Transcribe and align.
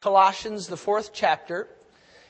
Colossians, 0.00 0.68
the 0.68 0.76
fourth 0.76 1.10
chapter, 1.12 1.66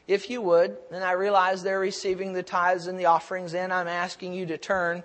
if 0.06 0.30
you 0.30 0.40
would. 0.40 0.76
And 0.90 1.04
I 1.04 1.12
realize 1.12 1.62
they're 1.62 1.79
receiving 1.79 2.33
the 2.33 2.42
tithes 2.42 2.87
and 2.87 2.98
the 2.98 3.06
offerings, 3.06 3.52
and 3.52 3.72
I'm 3.72 3.88
asking 3.88 4.33
you 4.33 4.46
to 4.46 4.58
turn 4.58 5.02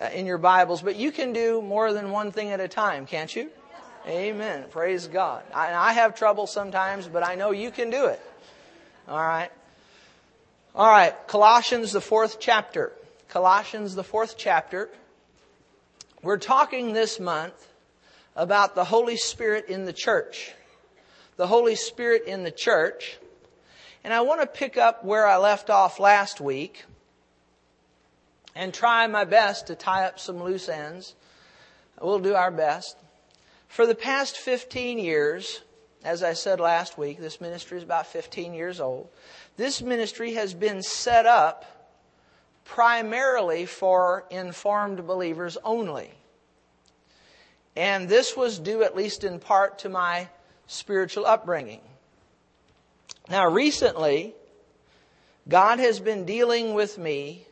uh, 0.00 0.06
in 0.14 0.24
your 0.24 0.38
Bibles. 0.38 0.80
But 0.80 0.96
you 0.96 1.12
can 1.12 1.34
do 1.34 1.60
more 1.60 1.92
than 1.92 2.10
one 2.10 2.32
thing 2.32 2.50
at 2.50 2.60
a 2.60 2.68
time, 2.68 3.06
can't 3.06 3.34
you? 3.34 3.50
Amen. 4.06 4.64
Praise 4.70 5.08
God. 5.08 5.42
I, 5.52 5.74
I 5.74 5.92
have 5.92 6.14
trouble 6.14 6.46
sometimes, 6.46 7.06
but 7.06 7.22
I 7.22 7.34
know 7.34 7.50
you 7.50 7.70
can 7.70 7.90
do 7.90 8.06
it. 8.06 8.20
All 9.08 9.18
right. 9.18 9.50
All 10.74 10.88
right. 10.88 11.14
Colossians, 11.26 11.92
the 11.92 12.00
fourth 12.00 12.38
chapter. 12.40 12.92
Colossians, 13.28 13.94
the 13.94 14.04
fourth 14.04 14.36
chapter. 14.38 14.88
We're 16.22 16.38
talking 16.38 16.92
this 16.92 17.20
month 17.20 17.68
about 18.34 18.74
the 18.74 18.84
Holy 18.84 19.16
Spirit 19.16 19.66
in 19.68 19.84
the 19.84 19.92
church 19.92 20.54
the 21.36 21.46
Holy 21.46 21.74
Spirit 21.74 22.24
in 22.24 22.44
the 22.44 22.50
church. 22.50 23.18
And 24.04 24.12
I 24.12 24.20
want 24.20 24.40
to 24.40 24.46
pick 24.46 24.76
up 24.76 25.04
where 25.04 25.26
I 25.26 25.36
left 25.36 25.70
off 25.70 25.98
last 25.98 26.40
week 26.40 26.84
and 28.54 28.72
try 28.72 29.06
my 29.06 29.24
best 29.24 29.66
to 29.66 29.74
tie 29.74 30.04
up 30.04 30.18
some 30.18 30.42
loose 30.42 30.68
ends. 30.68 31.14
We'll 32.00 32.18
do 32.18 32.34
our 32.34 32.50
best. 32.50 32.96
For 33.68 33.86
the 33.86 33.94
past 33.94 34.36
15 34.36 34.98
years, 34.98 35.60
as 36.04 36.22
I 36.22 36.34
said 36.34 36.60
last 36.60 36.96
week, 36.96 37.18
this 37.18 37.40
ministry 37.40 37.78
is 37.78 37.84
about 37.84 38.06
15 38.06 38.54
years 38.54 38.80
old. 38.80 39.08
This 39.56 39.82
ministry 39.82 40.34
has 40.34 40.54
been 40.54 40.82
set 40.82 41.26
up 41.26 41.64
primarily 42.64 43.66
for 43.66 44.24
informed 44.30 45.06
believers 45.06 45.58
only. 45.64 46.10
And 47.74 48.08
this 48.08 48.36
was 48.36 48.58
due, 48.58 48.82
at 48.82 48.96
least 48.96 49.24
in 49.24 49.38
part, 49.38 49.80
to 49.80 49.88
my 49.88 50.28
spiritual 50.66 51.26
upbringing. 51.26 51.80
Now, 53.28 53.48
recently, 53.48 54.34
God 55.48 55.78
has 55.78 56.00
been 56.00 56.24
dealing 56.24 56.74
with 56.74 56.98
me 56.98 57.46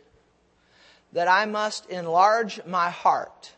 that 1.12 1.28
I 1.28 1.46
must 1.46 1.86
enlarge 1.86 2.60
my 2.66 2.90
heart. 2.90 3.52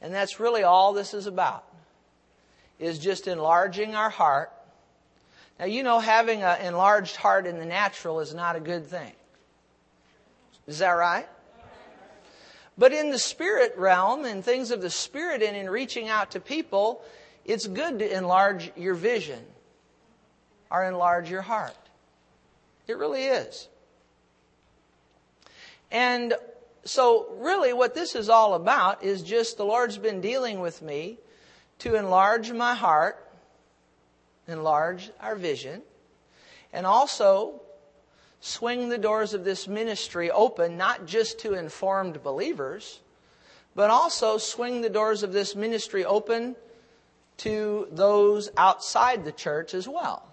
And 0.00 0.12
that's 0.12 0.40
really 0.40 0.62
all 0.62 0.92
this 0.92 1.14
is 1.14 1.26
about, 1.26 1.64
is 2.78 2.98
just 2.98 3.26
enlarging 3.26 3.94
our 3.94 4.10
heart. 4.10 4.50
Now, 5.58 5.66
you 5.66 5.82
know, 5.82 6.00
having 6.00 6.42
an 6.42 6.60
enlarged 6.62 7.16
heart 7.16 7.46
in 7.46 7.58
the 7.58 7.66
natural 7.66 8.20
is 8.20 8.34
not 8.34 8.56
a 8.56 8.60
good 8.60 8.86
thing. 8.86 9.12
Is 10.66 10.78
that 10.78 10.90
right? 10.90 11.28
But 12.76 12.92
in 12.92 13.10
the 13.10 13.18
spirit 13.18 13.74
realm 13.76 14.24
and 14.24 14.44
things 14.44 14.70
of 14.70 14.80
the 14.82 14.90
spirit 14.90 15.42
and 15.42 15.56
in 15.56 15.70
reaching 15.70 16.08
out 16.08 16.32
to 16.32 16.40
people, 16.40 17.02
it's 17.44 17.66
good 17.66 17.98
to 17.98 18.16
enlarge 18.16 18.72
your 18.76 18.94
vision 18.94 19.44
or 20.70 20.84
enlarge 20.84 21.30
your 21.30 21.42
heart. 21.42 21.76
It 22.86 22.96
really 22.96 23.24
is. 23.24 23.68
And 25.90 26.34
so, 26.84 27.28
really, 27.38 27.72
what 27.72 27.94
this 27.94 28.14
is 28.14 28.28
all 28.28 28.54
about 28.54 29.04
is 29.04 29.22
just 29.22 29.56
the 29.56 29.64
Lord's 29.64 29.96
been 29.96 30.20
dealing 30.20 30.60
with 30.60 30.82
me 30.82 31.18
to 31.78 31.94
enlarge 31.94 32.52
my 32.52 32.74
heart, 32.74 33.16
enlarge 34.48 35.10
our 35.20 35.34
vision, 35.34 35.82
and 36.72 36.84
also 36.86 37.62
swing 38.40 38.90
the 38.90 38.98
doors 38.98 39.32
of 39.32 39.44
this 39.44 39.66
ministry 39.66 40.30
open, 40.30 40.76
not 40.76 41.06
just 41.06 41.38
to 41.40 41.54
informed 41.54 42.22
believers, 42.22 43.00
but 43.74 43.88
also 43.88 44.36
swing 44.36 44.82
the 44.82 44.90
doors 44.90 45.22
of 45.22 45.32
this 45.32 45.54
ministry 45.54 46.04
open 46.04 46.54
to 47.38 47.88
those 47.90 48.50
outside 48.56 49.24
the 49.24 49.32
church 49.32 49.74
as 49.74 49.88
well. 49.88 50.26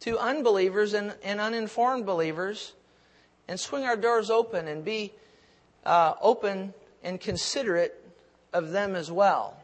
To 0.00 0.18
unbelievers 0.18 0.94
and, 0.94 1.14
and 1.22 1.40
uninformed 1.40 2.06
believers, 2.06 2.74
and 3.48 3.58
swing 3.58 3.84
our 3.84 3.96
doors 3.96 4.30
open 4.30 4.68
and 4.68 4.84
be 4.84 5.12
uh, 5.84 6.14
open 6.20 6.72
and 7.02 7.20
considerate 7.20 7.94
of 8.52 8.70
them 8.70 8.94
as 8.94 9.10
well. 9.10 9.56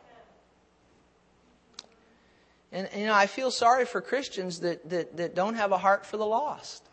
And, 2.72 2.88
you 2.94 3.06
know, 3.06 3.14
I 3.14 3.26
feel 3.26 3.50
sorry 3.50 3.84
for 3.84 4.00
Christians 4.00 4.60
that, 4.60 4.88
that, 4.90 5.16
that 5.16 5.34
don't 5.34 5.54
have 5.54 5.72
a 5.72 5.78
heart 5.78 6.06
for 6.06 6.16
the 6.16 6.26
lost. 6.26 6.84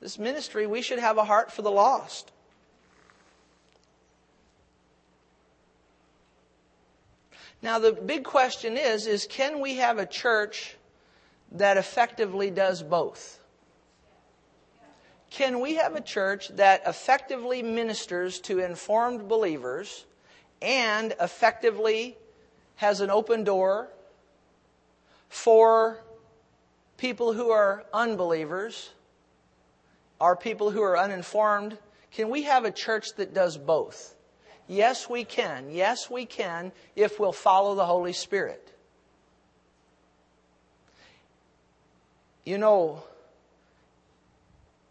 This 0.00 0.18
ministry, 0.18 0.66
we 0.66 0.82
should 0.82 0.98
have 0.98 1.18
a 1.18 1.24
heart 1.24 1.52
for 1.52 1.62
the 1.62 1.70
lost. 1.70 2.32
Now 7.62 7.78
the 7.78 7.92
big 7.92 8.24
question 8.24 8.76
is, 8.76 9.06
is 9.06 9.26
can 9.26 9.60
we 9.60 9.76
have 9.76 9.98
a 9.98 10.06
church 10.06 10.76
that 11.52 11.76
effectively 11.76 12.50
does 12.50 12.82
both? 12.82 13.40
Can 15.30 15.60
we 15.60 15.74
have 15.74 15.94
a 15.94 16.00
church 16.00 16.48
that 16.48 16.82
effectively 16.86 17.62
ministers 17.62 18.40
to 18.40 18.60
informed 18.60 19.28
believers 19.28 20.06
and 20.62 21.14
effectively 21.20 22.16
has 22.76 23.00
an 23.00 23.10
open 23.10 23.44
door 23.44 23.88
for 25.28 26.02
people 26.96 27.32
who 27.32 27.50
are 27.50 27.84
unbelievers 27.92 28.90
are 30.20 30.36
people 30.36 30.70
who 30.70 30.82
are 30.82 30.98
uninformed? 30.98 31.78
Can 32.10 32.28
we 32.28 32.42
have 32.42 32.64
a 32.64 32.70
church 32.70 33.14
that 33.16 33.34
does 33.34 33.56
both? 33.56 34.14
Yes, 34.68 35.08
we 35.08 35.24
can. 35.24 35.70
Yes, 35.70 36.10
we 36.10 36.26
can 36.26 36.72
if 36.94 37.18
we'll 37.18 37.32
follow 37.32 37.74
the 37.74 37.86
Holy 37.86 38.12
Spirit. 38.12 38.72
You 42.44 42.58
know, 42.58 43.02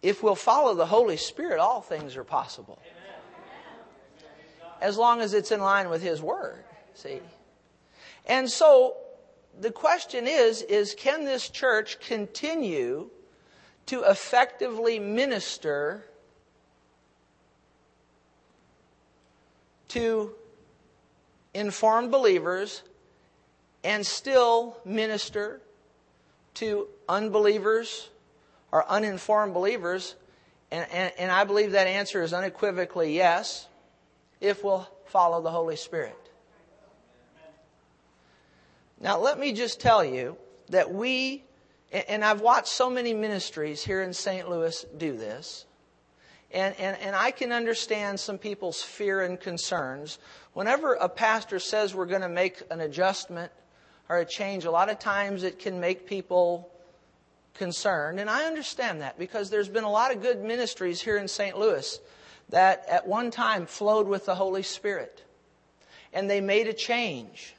if 0.01 0.23
we'll 0.23 0.35
follow 0.35 0.73
the 0.73 0.85
Holy 0.85 1.17
Spirit, 1.17 1.59
all 1.59 1.81
things 1.81 2.17
are 2.17 2.23
possible. 2.23 2.79
As 4.81 4.97
long 4.97 5.21
as 5.21 5.33
it's 5.33 5.51
in 5.51 5.59
line 5.59 5.89
with 5.89 6.01
His 6.01 6.21
Word. 6.21 6.63
See? 6.93 7.19
And 8.25 8.49
so, 8.49 8.95
the 9.59 9.71
question 9.71 10.27
is, 10.27 10.61
is 10.63 10.95
can 10.95 11.25
this 11.25 11.49
church 11.49 11.99
continue 11.99 13.09
to 13.87 14.03
effectively 14.03 14.99
minister 14.99 16.03
to 19.97 20.31
informed 21.55 22.11
believers 22.11 22.83
and 23.83 24.05
still 24.05 24.77
minister 24.85 25.59
to 26.53 26.87
unbelievers 27.09 28.09
or 28.71 28.87
uninformed 28.87 29.55
believers? 29.55 30.15
And, 30.69 30.85
and, 30.91 31.13
and, 31.17 31.31
I 31.31 31.45
believe 31.45 31.71
that 31.71 31.87
answer 31.87 32.21
is 32.21 32.33
unequivocally 32.33 33.15
yes, 33.15 33.67
if 34.39 34.63
we'll 34.63 34.87
follow 35.05 35.41
the 35.41 35.49
Holy 35.49 35.77
Spirit. 35.77 36.17
Now, 38.99 39.19
let 39.19 39.39
me 39.39 39.53
just 39.53 39.79
tell 39.79 40.03
you 40.03 40.37
that 40.69 40.93
we, 40.93 41.43
and 41.91 42.25
I've 42.25 42.41
watched 42.41 42.67
so 42.67 42.89
many 42.89 43.13
ministries 43.13 43.83
here 43.83 44.01
in 44.01 44.13
St. 44.13 44.49
Louis 44.49 44.85
do 44.97 45.15
this, 45.15 45.66
and, 46.51 46.75
and, 46.79 46.97
and 47.01 47.15
I 47.15 47.31
can 47.31 47.51
understand 47.51 48.19
some 48.19 48.37
people's 48.37 48.81
fear 48.81 49.21
and 49.21 49.39
concerns. 49.39 50.17
Whenever 50.53 50.93
a 50.93 51.09
pastor 51.09 51.59
says 51.59 51.93
we're 51.93 52.05
going 52.05 52.21
to 52.21 52.29
make 52.29 52.61
an 52.71 52.79
adjustment 52.79 53.51
or 54.09 54.19
a 54.19 54.25
change, 54.25 54.65
a 54.65 54.71
lot 54.71 54.89
of 54.89 54.99
times 54.99 55.43
it 55.43 55.59
can 55.59 55.79
make 55.79 56.07
people 56.07 56.69
concerned. 57.53 58.19
And 58.19 58.29
I 58.29 58.45
understand 58.45 59.01
that 59.01 59.19
because 59.19 59.49
there's 59.49 59.67
been 59.67 59.83
a 59.83 59.91
lot 59.91 60.15
of 60.15 60.21
good 60.21 60.41
ministries 60.41 61.01
here 61.01 61.17
in 61.17 61.27
St. 61.27 61.57
Louis 61.57 61.99
that 62.49 62.85
at 62.87 63.05
one 63.05 63.29
time 63.29 63.65
flowed 63.65 64.07
with 64.07 64.25
the 64.25 64.35
Holy 64.35 64.63
Spirit. 64.63 65.23
And 66.13 66.29
they 66.29 66.39
made 66.39 66.67
a 66.67 66.73
change. 66.73 67.55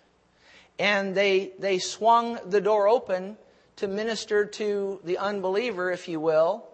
And 0.78 1.14
they, 1.14 1.52
they 1.58 1.78
swung 1.78 2.38
the 2.46 2.60
door 2.60 2.88
open 2.88 3.36
to 3.76 3.86
minister 3.86 4.46
to 4.46 5.00
the 5.04 5.18
unbeliever, 5.18 5.90
if 5.90 6.08
you 6.08 6.20
will, 6.20 6.67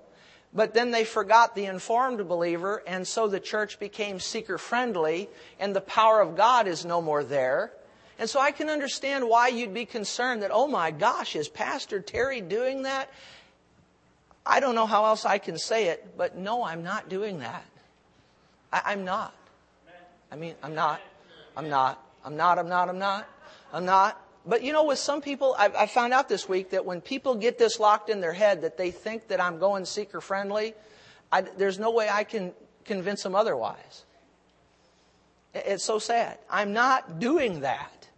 but 0.55 0.73
then 0.73 0.93
they 0.93 1.05
forgot 1.05 1.55
the 1.55 1.65
informed 1.65 2.27
believer, 2.29 2.83
and 2.87 3.07
so 3.07 3.27
the 3.27 3.41
church 3.41 3.81
became 3.81 4.21
seeker 4.21 4.57
friendly, 4.57 5.29
and 5.59 5.75
the 5.75 5.81
power 5.81 6.21
of 6.21 6.37
God 6.37 6.69
is 6.69 6.85
no 6.85 7.03
more 7.03 7.25
there. 7.25 7.73
And 8.19 8.31
so 8.31 8.39
I 8.39 8.53
can 8.53 8.69
understand 8.69 9.29
why 9.29 9.49
you'd 9.49 9.75
be 9.75 9.85
concerned 9.85 10.43
that, 10.43 10.53
oh 10.53 10.69
my 10.69 10.93
gosh, 10.93 11.35
is 11.35 11.49
Pastor 11.49 12.01
Terry 12.01 12.41
doing 12.41 12.83
that? 12.83 13.11
I 14.47 14.61
don't 14.61 14.77
know 14.77 14.87
how 14.87 15.07
else 15.07 15.25
I 15.25 15.39
can 15.39 15.59
say 15.59 15.89
it, 15.89 16.17
but 16.17 16.37
no, 16.37 16.63
I'm 16.63 16.85
not 16.85 17.09
doing 17.09 17.41
that. 17.41 17.65
I, 18.73 18.93
am 18.93 19.05
not. 19.05 19.35
I 20.31 20.37
mean, 20.37 20.55
I'm 20.63 20.75
not. 20.75 21.01
I'm 21.57 21.69
not. 21.69 22.01
I'm 22.25 22.37
not. 22.37 22.59
I'm 22.59 22.69
not. 22.69 22.89
I'm 22.89 22.99
not. 22.99 23.29
I'm 23.73 23.85
not. 23.85 24.24
But 24.47 24.63
you 24.63 24.73
know, 24.73 24.85
with 24.85 24.99
some 24.99 25.21
people, 25.23 25.55
I, 25.59 25.67
I 25.67 25.87
found 25.87 26.13
out 26.13 26.29
this 26.29 26.49
week 26.49 26.71
that 26.71 26.85
when 26.85 27.01
people 27.01 27.35
get 27.35 27.59
this 27.59 27.81
locked 27.81 28.11
in 28.11 28.21
their 28.21 28.33
head 28.33 28.63
that 28.63 28.77
they 28.77 28.91
think 28.91 29.29
that 29.29 29.41
I'm 29.41 29.59
going 29.59 29.85
seeker 29.85 30.21
friendly, 30.21 30.75
I, 31.33 31.43
there's 31.43 31.79
no 31.79 31.91
way 31.91 32.09
I 32.11 32.25
can 32.25 32.53
convince 32.85 33.23
them 33.23 33.35
otherwise. 33.35 34.05
It's 35.55 35.85
so 35.85 35.99
sad. 35.99 36.39
I'm 36.51 36.73
not 36.73 37.21
doing 37.21 37.61
that. 37.61 38.09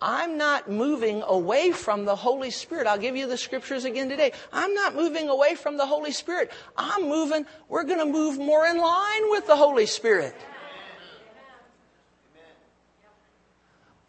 I'm 0.00 0.36
not 0.36 0.70
moving 0.70 1.22
away 1.26 1.72
from 1.72 2.04
the 2.04 2.14
Holy 2.14 2.50
Spirit. 2.50 2.86
I'll 2.86 2.98
give 2.98 3.16
you 3.16 3.26
the 3.26 3.38
scriptures 3.38 3.86
again 3.86 4.10
today. 4.10 4.32
I'm 4.52 4.74
not 4.74 4.94
moving 4.94 5.30
away 5.30 5.54
from 5.54 5.78
the 5.78 5.86
Holy 5.86 6.12
Spirit. 6.12 6.52
I'm 6.76 7.08
moving, 7.08 7.46
we're 7.68 7.84
going 7.84 8.00
to 8.00 8.06
move 8.06 8.38
more 8.38 8.66
in 8.66 8.78
line 8.78 9.30
with 9.30 9.46
the 9.46 9.56
Holy 9.56 9.86
Spirit. 9.86 10.36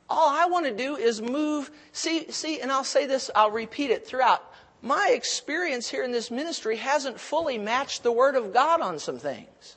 All 0.10 0.30
I 0.30 0.46
want 0.46 0.66
to 0.66 0.74
do 0.74 0.96
is 0.96 1.22
move. 1.22 1.70
See, 1.92 2.32
see, 2.32 2.62
and 2.62 2.72
I'll 2.72 2.84
say 2.84 3.06
this, 3.06 3.30
I'll 3.36 3.52
repeat 3.52 3.92
it 3.92 4.08
throughout. 4.08 4.44
My 4.82 5.12
experience 5.14 5.90
here 5.90 6.04
in 6.04 6.12
this 6.12 6.32
ministry 6.32 6.78
hasn't 6.78 7.20
fully 7.20 7.58
matched 7.58 8.04
the 8.04 8.12
Word 8.12 8.36
of 8.36 8.54
God 8.54 8.82
on 8.82 9.00
some 9.00 9.18
things. 9.18 9.76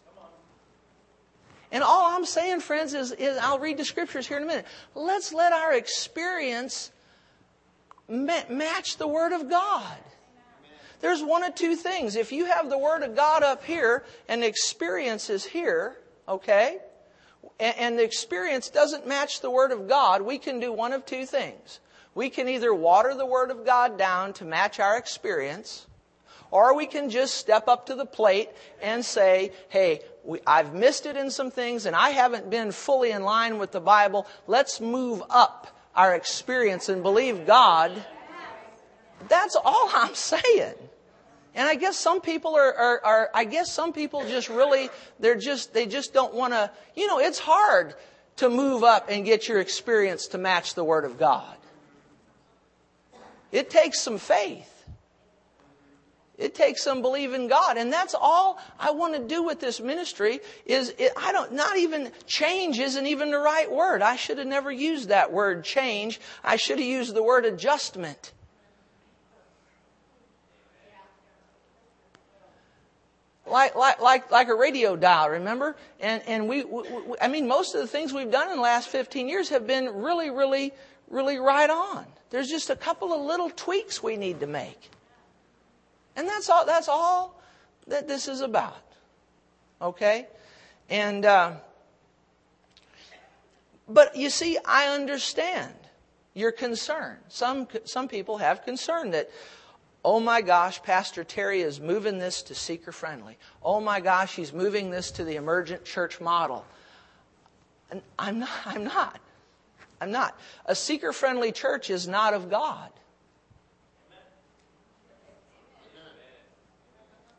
And 1.72 1.82
all 1.82 2.16
I'm 2.16 2.24
saying, 2.24 2.60
friends, 2.60 2.94
is, 2.94 3.12
is 3.12 3.38
I'll 3.38 3.58
read 3.58 3.76
the 3.76 3.84
scriptures 3.84 4.26
here 4.26 4.36
in 4.36 4.42
a 4.42 4.46
minute. 4.46 4.66
Let's 4.94 5.32
let 5.32 5.52
our 5.52 5.72
experience 5.72 6.90
ma- 8.08 8.44
match 8.48 8.96
the 8.96 9.06
Word 9.06 9.32
of 9.32 9.48
God. 9.48 9.96
There's 11.00 11.22
one 11.22 11.44
of 11.44 11.54
two 11.54 11.76
things. 11.76 12.14
If 12.14 12.30
you 12.30 12.44
have 12.46 12.68
the 12.68 12.78
Word 12.78 13.02
of 13.02 13.16
God 13.16 13.42
up 13.42 13.64
here 13.64 14.04
and 14.28 14.44
experience 14.44 15.30
is 15.30 15.44
here, 15.44 15.96
okay, 16.28 16.78
and, 17.60 17.78
and 17.78 17.98
the 17.98 18.02
experience 18.02 18.70
doesn't 18.70 19.06
match 19.06 19.40
the 19.40 19.50
Word 19.50 19.70
of 19.70 19.88
God, 19.88 20.22
we 20.22 20.38
can 20.38 20.58
do 20.58 20.72
one 20.72 20.92
of 20.92 21.06
two 21.06 21.26
things. 21.26 21.80
We 22.14 22.30
can 22.30 22.48
either 22.48 22.74
water 22.74 23.14
the 23.14 23.26
Word 23.26 23.50
of 23.50 23.64
God 23.64 23.96
down 23.96 24.32
to 24.34 24.44
match 24.44 24.80
our 24.80 24.96
experience, 24.98 25.86
or 26.50 26.74
we 26.74 26.86
can 26.86 27.10
just 27.10 27.36
step 27.36 27.68
up 27.68 27.86
to 27.86 27.94
the 27.94 28.06
plate 28.06 28.48
and 28.82 29.04
say, 29.04 29.52
hey, 29.68 30.00
we, 30.24 30.40
I've 30.46 30.74
missed 30.74 31.06
it 31.06 31.16
in 31.16 31.30
some 31.30 31.50
things 31.50 31.86
and 31.86 31.94
I 31.94 32.10
haven't 32.10 32.50
been 32.50 32.72
fully 32.72 33.12
in 33.12 33.22
line 33.22 33.58
with 33.58 33.70
the 33.70 33.80
Bible. 33.80 34.26
Let's 34.48 34.80
move 34.80 35.22
up 35.30 35.68
our 35.94 36.14
experience 36.14 36.88
and 36.88 37.02
believe 37.02 37.46
God. 37.46 38.04
That's 39.28 39.56
all 39.56 39.90
I'm 39.94 40.14
saying. 40.14 40.74
And 41.55 41.69
I 41.69 41.75
guess 41.75 41.97
some 41.97 42.20
people 42.20 42.55
are, 42.55 42.75
are, 42.75 43.05
are, 43.05 43.31
I 43.35 43.44
guess 43.44 43.73
some 43.73 43.93
people 43.93 44.26
just 44.29 44.49
really, 44.49 44.88
they're 45.19 45.37
just, 45.37 45.75
they 45.75 45.87
just 45.87 46.14
don't 46.14 46.35
want 46.35 46.52
to, 46.52 46.70
you 46.94 47.06
know, 47.06 47.19
it's 47.19 47.38
hard 47.38 47.94
to 48.37 48.49
move 48.49 48.85
up 48.85 49.06
and 49.11 49.25
get 49.25 49.49
your 49.49 49.61
experience 49.61 50.29
to 50.29 50.38
match 50.38 50.75
the 50.75 50.85
Word 50.85 51.05
of 51.05 51.19
God. 51.19 51.56
It 53.52 53.69
takes 53.69 54.00
some 54.00 54.19
faith. 54.19 54.69
It 56.38 56.55
takes 56.55 56.82
some 56.82 57.02
belief 57.02 57.35
in 57.35 57.49
God. 57.49 57.76
And 57.76 57.93
that's 57.93 58.14
all 58.19 58.58
I 58.79 58.93
want 58.93 59.14
to 59.14 59.20
do 59.20 59.43
with 59.43 59.61
this 59.61 59.79
ministry 59.79 60.41
is 60.64 60.94
it, 60.97 61.12
I 61.14 61.32
don't, 61.32 61.52
not 61.52 61.76
even 61.76 62.11
change 62.26 62.79
isn't 62.79 63.06
even 63.06 63.31
the 63.31 63.38
right 63.38 63.70
word. 63.70 64.00
I 64.00 64.17
should 64.17 64.38
have 64.38 64.47
never 64.47 64.73
used 64.73 65.11
that 65.11 65.32
word 65.32 65.64
change. 65.64 66.19
I 66.43 66.56
should 66.56 66.79
have 66.79 66.88
used 66.88 67.14
the 67.14 67.23
word 67.23 67.44
adjustment. 67.44 68.32
Like, 73.50 73.75
like, 73.75 74.00
like, 74.00 74.31
like 74.31 74.49
a 74.49 74.55
radio 74.55 74.97
dial, 74.97 75.31
remember? 75.31 75.76
And, 75.99 76.23
and 76.26 76.49
we, 76.49 76.64
we, 76.64 76.85
I 77.20 77.29
mean, 77.29 77.49
most 77.49 77.75
of 77.75 77.81
the 77.81 77.87
things 77.87 78.12
we've 78.12 78.31
done 78.31 78.50
in 78.50 78.56
the 78.56 78.62
last 78.62 78.88
15 78.88 79.29
years 79.29 79.49
have 79.49 79.67
been 79.67 79.88
really, 79.88 80.31
really, 80.31 80.73
really 81.08 81.38
right 81.38 81.69
on. 81.69 82.06
There's 82.31 82.49
just 82.49 82.70
a 82.70 82.76
couple 82.76 83.12
of 83.12 83.20
little 83.23 83.50
tweaks 83.50 84.02
we 84.02 84.17
need 84.17 84.41
to 84.41 84.47
make. 84.47 84.91
And 86.17 86.29
that's 86.29 86.49
all, 86.49 86.64
that's 86.64 86.88
all 86.88 87.41
that 87.88 88.06
this 88.06 88.29
is 88.29 88.41
about. 88.41 88.82
Okay? 89.82 90.26
And, 90.88 91.25
uh, 91.25 91.52
but 93.88 94.14
you 94.17 94.31
see, 94.31 94.58
I 94.64 94.94
understand 94.94 95.75
your 96.35 96.52
concern. 96.52 97.17
Some, 97.29 97.67
some 97.85 98.06
people 98.06 98.38
have 98.38 98.64
concern 98.64 99.11
that, 99.11 99.31
oh 100.05 100.20
my 100.20 100.41
gosh, 100.41 100.82
Pastor 100.82 101.25
Terry 101.25 101.61
is 101.61 101.81
moving 101.81 102.19
this 102.19 102.43
to 102.44 102.55
seeker 102.55 102.93
friendly. 102.93 103.38
Oh 103.62 103.81
my 103.81 104.00
gosh, 104.00 104.35
he's 104.35 104.52
moving 104.52 104.91
this 104.91 105.11
to 105.12 105.25
the 105.25 105.37
emergent 105.37 105.85
church 105.85 106.20
model. 106.20 106.64
And 107.91 108.02
I'm 108.19 108.38
not, 108.38 108.50
I'm 108.67 108.85
not. 108.85 109.20
I'm 110.00 110.11
not. 110.11 110.38
A 110.67 110.75
seeker 110.75 111.12
friendly 111.12 111.52
church 111.52 111.91
is 111.91 112.08
not 112.08 112.35
of 112.35 112.49
God. 112.49 112.91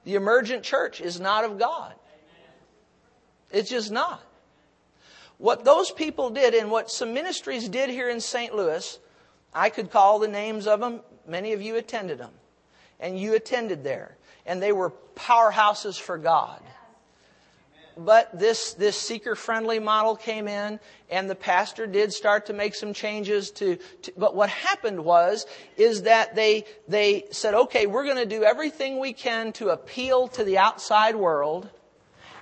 The 0.04 0.16
emergent 0.16 0.64
church 0.64 1.00
is 1.00 1.20
not 1.20 1.44
of 1.44 1.60
God. 1.60 1.94
It's 3.52 3.70
just 3.70 3.92
not. 3.92 4.24
What 5.38 5.64
those 5.64 5.92
people 5.92 6.30
did 6.30 6.54
and 6.54 6.72
what 6.72 6.92
some 6.92 7.14
ministries 7.14 7.68
did 7.68 7.90
here 7.90 8.10
in 8.10 8.20
St. 8.20 8.56
Louis, 8.56 9.00
I 9.54 9.70
could 9.70 9.92
call 9.92 10.20
the 10.20 10.28
names 10.28 10.68
of 10.68 10.80
them. 10.80 11.02
Many 11.28 11.54
of 11.54 11.62
you 11.62 11.76
attended 11.76 12.18
them. 12.18 12.32
And 13.02 13.20
you 13.20 13.34
attended 13.36 13.84
there. 13.84 14.16
And 14.46 14.62
they 14.62 14.72
were 14.72 14.94
powerhouses 15.16 16.00
for 16.00 16.18
God 16.18 16.62
but 17.98 18.38
this, 18.38 18.74
this 18.74 18.98
seeker 18.98 19.36
friendly 19.36 19.80
model 19.80 20.16
came 20.16 20.48
in 20.48 20.80
and 21.10 21.30
the 21.30 21.36
pastor 21.36 21.88
did 21.88 22.14
start 22.14 22.46
to 22.48 22.54
make 22.54 22.76
some 22.76 22.94
changes 22.94 23.52
to, 23.52 23.78
to, 24.04 24.14
but 24.18 24.36
what 24.36 24.50
happened 24.50 25.04
was, 25.04 25.46
is 25.78 26.04
that 26.04 26.36
they, 26.36 26.66
they 26.88 27.26
said, 27.32 27.54
okay, 27.54 27.86
we're 27.88 28.06
going 28.06 28.18
to 28.18 28.26
do 28.26 28.44
everything 28.44 29.00
we 29.00 29.14
can 29.14 29.52
to 29.54 29.70
appeal 29.70 30.28
to 30.30 30.44
the 30.44 30.58
outside 30.58 31.16
world. 31.16 31.70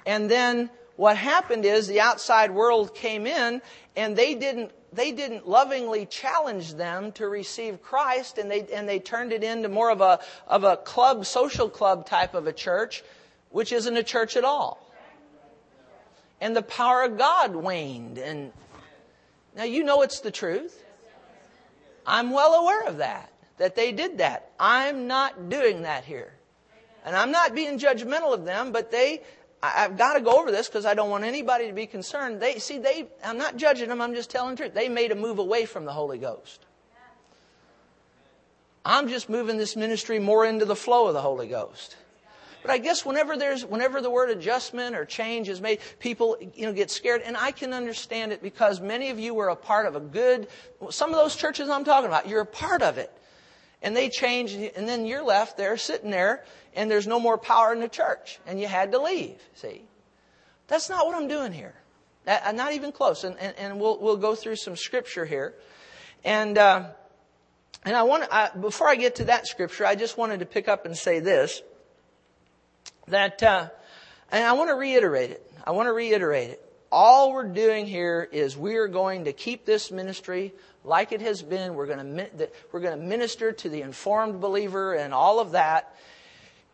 And 0.05 0.29
then 0.29 0.69
what 0.99 1.15
happened 1.15 1.63
is 1.65 1.87
the 1.87 2.01
outside 2.01 2.51
world 2.51 2.93
came 2.93 3.25
in 3.25 3.61
and 3.95 4.15
they 4.15 4.35
didn't 4.35 4.71
they 4.91 5.11
didn't 5.11 5.47
lovingly 5.47 6.05
challenge 6.05 6.73
them 6.73 7.11
to 7.13 7.27
receive 7.27 7.81
Christ 7.81 8.37
and 8.37 8.49
they 8.49 8.67
and 8.73 8.87
they 8.89 8.99
turned 8.99 9.31
it 9.31 9.43
into 9.43 9.69
more 9.69 9.91
of 9.91 10.01
a 10.01 10.19
of 10.47 10.63
a 10.63 10.77
club 10.77 11.25
social 11.25 11.69
club 11.69 12.05
type 12.05 12.33
of 12.33 12.47
a 12.47 12.53
church 12.53 13.03
which 13.49 13.71
isn't 13.71 13.95
a 13.95 14.03
church 14.03 14.35
at 14.35 14.43
all 14.43 14.89
and 16.41 16.55
the 16.55 16.61
power 16.61 17.03
of 17.03 17.17
God 17.17 17.55
waned. 17.55 18.17
And 18.17 18.51
now 19.55 19.63
you 19.63 19.83
know 19.83 20.01
it's 20.01 20.19
the 20.19 20.31
truth. 20.31 20.83
I'm 22.05 22.31
well 22.31 22.53
aware 22.61 22.87
of 22.87 22.97
that, 22.97 23.31
that 23.57 23.75
they 23.75 23.91
did 23.91 24.17
that. 24.19 24.51
I'm 24.59 25.07
not 25.07 25.49
doing 25.49 25.83
that 25.83 26.05
here. 26.05 26.33
And 27.05 27.15
I'm 27.15 27.31
not 27.31 27.55
being 27.55 27.79
judgmental 27.79 28.33
of 28.33 28.45
them, 28.45 28.71
but 28.71 28.91
they, 28.91 29.21
I've 29.61 29.97
got 29.97 30.13
to 30.13 30.21
go 30.21 30.39
over 30.39 30.51
this 30.51 30.67
because 30.67 30.85
I 30.85 30.93
don't 30.93 31.09
want 31.09 31.25
anybody 31.25 31.67
to 31.67 31.73
be 31.73 31.85
concerned. 31.85 32.39
They, 32.39 32.59
see, 32.59 32.77
they, 32.77 33.07
I'm 33.23 33.37
not 33.37 33.57
judging 33.57 33.89
them, 33.89 34.01
I'm 34.01 34.13
just 34.13 34.29
telling 34.29 34.55
the 34.55 34.63
truth. 34.63 34.73
They 34.73 34.87
made 34.87 35.11
a 35.11 35.15
move 35.15 35.39
away 35.39 35.65
from 35.65 35.85
the 35.85 35.91
Holy 35.91 36.17
Ghost. 36.17 36.65
I'm 38.85 39.09
just 39.09 39.29
moving 39.29 39.57
this 39.57 39.75
ministry 39.75 40.19
more 40.19 40.45
into 40.45 40.65
the 40.65 40.75
flow 40.75 41.07
of 41.07 41.13
the 41.13 41.21
Holy 41.21 41.47
Ghost. 41.47 41.97
But 42.61 42.71
I 42.71 42.77
guess 42.77 43.05
whenever 43.05 43.37
there's, 43.37 43.65
whenever 43.65 44.01
the 44.01 44.09
word 44.09 44.29
adjustment 44.29 44.95
or 44.95 45.05
change 45.05 45.47
is 45.47 45.61
made, 45.61 45.79
people, 45.99 46.37
you 46.55 46.65
know, 46.65 46.73
get 46.73 46.91
scared. 46.91 47.21
And 47.21 47.37
I 47.37 47.51
can 47.51 47.73
understand 47.73 48.31
it 48.31 48.41
because 48.41 48.81
many 48.81 49.09
of 49.09 49.19
you 49.19 49.33
were 49.33 49.49
a 49.49 49.55
part 49.55 49.85
of 49.85 49.95
a 49.95 49.99
good, 49.99 50.47
some 50.89 51.09
of 51.09 51.15
those 51.15 51.35
churches 51.35 51.69
I'm 51.69 51.83
talking 51.83 52.07
about, 52.07 52.27
you're 52.27 52.41
a 52.41 52.45
part 52.45 52.81
of 52.81 52.97
it. 52.97 53.11
And 53.81 53.95
they 53.95 54.09
change, 54.09 54.53
and 54.53 54.87
then 54.87 55.05
you're 55.05 55.23
left 55.23 55.55
there 55.55 55.77
sitting 55.77 56.11
there, 56.11 56.43
and 56.75 56.91
there's 56.91 57.07
no 57.07 57.19
more 57.19 57.37
power 57.37 57.71
in 57.71 57.79
the 57.79 57.87
church, 57.87 58.39
and 58.45 58.59
you 58.59 58.67
had 58.67 58.91
to 58.91 59.01
leave, 59.01 59.39
see? 59.55 59.83
That's 60.67 60.89
not 60.89 61.05
what 61.05 61.15
I'm 61.15 61.27
doing 61.27 61.51
here. 61.51 61.73
I, 62.27 62.51
Not 62.51 62.73
even 62.73 62.91
close. 62.91 63.23
And, 63.23 63.37
and, 63.39 63.55
and 63.57 63.79
we'll, 63.79 63.99
we'll 63.99 64.17
go 64.17 64.35
through 64.35 64.57
some 64.57 64.75
scripture 64.75 65.25
here. 65.25 65.55
And, 66.23 66.57
uh, 66.57 66.89
and 67.85 67.95
I 67.95 68.03
want 68.03 68.29
to, 68.29 68.51
before 68.59 68.87
I 68.87 68.95
get 68.95 69.15
to 69.15 69.25
that 69.25 69.47
scripture, 69.47 69.85
I 69.85 69.95
just 69.95 70.17
wanted 70.17 70.41
to 70.41 70.45
pick 70.45 70.67
up 70.67 70.85
and 70.85 70.95
say 70.95 71.19
this 71.19 71.61
that, 73.07 73.41
uh, 73.41 73.69
and 74.31 74.43
I 74.43 74.53
want 74.53 74.69
to 74.69 74.75
reiterate 74.75 75.31
it. 75.31 75.51
I 75.65 75.71
want 75.71 75.87
to 75.87 75.93
reiterate 75.93 76.51
it. 76.51 76.65
All 76.91 77.33
we're 77.33 77.47
doing 77.47 77.87
here 77.87 78.27
is 78.31 78.55
we 78.55 78.75
are 78.75 78.87
going 78.87 79.25
to 79.25 79.33
keep 79.33 79.65
this 79.65 79.89
ministry 79.89 80.53
like 80.83 81.11
it 81.11 81.21
has 81.21 81.41
been. 81.41 81.75
We're 81.75 81.87
going 81.87 82.15
to, 82.15 82.49
we're 82.71 82.79
going 82.79 82.97
to 82.97 83.05
minister 83.05 83.51
to 83.51 83.69
the 83.69 83.81
informed 83.81 84.41
believer 84.41 84.93
and 84.93 85.13
all 85.13 85.39
of 85.39 85.51
that. 85.51 85.95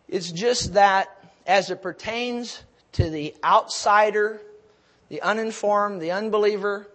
It's 0.08 0.32
just 0.32 0.74
that 0.74 1.10
as 1.48 1.70
it 1.70 1.82
pertains 1.82 2.64
to 2.94 3.10
the 3.10 3.36
outsider, 3.44 4.42
the 5.10 5.22
uninformed, 5.22 6.02
the 6.02 6.12
unbeliever, 6.12 6.88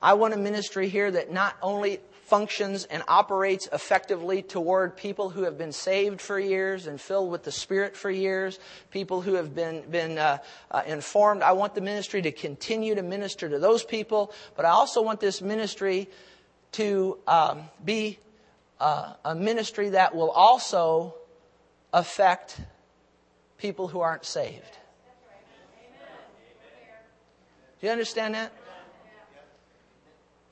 I 0.00 0.14
want 0.14 0.34
a 0.34 0.36
ministry 0.36 0.88
here 0.88 1.10
that 1.10 1.32
not 1.32 1.56
only 1.62 2.00
functions 2.24 2.84
and 2.86 3.02
operates 3.08 3.68
effectively 3.72 4.42
toward 4.42 4.96
people 4.96 5.28
who 5.30 5.42
have 5.42 5.58
been 5.58 5.70
saved 5.70 6.20
for 6.20 6.40
years 6.40 6.86
and 6.86 7.00
filled 7.00 7.30
with 7.30 7.42
the 7.42 7.52
Spirit 7.52 7.94
for 7.96 8.10
years, 8.10 8.58
people 8.90 9.20
who 9.20 9.34
have 9.34 9.54
been, 9.54 9.82
been 9.90 10.16
uh, 10.16 10.38
uh, 10.70 10.82
informed. 10.86 11.42
I 11.42 11.52
want 11.52 11.74
the 11.74 11.82
ministry 11.82 12.22
to 12.22 12.32
continue 12.32 12.94
to 12.94 13.02
minister 13.02 13.48
to 13.48 13.58
those 13.58 13.84
people, 13.84 14.32
but 14.56 14.64
I 14.64 14.70
also 14.70 15.02
want 15.02 15.20
this 15.20 15.42
ministry 15.42 16.08
to 16.72 17.18
um, 17.26 17.64
be 17.84 18.18
uh, 18.80 19.12
a 19.24 19.34
ministry 19.34 19.90
that 19.90 20.14
will 20.14 20.30
also 20.30 21.14
affect 21.92 22.60
people 23.58 23.88
who 23.88 24.00
aren't 24.00 24.24
saved. 24.24 24.78
Do 27.80 27.86
you 27.86 27.92
understand 27.92 28.34
that? 28.34 28.52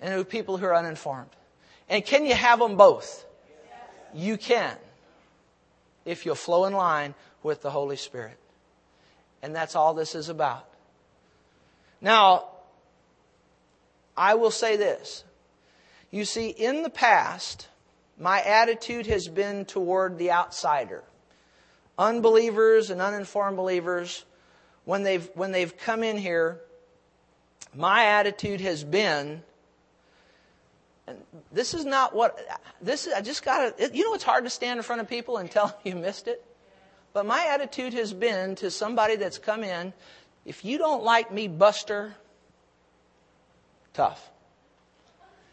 And 0.01 0.29
people 0.29 0.57
who 0.57 0.67
are 0.67 0.75
uninformed. 0.75 1.31
And 1.89 2.05
can 2.05 2.25
you 2.25 2.35
have 2.35 2.59
them 2.59 2.77
both? 2.77 3.25
You 4.15 4.37
can. 4.37 4.77
If 6.05 6.25
you'll 6.25 6.35
flow 6.35 6.65
in 6.65 6.73
line 6.73 7.15
with 7.43 7.63
the 7.63 7.71
Holy 7.71 7.97
Spirit. 7.97 8.39
And 9.43 9.55
that's 9.55 9.77
all 9.77 9.95
this 9.95 10.15
is 10.15 10.29
about. 10.29 10.67
Now, 12.01 12.47
I 14.17 14.35
will 14.35 14.51
say 14.51 14.77
this. 14.77 15.25
You 16.11 16.25
see, 16.25 16.49
in 16.49 16.83
the 16.83 16.91
past, 16.91 17.69
my 18.19 18.43
attitude 18.43 19.07
has 19.07 19.29
been 19.29 19.65
toward 19.65 20.19
the 20.19 20.33
outsider. 20.33 21.05
Unbelievers 21.99 22.91
and 22.91 23.01
uninformed 23.01 23.57
believers, 23.57 24.25
when 24.85 25.03
they've, 25.03 25.29
when 25.35 25.53
they've 25.53 25.77
come 25.77 26.03
in 26.03 26.19
here, 26.19 26.61
my 27.75 28.07
attitude 28.07 28.61
has 28.61 28.83
been, 28.83 29.43
and 31.07 31.19
this 31.53 31.75
is 31.75 31.85
not 31.85 32.15
what, 32.15 32.39
this 32.81 33.07
is, 33.07 33.13
I 33.13 33.21
just 33.21 33.45
gotta, 33.45 33.91
you 33.95 34.05
know 34.05 34.15
it's 34.15 34.25
hard 34.25 34.45
to 34.45 34.51
stand 34.51 34.79
in 34.79 34.83
front 34.83 35.01
of 35.01 35.09
people 35.09 35.37
and 35.37 35.51
tell 35.51 35.67
them 35.69 35.77
you 35.85 35.95
missed 35.97 36.27
it? 36.27 36.45
But 37.13 37.27
my 37.27 37.47
attitude 37.47 37.95
has 37.95 38.13
been 38.13 38.55
to 38.57 38.71
somebody 38.71 39.17
that's 39.17 39.39
come 39.39 39.63
in, 39.63 39.93
if 40.45 40.65
you 40.65 40.79
don't 40.79 41.03
like 41.05 41.31
me, 41.33 41.49
Buster, 41.49 42.15
tough. 43.93 44.31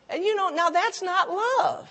And 0.09 0.23
you 0.23 0.35
know, 0.35 0.49
now 0.49 0.69
that's 0.69 1.01
not 1.01 1.29
love. 1.29 1.89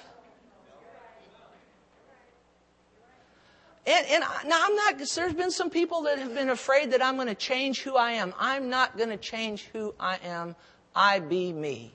And, 3.87 4.07
and 4.09 4.25
I, 4.25 4.43
now 4.47 4.65
I'm 4.65 4.75
not, 4.75 4.99
there's 4.99 5.35
been 5.35 5.51
some 5.51 5.71
people 5.71 6.03
that 6.03 6.19
have 6.19 6.35
been 6.35 6.51
afraid 6.51 6.91
that 6.91 7.05
I'm 7.05 7.15
going 7.17 7.29
to 7.29 7.35
change 7.37 7.83
who 7.83 7.95
I 7.95 8.13
am. 8.13 8.35
I'm 8.39 8.69
not 8.69 8.97
going 8.97 9.11
to 9.11 9.17
change 9.17 9.69
who 9.73 9.95
I 10.01 10.19
am. 10.25 10.57
I 10.95 11.21
be 11.21 11.53
me. 11.53 11.93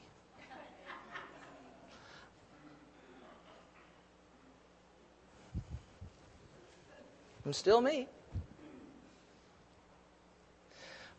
I'm 7.46 7.54
still 7.54 7.82
me. 7.82 8.08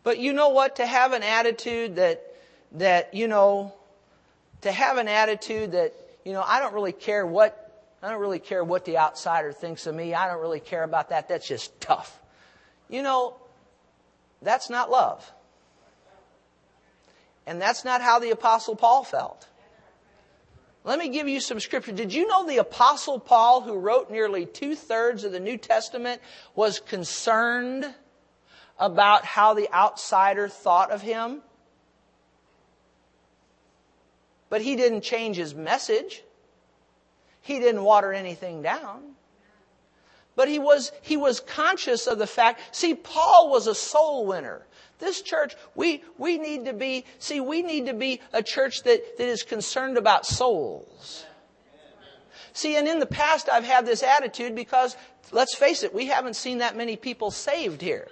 But 0.04 0.18
you 0.18 0.32
know 0.32 0.49
what? 0.50 0.76
To 0.76 0.87
have 0.87 1.12
an 1.12 1.23
attitude 1.23 1.97
that, 1.97 2.35
that, 2.73 3.12
you 3.12 3.28
know, 3.28 3.75
to 4.62 4.73
have 4.73 4.97
an 4.97 5.09
attitude 5.09 5.73
that, 5.73 5.95
you 6.25 6.33
know, 6.33 6.42
I 6.45 6.61
don't 6.61 6.75
really 6.75 6.92
care 6.92 7.26
what, 7.26 7.87
I 8.02 8.11
don't 8.11 8.21
really 8.21 8.38
care 8.38 8.64
what 8.64 8.85
the 8.85 8.99
outsider 8.99 9.52
thinks 9.52 9.87
of 9.87 9.95
me. 9.95 10.14
I 10.14 10.28
don't 10.28 10.40
really 10.40 10.61
care 10.61 10.85
about 10.85 11.11
that. 11.11 11.28
That's 11.28 11.47
just 11.47 11.81
tough. 11.81 12.19
You 12.88 13.02
know, 13.02 13.37
that's 14.40 14.71
not 14.71 14.90
love. 14.90 15.31
And 17.47 17.61
that's 17.61 17.85
not 17.85 18.00
how 18.02 18.19
the 18.19 18.31
apostle 18.31 18.76
Paul 18.76 19.04
felt. 19.04 19.49
Let 20.85 20.99
me 20.99 21.09
give 21.09 21.28
you 21.28 21.40
some 21.40 21.61
scripture. 21.61 21.92
Did 21.92 22.12
you 22.12 22.26
know 22.26 22.47
the 22.47 22.59
apostle 22.59 23.21
Paul, 23.21 23.61
who 23.61 23.78
wrote 23.78 24.11
nearly 24.11 24.47
two 24.47 24.75
thirds 24.75 25.23
of 25.23 25.31
the 25.31 25.38
New 25.38 25.57
Testament, 25.57 26.21
was 26.57 26.81
concerned 26.81 27.92
about 28.78 29.25
how 29.25 29.54
the 29.54 29.73
outsider 29.73 30.49
thought 30.49 30.90
of 30.90 31.00
him? 31.00 31.42
But 34.52 34.61
he 34.61 34.76
didn't 34.76 35.00
change 35.00 35.38
his 35.38 35.54
message. 35.54 36.23
He 37.40 37.59
didn't 37.59 37.85
water 37.85 38.12
anything 38.12 38.61
down. 38.61 39.14
But 40.37 40.47
he 40.47 40.59
was, 40.59 40.92
he 41.00 41.16
was 41.16 41.40
conscious 41.40 42.06
of 42.06 42.18
the 42.18 42.26
fact, 42.26 42.61
see, 42.76 42.94
Paul 42.94 43.50
was 43.50 43.66
a 43.66 43.75
soul 43.75 44.26
winner. 44.26 44.66
This 44.99 45.23
church, 45.23 45.54
we, 45.75 46.04
we 46.18 46.37
need 46.37 46.66
to 46.66 46.75
be, 46.75 47.06
see, 47.18 47.40
we 47.40 47.62
need 47.62 47.87
to 47.87 47.94
be 47.94 48.21
a 48.35 48.42
church 48.42 48.82
that, 48.82 49.16
that 49.16 49.26
is 49.26 49.42
concerned 49.42 49.97
about 49.97 50.26
souls. 50.26 51.25
See, 52.52 52.76
and 52.76 52.87
in 52.87 52.99
the 52.99 53.06
past 53.06 53.49
I've 53.49 53.64
had 53.64 53.87
this 53.87 54.02
attitude 54.02 54.54
because, 54.54 54.99
let's 55.30 55.56
face 55.56 55.82
it, 55.82 55.94
we 55.94 56.09
haven't 56.09 56.37
seen 56.37 56.59
that 56.59 56.76
many 56.76 56.97
people 56.97 57.30
saved 57.30 57.80
here. 57.80 58.09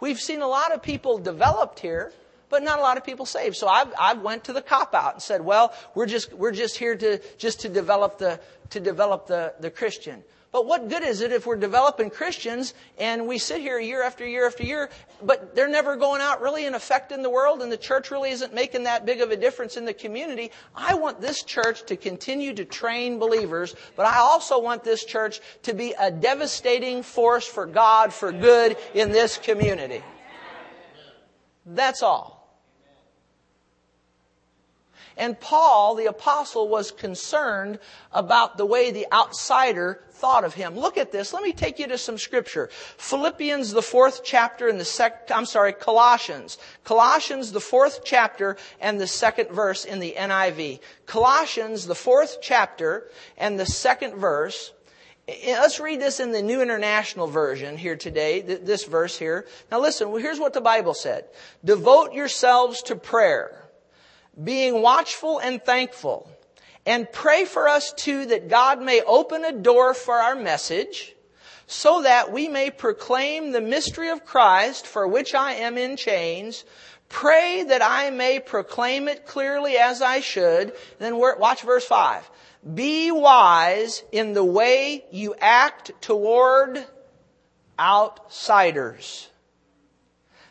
We've 0.00 0.18
seen 0.18 0.42
a 0.42 0.48
lot 0.48 0.72
of 0.72 0.82
people 0.82 1.18
developed 1.18 1.78
here, 1.78 2.12
but 2.48 2.62
not 2.62 2.78
a 2.78 2.82
lot 2.82 2.96
of 2.96 3.04
people 3.04 3.26
saved. 3.26 3.56
So 3.56 3.68
I've, 3.68 3.92
I've 3.98 4.20
went 4.20 4.44
to 4.44 4.52
the 4.52 4.62
cop 4.62 4.94
out 4.94 5.14
and 5.14 5.22
said, 5.22 5.40
well, 5.40 5.72
we're 5.94 6.06
just, 6.06 6.32
we're 6.32 6.52
just 6.52 6.76
here 6.76 6.96
to, 6.96 7.20
just 7.38 7.60
to 7.60 7.68
develop 7.68 8.18
the, 8.18 8.40
to 8.70 8.80
develop 8.80 9.26
the, 9.26 9.54
the 9.60 9.70
Christian. 9.70 10.22
But 10.54 10.66
what 10.66 10.88
good 10.88 11.02
is 11.02 11.20
it 11.20 11.32
if 11.32 11.46
we're 11.46 11.56
developing 11.56 12.10
Christians 12.10 12.74
and 12.96 13.26
we 13.26 13.38
sit 13.38 13.60
here 13.60 13.80
year 13.80 14.04
after 14.04 14.24
year 14.24 14.46
after 14.46 14.62
year, 14.62 14.88
but 15.20 15.56
they're 15.56 15.66
never 15.66 15.96
going 15.96 16.20
out 16.20 16.40
really 16.40 16.64
and 16.64 16.76
affecting 16.76 17.24
the 17.24 17.28
world 17.28 17.60
and 17.60 17.72
the 17.72 17.76
church 17.76 18.12
really 18.12 18.30
isn't 18.30 18.54
making 18.54 18.84
that 18.84 19.04
big 19.04 19.20
of 19.20 19.32
a 19.32 19.36
difference 19.36 19.76
in 19.76 19.84
the 19.84 19.92
community? 19.92 20.52
I 20.72 20.94
want 20.94 21.20
this 21.20 21.42
church 21.42 21.84
to 21.86 21.96
continue 21.96 22.54
to 22.54 22.64
train 22.64 23.18
believers, 23.18 23.74
but 23.96 24.06
I 24.06 24.18
also 24.18 24.60
want 24.60 24.84
this 24.84 25.04
church 25.04 25.40
to 25.64 25.74
be 25.74 25.92
a 25.98 26.12
devastating 26.12 27.02
force 27.02 27.48
for 27.48 27.66
God 27.66 28.12
for 28.12 28.30
good 28.30 28.76
in 28.94 29.10
this 29.10 29.38
community. 29.38 30.04
That's 31.66 32.04
all. 32.04 32.33
And 35.16 35.38
Paul, 35.38 35.94
the 35.94 36.06
apostle, 36.06 36.68
was 36.68 36.90
concerned 36.90 37.78
about 38.12 38.56
the 38.56 38.66
way 38.66 38.90
the 38.90 39.06
outsider 39.12 40.00
thought 40.10 40.44
of 40.44 40.54
him. 40.54 40.76
Look 40.76 40.96
at 40.98 41.12
this. 41.12 41.32
Let 41.32 41.42
me 41.42 41.52
take 41.52 41.78
you 41.78 41.86
to 41.88 41.98
some 41.98 42.18
scripture. 42.18 42.68
Philippians, 42.96 43.72
the 43.72 43.82
fourth 43.82 44.22
chapter 44.24 44.68
and 44.68 44.80
the 44.80 44.84
sec, 44.84 45.30
I'm 45.32 45.46
sorry, 45.46 45.72
Colossians. 45.72 46.58
Colossians, 46.82 47.52
the 47.52 47.60
fourth 47.60 48.00
chapter 48.04 48.56
and 48.80 49.00
the 49.00 49.06
second 49.06 49.50
verse 49.50 49.84
in 49.84 50.00
the 50.00 50.14
NIV. 50.16 50.80
Colossians, 51.06 51.86
the 51.86 51.94
fourth 51.94 52.38
chapter 52.40 53.10
and 53.36 53.58
the 53.58 53.66
second 53.66 54.16
verse. 54.16 54.72
Eh, 55.28 55.58
let's 55.60 55.78
read 55.78 56.00
this 56.00 56.20
in 56.20 56.32
the 56.32 56.42
New 56.42 56.60
International 56.60 57.26
Version 57.26 57.76
here 57.76 57.96
today, 57.96 58.40
this 58.40 58.84
verse 58.84 59.18
here. 59.18 59.46
Now 59.70 59.80
listen, 59.80 60.10
here's 60.18 60.40
what 60.40 60.54
the 60.54 60.60
Bible 60.60 60.94
said. 60.94 61.26
Devote 61.64 62.12
yourselves 62.12 62.82
to 62.82 62.96
prayer 62.96 63.63
being 64.42 64.82
watchful 64.82 65.38
and 65.38 65.62
thankful. 65.64 66.30
And 66.86 67.10
pray 67.10 67.44
for 67.44 67.68
us 67.68 67.92
too 67.92 68.26
that 68.26 68.48
God 68.48 68.82
may 68.82 69.00
open 69.02 69.44
a 69.44 69.52
door 69.52 69.94
for 69.94 70.14
our 70.14 70.34
message 70.34 71.14
so 71.66 72.02
that 72.02 72.30
we 72.30 72.48
may 72.48 72.70
proclaim 72.70 73.52
the 73.52 73.60
mystery 73.60 74.10
of 74.10 74.24
Christ 74.24 74.86
for 74.86 75.08
which 75.08 75.34
I 75.34 75.54
am 75.54 75.78
in 75.78 75.96
chains. 75.96 76.64
Pray 77.08 77.64
that 77.64 77.82
I 77.82 78.10
may 78.10 78.38
proclaim 78.38 79.08
it 79.08 79.26
clearly 79.26 79.76
as 79.76 80.02
I 80.02 80.20
should. 80.20 80.74
Then 80.98 81.16
watch 81.16 81.62
verse 81.62 81.86
5. 81.86 82.30
Be 82.74 83.10
wise 83.10 84.02
in 84.10 84.32
the 84.32 84.44
way 84.44 85.04
you 85.10 85.34
act 85.38 85.92
toward 86.00 86.84
outsiders. 87.78 89.28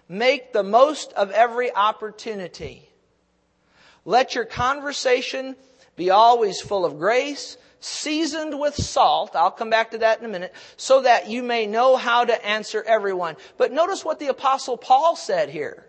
Make 0.08 0.54
the 0.54 0.64
most 0.64 1.14
of 1.14 1.32
every 1.32 1.74
opportunity. 1.74 2.90
Let 4.06 4.36
your 4.36 4.46
conversation 4.46 5.56
be 5.96 6.10
always 6.10 6.60
full 6.60 6.86
of 6.86 7.00
grace, 7.00 7.58
seasoned 7.80 8.60
with 8.60 8.76
salt. 8.76 9.36
I'll 9.36 9.52
come 9.52 9.70
back 9.70 9.92
to 9.92 10.00
that 10.00 10.20
in 10.20 10.26
a 10.26 10.30
minute, 10.30 10.54
so 10.78 11.02
that 11.02 11.30
you 11.30 11.44
may 11.44 11.68
know 11.68 11.96
how 11.96 12.26
to 12.26 12.46
answer 12.46 12.84
everyone. 12.86 13.36
But 13.58 13.72
notice 13.72 14.04
what 14.04 14.20
the 14.20 14.28
apostle 14.28 14.78
Paul 14.78 15.16
said 15.16 15.50
here. 15.50 15.86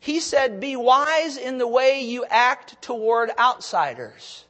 He 0.00 0.20
said, 0.20 0.60
be 0.60 0.76
wise 0.76 1.36
in 1.36 1.58
the 1.58 1.66
way 1.66 2.02
you 2.02 2.24
act 2.28 2.80
toward 2.82 3.30
outsiders. 3.38 4.44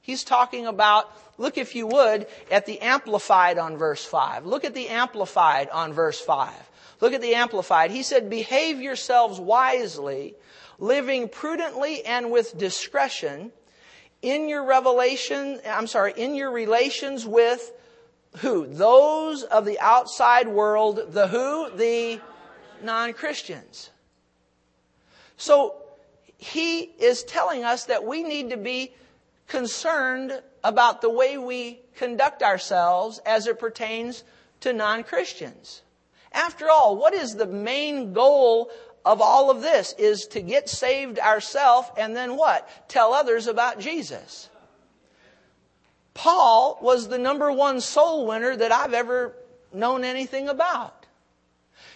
He's 0.00 0.24
talking 0.24 0.66
about, 0.66 1.10
look 1.38 1.56
if 1.56 1.74
you 1.74 1.86
would, 1.86 2.26
at 2.50 2.66
the 2.66 2.80
Amplified 2.80 3.58
on 3.58 3.76
verse 3.76 4.04
5. 4.04 4.46
Look 4.46 4.64
at 4.64 4.74
the 4.74 4.88
Amplified 4.88 5.68
on 5.70 5.92
verse 5.92 6.20
5. 6.20 6.52
Look 7.00 7.12
at 7.14 7.20
the 7.20 7.34
Amplified. 7.34 7.90
He 7.90 8.02
said, 8.02 8.28
behave 8.28 8.80
yourselves 8.80 9.40
wisely 9.40 10.34
living 10.80 11.28
prudently 11.28 12.04
and 12.04 12.32
with 12.32 12.58
discretion 12.58 13.52
in 14.22 14.48
your 14.48 14.64
revelation, 14.64 15.60
I'm 15.66 15.86
sorry, 15.86 16.12
in 16.16 16.34
your 16.34 16.50
relations 16.50 17.26
with 17.26 17.72
who? 18.38 18.66
Those 18.66 19.42
of 19.42 19.64
the 19.64 19.78
outside 19.80 20.48
world, 20.48 21.12
the 21.12 21.28
who? 21.28 21.70
The 21.76 22.20
non-Christians. 22.82 23.90
So, 25.36 25.76
he 26.38 26.80
is 26.80 27.22
telling 27.24 27.64
us 27.64 27.84
that 27.84 28.04
we 28.04 28.22
need 28.22 28.50
to 28.50 28.56
be 28.56 28.94
concerned 29.46 30.40
about 30.64 31.02
the 31.02 31.10
way 31.10 31.36
we 31.36 31.80
conduct 31.96 32.42
ourselves 32.42 33.20
as 33.26 33.46
it 33.46 33.58
pertains 33.58 34.24
to 34.60 34.72
non-Christians. 34.72 35.82
After 36.32 36.70
all, 36.70 36.96
what 36.96 37.12
is 37.12 37.34
the 37.34 37.46
main 37.46 38.12
goal 38.12 38.70
of 39.04 39.20
all 39.20 39.50
of 39.50 39.62
this 39.62 39.94
is 39.98 40.26
to 40.26 40.40
get 40.40 40.68
saved 40.68 41.18
ourselves 41.18 41.88
and 41.96 42.14
then 42.14 42.36
what? 42.36 42.68
Tell 42.88 43.14
others 43.14 43.46
about 43.46 43.80
Jesus. 43.80 44.48
Paul 46.14 46.78
was 46.82 47.08
the 47.08 47.18
number 47.18 47.50
one 47.50 47.80
soul 47.80 48.26
winner 48.26 48.56
that 48.56 48.72
I've 48.72 48.94
ever 48.94 49.34
known 49.72 50.04
anything 50.04 50.48
about. 50.48 51.06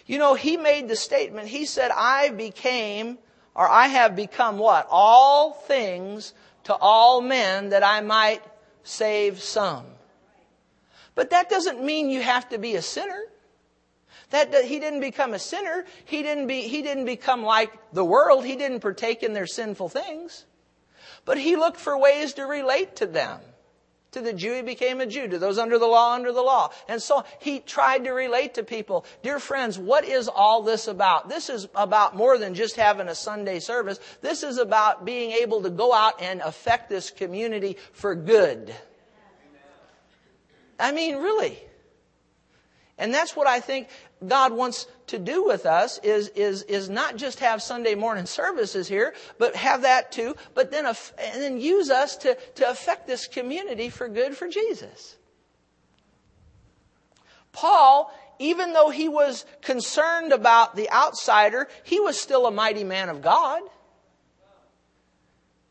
You 0.07 0.19
know, 0.19 0.35
he 0.35 0.57
made 0.57 0.89
the 0.89 0.97
statement, 0.97 1.49
he 1.49 1.67
said, 1.67 1.91
I 1.91 2.31
became 2.31 3.19
or 3.55 3.69
I 3.69 3.87
have 3.87 4.17
become 4.17 4.59
what? 4.59 4.87
All 4.91 5.53
things 5.53 6.35
to 6.65 6.75
all 6.75 7.21
men 7.21 7.71
that 7.71 7.85
I 7.85 8.01
might 8.01 8.43
save 8.83 9.41
some. 9.41 9.85
But 11.15 11.31
that 11.31 11.49
doesn't 11.49 11.83
mean 11.83 12.11
you 12.11 12.23
have 12.23 12.49
to 12.49 12.59
be 12.59 12.75
a 12.75 12.83
sinner. 12.83 13.23
That, 14.31 14.65
he 14.65 14.81
didn't 14.81 15.01
become 15.01 15.35
a 15.35 15.39
sinner. 15.39 15.85
He 16.05 16.23
didn't 16.23 16.47
be, 16.47 16.63
he 16.63 16.83
didn't 16.83 17.05
become 17.05 17.43
like 17.43 17.73
the 17.93 18.05
world. 18.05 18.45
He 18.45 18.57
didn't 18.57 18.81
partake 18.81 19.23
in 19.23 19.33
their 19.33 19.47
sinful 19.47 19.91
things. 19.91 20.45
But 21.25 21.39
he 21.39 21.57
looked 21.57 21.79
for 21.79 21.97
ways 21.99 22.35
to 22.35 22.45
relate 22.45 22.97
to 22.97 23.07
them. 23.07 23.41
To 24.13 24.21
the 24.21 24.33
Jew, 24.33 24.55
he 24.55 24.63
became 24.63 25.01
a 25.01 25.07
Jew. 25.07 25.27
To 25.27 25.39
those 25.39 25.59
under 25.59 25.77
the 25.77 25.87
law, 25.87 26.15
under 26.15 26.33
the 26.33 26.41
law. 26.41 26.71
And 26.89 27.03
so 27.03 27.25
he 27.41 27.59
tried 27.59 28.05
to 28.05 28.13
relate 28.13 28.55
to 28.55 28.63
people. 28.63 29.05
Dear 29.25 29.41
friends, 29.41 29.77
what 29.77 30.05
is 30.05 30.29
all 30.29 30.63
this 30.63 30.87
about? 30.87 31.29
This 31.29 31.51
is 31.51 31.67
about 31.75 32.15
more 32.15 32.39
than 32.39 32.55
just 32.55 32.77
having 32.77 33.09
a 33.09 33.15
Sunday 33.15 33.59
service. 33.59 33.99
This 34.21 34.45
is 34.45 34.59
about 34.59 35.05
being 35.05 35.33
able 35.33 35.63
to 35.63 35.71
go 35.71 35.93
out 35.93 36.23
and 36.23 36.41
affect 36.43 36.89
this 36.89 37.11
community 37.11 37.77
for 37.93 38.15
good. 38.15 38.73
I 40.79 40.93
mean, 40.93 41.17
really. 41.17 41.59
And 42.97 43.13
that's 43.13 43.35
what 43.35 43.49
I 43.49 43.59
think 43.59 43.89
God 44.29 44.53
wants 44.53 44.87
to 45.09 45.19
do 45.19 45.45
with 45.45 45.67
us 45.67 45.99
is, 46.03 46.29
is, 46.31 46.63
is 46.63 46.89
not 46.89 47.17
just 47.17 47.41
have 47.41 47.63
Sunday 47.63 47.95
morning 47.95 48.27
services 48.27 48.89
here, 48.89 49.15
but 49.39 49.55
have 49.57 49.83
that 49.83 50.13
too, 50.13 50.35
but 50.55 50.71
then, 50.71 50.87
and 50.87 51.43
then 51.43 51.61
use 51.61 51.91
us 51.91 52.17
to, 52.19 52.37
to 52.57 52.69
affect 52.69 53.07
this 53.07 53.27
community 53.27 53.89
for 53.89 54.09
good 54.09 54.37
for 54.37 54.49
Jesus. 54.49 55.17
Paul, 57.53 58.13
even 58.39 58.73
though 58.73 58.91
he 58.91 59.09
was 59.09 59.47
concerned 59.63 60.33
about 60.33 60.75
the 60.75 60.91
outsider, 60.91 61.69
he 61.85 62.01
was 62.01 62.21
still 62.21 62.47
a 62.47 62.51
mighty 62.51 62.85
man 62.85 63.09
of 63.09 63.23
God. 63.23 63.63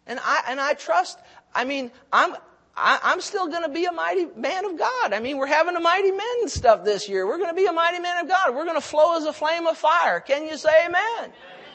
And 0.05 0.19
I, 0.21 0.43
and 0.47 0.59
I 0.59 0.73
trust, 0.73 1.17
I 1.53 1.65
mean, 1.65 1.91
I'm, 2.11 2.35
I, 2.75 3.11
am 3.13 3.21
still 3.21 3.47
going 3.47 3.63
to 3.63 3.69
be 3.69 3.85
a 3.85 3.91
mighty 3.91 4.25
man 4.35 4.65
of 4.65 4.77
God. 4.77 5.13
I 5.13 5.19
mean, 5.19 5.37
we're 5.37 5.45
having 5.45 5.75
a 5.75 5.79
mighty 5.79 6.11
men 6.11 6.47
stuff 6.47 6.83
this 6.83 7.07
year. 7.07 7.27
We're 7.27 7.37
going 7.37 7.49
to 7.49 7.55
be 7.55 7.67
a 7.67 7.71
mighty 7.71 7.99
man 7.99 8.23
of 8.23 8.27
God. 8.27 8.55
We're 8.55 8.65
going 8.65 8.77
to 8.77 8.81
flow 8.81 9.15
as 9.15 9.25
a 9.25 9.33
flame 9.33 9.67
of 9.67 9.77
fire. 9.77 10.19
Can 10.19 10.47
you 10.47 10.57
say 10.57 10.85
amen? 10.85 11.31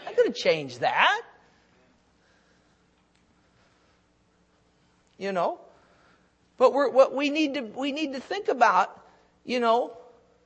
I'm 0.07 0.17
going 0.17 0.33
to 0.33 0.38
change 0.38 0.78
that. 0.78 1.23
You 5.19 5.33
know, 5.33 5.59
but 6.59 6.73
what 6.73 7.12
we 7.12 7.28
need 7.31 7.55
to 7.55 7.62
we 7.62 7.90
need 7.90 8.12
to 8.12 8.21
think 8.21 8.47
about, 8.47 9.05
you 9.45 9.59
know, 9.59 9.97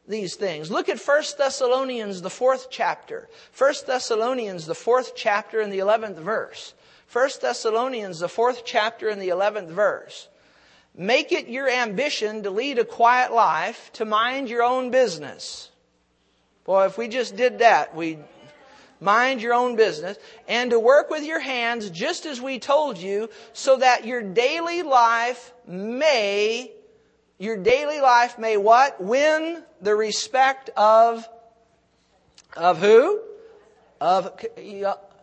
these 0.08 0.34
things. 0.34 0.70
Look 0.70 0.88
at 0.88 0.98
1 0.98 1.22
Thessalonians, 1.36 2.22
the 2.22 2.30
fourth 2.30 2.68
chapter. 2.70 3.28
1 3.56 3.74
Thessalonians, 3.86 4.64
the 4.64 4.74
fourth 4.74 5.12
chapter 5.14 5.60
and 5.60 5.70
the 5.70 5.78
11th 5.78 6.16
verse. 6.16 6.72
1 7.12 7.28
Thessalonians, 7.42 8.20
the 8.20 8.28
fourth 8.28 8.62
chapter 8.64 9.08
and 9.08 9.20
the 9.20 9.28
11th 9.28 9.68
verse. 9.68 10.28
Make 10.94 11.32
it 11.32 11.48
your 11.48 11.68
ambition 11.68 12.42
to 12.42 12.50
lead 12.50 12.78
a 12.78 12.84
quiet 12.84 13.32
life, 13.32 13.90
to 13.94 14.04
mind 14.04 14.50
your 14.50 14.62
own 14.62 14.90
business. 14.90 15.70
Boy, 16.64 16.84
if 16.86 16.98
we 16.98 17.08
just 17.08 17.36
did 17.36 17.60
that, 17.60 17.94
we'd 17.96 18.22
mind 19.00 19.42
your 19.42 19.54
own 19.54 19.74
business 19.74 20.16
and 20.46 20.70
to 20.70 20.78
work 20.78 21.10
with 21.10 21.24
your 21.24 21.40
hands 21.40 21.90
just 21.90 22.24
as 22.24 22.40
we 22.40 22.58
told 22.58 22.98
you 22.98 23.28
so 23.52 23.78
that 23.78 24.06
your 24.06 24.22
daily 24.22 24.82
life 24.82 25.52
may 25.66 26.70
your 27.42 27.56
daily 27.56 28.00
life 28.00 28.38
may 28.38 28.56
what? 28.56 29.02
Win 29.02 29.64
the 29.80 29.96
respect 29.96 30.70
of 30.76 31.28
of 32.56 32.78
who? 32.78 33.20
Of 34.00 34.40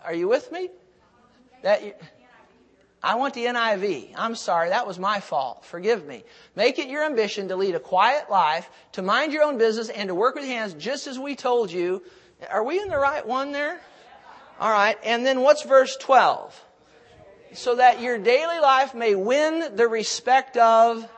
are 0.04 0.14
you 0.14 0.28
with 0.28 0.52
me? 0.52 0.70
That 1.62 1.82
I 3.02 3.16
want 3.16 3.34
the 3.34 3.46
NIV. 3.46 4.14
I'm 4.16 4.36
sorry, 4.36 4.70
that 4.70 4.86
was 4.86 5.00
my 5.00 5.22
fault. 5.22 5.66
Forgive 5.66 6.06
me. 6.06 6.24
Make 6.56 6.80
it 6.80 6.90
your 6.90 7.06
ambition 7.06 7.48
to 7.48 7.56
lead 7.56 7.76
a 7.76 7.80
quiet 7.80 8.30
life, 8.30 8.70
to 8.94 9.02
mind 9.02 9.32
your 9.32 9.44
own 9.44 9.58
business, 9.58 9.90
and 9.90 10.10
to 10.10 10.16
work 10.16 10.36
with 10.36 10.46
hands 10.46 10.74
just 10.74 11.08
as 11.08 11.18
we 11.18 11.36
told 11.36 11.72
you. 11.72 12.04
Are 12.50 12.64
we 12.64 12.80
in 12.80 12.90
the 12.90 12.98
right 12.98 13.26
one 13.26 13.52
there? 13.54 13.80
All 14.60 14.72
right. 14.72 14.98
And 15.04 15.26
then 15.26 15.42
what's 15.42 15.64
verse 15.64 15.96
12? 15.98 16.66
So 17.54 17.76
that 17.76 18.02
your 18.02 18.18
daily 18.18 18.60
life 18.60 18.94
may 18.94 19.16
win 19.16 19.76
the 19.76 19.88
respect 19.88 20.58
of 20.58 21.10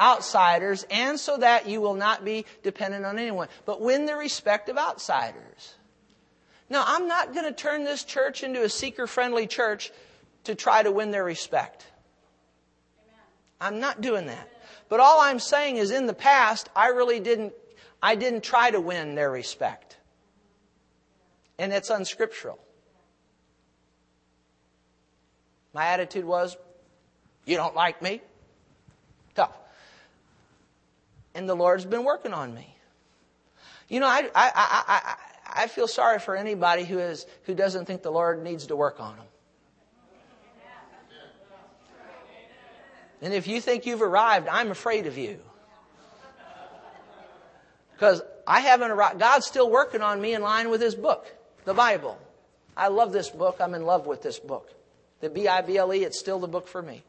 outsiders 0.00 0.86
and 0.90 1.18
so 1.18 1.36
that 1.36 1.68
you 1.68 1.80
will 1.80 1.94
not 1.94 2.24
be 2.24 2.46
dependent 2.62 3.04
on 3.04 3.18
anyone, 3.18 3.48
but 3.64 3.80
win 3.80 4.06
the 4.06 4.16
respect 4.16 4.68
of 4.68 4.78
outsiders. 4.78 5.74
Now, 6.68 6.84
I'm 6.86 7.06
not 7.06 7.32
going 7.32 7.44
to 7.44 7.52
turn 7.52 7.84
this 7.84 8.02
church 8.02 8.42
into 8.42 8.62
a 8.62 8.68
seeker 8.68 9.06
friendly 9.06 9.46
church 9.46 9.92
to 10.46 10.54
try 10.54 10.82
to 10.82 10.90
win 10.90 11.10
their 11.10 11.24
respect. 11.24 11.86
I'm 13.60 13.80
not 13.80 14.00
doing 14.00 14.26
that. 14.26 14.48
But 14.88 15.00
all 15.00 15.20
I'm 15.20 15.38
saying 15.38 15.76
is 15.76 15.90
in 15.90 16.06
the 16.06 16.14
past, 16.14 16.68
I 16.74 16.88
really 16.88 17.20
didn't, 17.20 17.52
I 18.02 18.14
didn't 18.14 18.42
try 18.42 18.70
to 18.70 18.80
win 18.80 19.14
their 19.14 19.30
respect. 19.30 19.96
And 21.58 21.72
it's 21.72 21.90
unscriptural. 21.90 22.58
My 25.72 25.86
attitude 25.86 26.24
was, 26.24 26.56
you 27.44 27.56
don't 27.56 27.74
like 27.74 28.00
me? 28.02 28.20
Tough. 29.34 29.56
And 31.34 31.48
the 31.48 31.54
Lord's 31.54 31.84
been 31.84 32.04
working 32.04 32.32
on 32.32 32.54
me. 32.54 32.74
You 33.88 34.00
know, 34.00 34.06
I, 34.06 34.28
I, 34.34 34.50
I, 34.54 34.82
I, 34.88 35.16
I 35.64 35.66
feel 35.68 35.86
sorry 35.86 36.18
for 36.18 36.36
anybody 36.36 36.84
who, 36.84 36.98
is, 36.98 37.26
who 37.44 37.54
doesn't 37.54 37.86
think 37.86 38.02
the 38.02 38.10
Lord 38.10 38.42
needs 38.42 38.66
to 38.66 38.76
work 38.76 39.00
on 39.00 39.16
them. 39.16 39.26
And 43.22 43.32
if 43.32 43.46
you 43.46 43.60
think 43.60 43.86
you've 43.86 44.02
arrived, 44.02 44.48
I'm 44.48 44.70
afraid 44.70 45.06
of 45.06 45.16
you. 45.16 45.38
Because 47.94 48.20
I 48.46 48.60
haven't 48.60 48.90
arrived. 48.90 49.18
God's 49.18 49.46
still 49.46 49.70
working 49.70 50.02
on 50.02 50.20
me 50.20 50.34
in 50.34 50.42
line 50.42 50.68
with 50.68 50.80
His 50.80 50.94
book, 50.94 51.26
the 51.64 51.74
Bible. 51.74 52.18
I 52.76 52.88
love 52.88 53.12
this 53.12 53.30
book. 53.30 53.56
I'm 53.58 53.74
in 53.74 53.86
love 53.86 54.06
with 54.06 54.22
this 54.22 54.38
book. 54.38 54.70
The 55.20 55.30
B 55.30 55.48
I 55.48 55.62
B 55.62 55.78
L 55.78 55.94
E, 55.94 56.04
it's 56.04 56.18
still 56.18 56.38
the 56.38 56.46
book 56.46 56.68
for 56.68 56.82
me. 56.82 57.02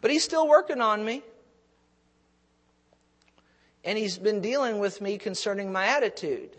But 0.00 0.10
He's 0.10 0.24
still 0.24 0.48
working 0.48 0.80
on 0.80 1.04
me. 1.04 1.22
And 3.84 3.96
He's 3.96 4.18
been 4.18 4.40
dealing 4.40 4.80
with 4.80 5.00
me 5.00 5.16
concerning 5.16 5.70
my 5.70 5.86
attitude. 5.86 6.50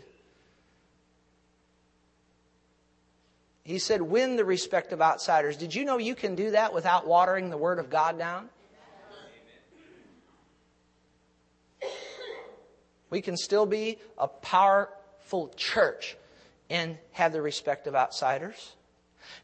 He 3.64 3.78
said, 3.78 4.02
win 4.02 4.36
the 4.36 4.44
respect 4.44 4.92
of 4.92 5.00
outsiders. 5.00 5.56
Did 5.56 5.74
you 5.74 5.86
know 5.86 5.96
you 5.96 6.14
can 6.14 6.34
do 6.34 6.50
that 6.50 6.74
without 6.74 7.06
watering 7.06 7.48
the 7.48 7.56
Word 7.56 7.78
of 7.78 7.88
God 7.88 8.18
down? 8.18 8.50
We 13.08 13.22
can 13.22 13.36
still 13.36 13.64
be 13.64 13.98
a 14.18 14.28
powerful 14.28 15.48
church 15.56 16.16
and 16.68 16.98
have 17.12 17.32
the 17.32 17.40
respect 17.40 17.86
of 17.86 17.94
outsiders. 17.94 18.74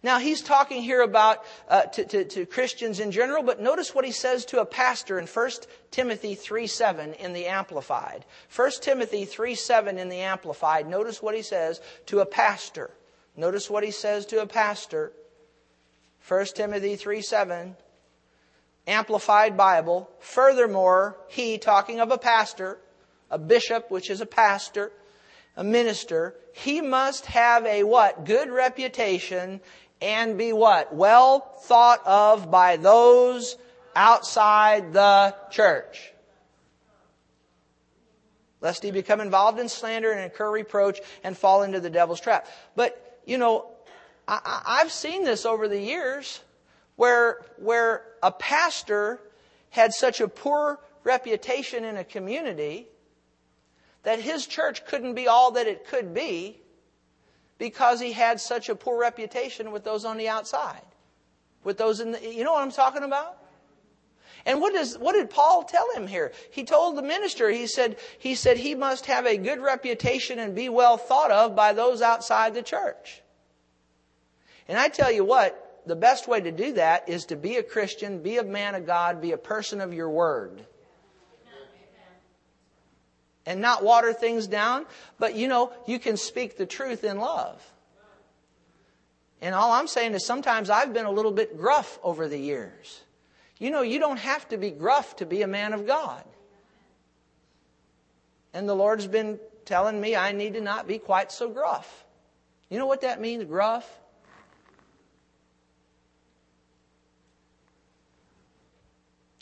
Now 0.03 0.19
he's 0.19 0.43
talking 0.43 0.83
here 0.83 1.01
about 1.01 1.45
uh, 1.69 1.83
to, 1.83 2.05
to, 2.05 2.25
to, 2.25 2.47
Christians 2.47 3.01
in 3.01 3.13
general, 3.13 3.43
but 3.43 3.61
notice 3.61 3.95
what 3.95 4.05
he 4.05 4.13
says 4.13 4.45
to 4.47 4.61
a 4.61 4.67
pastor 4.67 5.19
in 5.19 5.27
1 5.27 5.51
Timothy 5.91 6.35
3 6.35 6.67
7 6.67 7.15
in 7.15 7.33
the 7.33 7.47
Amplified. 7.47 8.27
1 8.55 8.71
Timothy 8.83 9.25
3 9.25 9.55
7 9.55 9.99
in 9.99 10.09
the 10.09 10.19
Amplified. 10.19 10.87
Notice 10.87 11.23
what 11.23 11.35
he 11.35 11.43
says 11.43 11.81
to 12.07 12.21
a 12.21 12.27
pastor. 12.27 12.91
Notice 13.37 13.71
what 13.71 13.85
he 13.85 13.91
says 13.91 14.27
to 14.27 14.41
a 14.43 14.47
pastor. 14.47 15.13
1 16.27 16.47
Timothy 16.55 16.97
3 16.97 17.23
7, 17.23 17.77
Amplified 18.87 19.57
Bible. 19.57 20.11
Furthermore, 20.19 21.17
he, 21.29 21.59
talking 21.59 22.01
of 22.01 22.11
a 22.11 22.19
pastor, 22.19 22.79
a 23.31 23.39
bishop, 23.39 23.91
which 23.91 24.11
is 24.11 24.21
a 24.21 24.27
pastor, 24.27 24.93
a 25.57 25.65
minister, 25.65 26.35
he 26.53 26.81
must 26.81 27.27
have 27.27 27.65
a 27.67 27.85
what? 27.85 28.25
Good 28.25 28.51
reputation 28.51 29.61
and 30.01 30.39
be 30.39 30.53
what? 30.53 30.95
Well 30.95 31.41
thought 31.63 32.07
of 32.07 32.51
by 32.51 32.77
those 32.77 33.57
outside 33.95 34.93
the 34.93 35.35
church. 35.51 36.13
Lest 38.61 38.83
he 38.83 38.91
become 38.91 39.21
involved 39.21 39.59
in 39.59 39.69
slander 39.69 40.13
and 40.13 40.21
incur 40.21 40.51
reproach 40.51 41.01
and 41.25 41.37
fall 41.37 41.63
into 41.63 41.81
the 41.81 41.91
devil's 41.91 42.21
trap. 42.21 42.47
But 42.77 43.10
you 43.31 43.39
know, 43.39 43.69
I, 44.27 44.79
have 44.81 44.91
seen 44.91 45.23
this 45.23 45.47
over 45.47 45.69
the 45.69 45.81
years 45.81 46.41
where, 46.97 47.47
where 47.59 48.03
a 48.25 48.33
pastor 48.33 49.21
had 49.71 49.93
such 49.93 50.21
a 50.21 50.27
poor 50.27 50.81
reputation 51.05 51.85
in 51.85 51.97
a 51.97 52.03
community 52.03 52.89
that 54.03 54.19
his 54.19 54.47
church 54.47 54.85
couldn't 54.85 55.15
be 55.15 55.29
all 55.29 55.53
that 55.53 55.69
it 55.69 55.87
could 55.87 56.13
be 56.13 56.61
because 57.57 58.01
he 58.01 58.11
had 58.11 58.41
such 58.41 58.69
a 58.69 58.75
poor 58.75 58.99
reputation 59.01 59.71
with 59.71 59.85
those 59.85 60.05
on 60.05 60.17
the 60.17 60.29
outside. 60.29 60.83
With 61.63 61.79
those 61.79 62.01
in 62.01 62.11
the, 62.11 62.35
you 62.35 62.43
know 62.43 62.53
what 62.53 62.63
I'm 62.63 62.73
talking 62.73 63.05
about? 63.05 63.40
And 64.47 64.61
what 64.61 65.15
did 65.15 65.31
Paul 65.31 65.65
tell 65.65 65.91
him 65.95 66.07
here? 66.07 66.33
He 66.51 66.65
told 66.65 66.97
the 66.97 67.03
minister, 67.03 67.51
he 67.51 67.67
said, 67.67 67.97
he 68.19 68.35
said 68.35 68.57
he 68.57 68.75
must 68.75 69.07
have 69.07 69.27
a 69.27 69.37
good 69.37 69.61
reputation 69.61 70.39
and 70.39 70.55
be 70.55 70.69
well 70.69 70.97
thought 70.97 71.31
of 71.31 71.55
by 71.55 71.73
those 71.73 72.03
outside 72.03 72.55
the 72.55 72.63
church. 72.63 73.23
And 74.69 74.79
I 74.79 74.89
tell 74.89 75.11
you 75.11 75.25
what, 75.25 75.83
the 75.87 75.97
best 75.97 76.29
way 76.29 76.41
to 76.41 76.53
do 76.53 76.75
that 76.75 77.09
is 77.09 77.27
to 77.27 77.37
be 77.37 77.57
a 77.57 77.63
Christian, 77.63 78.23
be 78.23 78.39
a 78.39 78.45
man 78.45 78.75
of 78.75 78.87
God, 78.87 79.21
be 79.21 79.33
a 79.33 79.39
person 79.39 79.81
of 79.81 79.93
your 79.93 80.11
word. 80.11 80.65
And 83.47 83.61
not 83.61 83.83
water 83.83 84.13
things 84.13 84.47
down, 84.47 84.87
but 85.19 85.35
you 85.35 85.49
know, 85.49 85.73
you 85.87 85.99
can 85.99 86.17
speak 86.17 86.57
the 86.57 86.67
truth 86.67 87.05
in 87.05 87.19
love. 87.19 87.61
And 89.41 89.55
all 89.55 89.73
I'm 89.73 89.87
saying 89.87 90.13
is 90.15 90.25
sometimes 90.25 90.71
I've 90.71 90.93
been 90.93 91.07
a 91.07 91.11
little 91.11 91.33
bit 91.33 91.57
gruff 91.59 91.99
over 92.03 92.29
the 92.29 92.39
years. 92.39 93.01
You 93.61 93.71
know, 93.71 93.83
you 93.83 94.01
don't 94.01 94.19
have 94.19 94.49
to 94.49 94.57
be 94.57 94.71
gruff 94.71 95.17
to 95.17 95.27
be 95.27 95.43
a 95.43 95.47
man 95.47 95.75
of 95.75 95.87
God. 95.87 96.25
And 98.53 98.69
the 98.69 98.75
Lord's 98.75 99.07
been 99.07 99.39
telling 99.65 100.01
me 100.01 100.17
I 100.17 100.33
need 100.33 100.55
to 100.55 100.61
not 100.61 100.89
be 100.89 100.99
quite 100.99 101.31
so 101.31 101.49
gruff. 101.49 102.07
You 102.71 102.79
know 102.79 102.87
what 102.87 103.03
that 103.03 103.21
means, 103.21 103.45
gruff? 103.45 103.89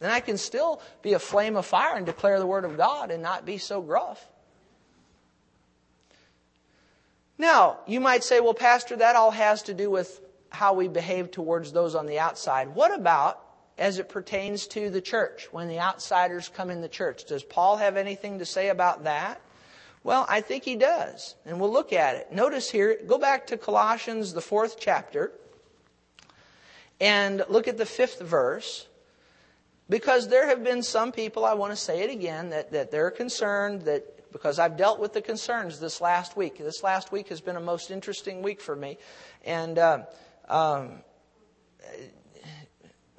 Then 0.00 0.10
I 0.10 0.20
can 0.20 0.36
still 0.36 0.82
be 1.00 1.12
a 1.12 1.18
flame 1.18 1.56
of 1.56 1.64
fire 1.64 1.96
and 1.96 2.04
declare 2.04 2.40
the 2.40 2.46
Word 2.46 2.64
of 2.64 2.76
God 2.76 3.10
and 3.10 3.22
not 3.22 3.46
be 3.46 3.56
so 3.56 3.80
gruff. 3.80 4.28
Now, 7.36 7.78
you 7.86 8.00
might 8.00 8.24
say, 8.24 8.40
well, 8.40 8.54
Pastor, 8.54 8.96
that 8.96 9.14
all 9.14 9.30
has 9.30 9.62
to 9.64 9.74
do 9.74 9.90
with 9.90 10.20
how 10.50 10.72
we 10.74 10.88
behave 10.88 11.30
towards 11.30 11.72
those 11.72 11.94
on 11.94 12.06
the 12.06 12.18
outside. 12.18 12.74
What 12.74 12.92
about 12.92 13.40
as 13.78 13.98
it 13.98 14.08
pertains 14.08 14.66
to 14.68 14.90
the 14.90 15.00
church, 15.00 15.48
when 15.52 15.68
the 15.68 15.78
outsiders 15.78 16.48
come 16.48 16.70
in 16.70 16.80
the 16.80 16.88
church? 16.88 17.24
Does 17.24 17.42
Paul 17.42 17.76
have 17.76 17.96
anything 17.96 18.40
to 18.40 18.44
say 18.44 18.68
about 18.68 19.04
that? 19.04 19.40
Well, 20.04 20.26
I 20.28 20.40
think 20.40 20.64
he 20.64 20.76
does, 20.76 21.34
and 21.44 21.60
we'll 21.60 21.72
look 21.72 21.92
at 21.92 22.16
it. 22.16 22.32
Notice 22.32 22.70
here, 22.70 22.98
go 23.06 23.18
back 23.18 23.46
to 23.48 23.56
Colossians, 23.56 24.32
the 24.32 24.40
fourth 24.40 24.76
chapter, 24.78 25.32
and 27.00 27.44
look 27.48 27.68
at 27.68 27.78
the 27.78 27.86
fifth 27.86 28.20
verse. 28.20 28.86
Because 29.90 30.28
there 30.28 30.46
have 30.46 30.62
been 30.62 30.82
some 30.82 31.12
people, 31.12 31.44
I 31.44 31.54
want 31.54 31.72
to 31.72 31.76
say 31.76 32.02
it 32.02 32.10
again, 32.10 32.50
that, 32.50 32.72
that 32.72 32.90
they're 32.90 33.10
concerned 33.10 33.82
that 33.82 34.18
because 34.32 34.58
I've 34.58 34.76
dealt 34.76 35.00
with 35.00 35.14
the 35.14 35.22
concerns 35.22 35.80
this 35.80 36.00
last 36.00 36.36
week. 36.36 36.58
This 36.58 36.82
last 36.82 37.10
week 37.10 37.28
has 37.28 37.40
been 37.40 37.56
a 37.56 37.60
most 37.60 37.90
interesting 37.90 38.42
week 38.42 38.60
for 38.60 38.76
me. 38.76 38.98
And 39.44 39.78
uh, 39.78 40.00
um, 40.48 41.02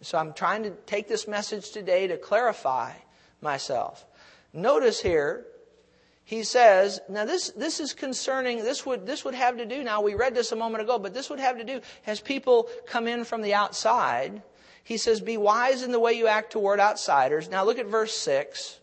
so 0.02 0.18
I'm 0.18 0.34
trying 0.34 0.64
to 0.64 0.72
take 0.86 1.08
this 1.08 1.28
message 1.28 1.72
today 1.72 2.08
to 2.08 2.18
clarify 2.18 2.94
myself. 3.42 4.06
Notice 4.54 5.02
here, 5.02 5.46
he 6.24 6.44
says, 6.44 7.00
now 7.10 7.26
this, 7.26 7.50
this 7.52 7.80
is 7.80 7.94
concerning, 7.94 8.60
this 8.60 8.86
would, 8.86 9.06
this 9.06 9.26
would 9.26 9.34
have 9.34 9.58
to 9.58 9.66
do, 9.66 9.84
now 9.84 10.02
we 10.02 10.14
read 10.14 10.36
this 10.36 10.52
a 10.52 10.56
moment 10.56 10.84
ago, 10.84 11.00
but 11.00 11.14
this 11.14 11.30
would 11.30 11.40
have 11.40 11.58
to 11.58 11.64
do 11.64 11.82
as 12.06 12.20
people 12.20 12.70
come 12.86 13.08
in 13.08 13.24
from 13.24 13.42
the 13.42 13.54
outside. 13.54 14.42
He 14.84 14.98
says, 14.98 15.22
be 15.22 15.38
wise 15.38 15.84
in 15.84 15.92
the 15.92 16.00
way 16.00 16.14
you 16.14 16.28
act 16.28 16.52
toward 16.52 16.80
outsiders. 16.80 17.50
Now 17.50 17.64
look 17.64 17.80
at 17.80 17.88
verse 17.88 18.16
6. 18.16 18.80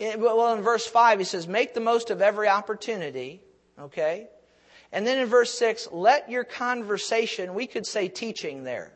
Well, 0.00 0.54
in 0.54 0.62
verse 0.62 0.86
5, 0.86 1.18
he 1.18 1.24
says, 1.24 1.46
make 1.46 1.74
the 1.74 1.80
most 1.80 2.10
of 2.10 2.22
every 2.22 2.48
opportunity. 2.48 3.42
Okay? 3.78 4.28
And 4.92 5.06
then 5.06 5.18
in 5.18 5.26
verse 5.26 5.52
6, 5.58 5.88
let 5.92 6.30
your 6.30 6.44
conversation, 6.44 7.54
we 7.54 7.66
could 7.66 7.86
say 7.86 8.08
teaching 8.08 8.64
there. 8.64 8.92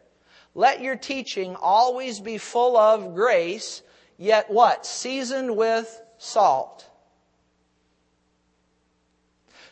Let 0.55 0.81
your 0.81 0.97
teaching 0.97 1.57
always 1.57 2.21
be 2.21 2.39
full 2.39 2.77
of 2.77 3.15
grace, 3.15 3.83
yet 4.19 4.51
what? 4.51 4.85
Seasoned 4.85 5.57
with 5.57 6.01
salt. 6.19 6.89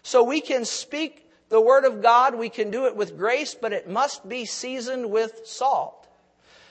So 0.02 0.24
we 0.24 0.40
can 0.40 0.64
speak 0.64 1.28
the 1.50 1.60
Word 1.60 1.84
of 1.84 2.00
God, 2.00 2.36
we 2.36 2.48
can 2.48 2.70
do 2.70 2.86
it 2.86 2.96
with 2.96 3.18
grace, 3.18 3.54
but 3.54 3.72
it 3.72 3.88
must 3.88 4.28
be 4.28 4.44
seasoned 4.44 5.10
with 5.10 5.42
salt. 5.44 6.00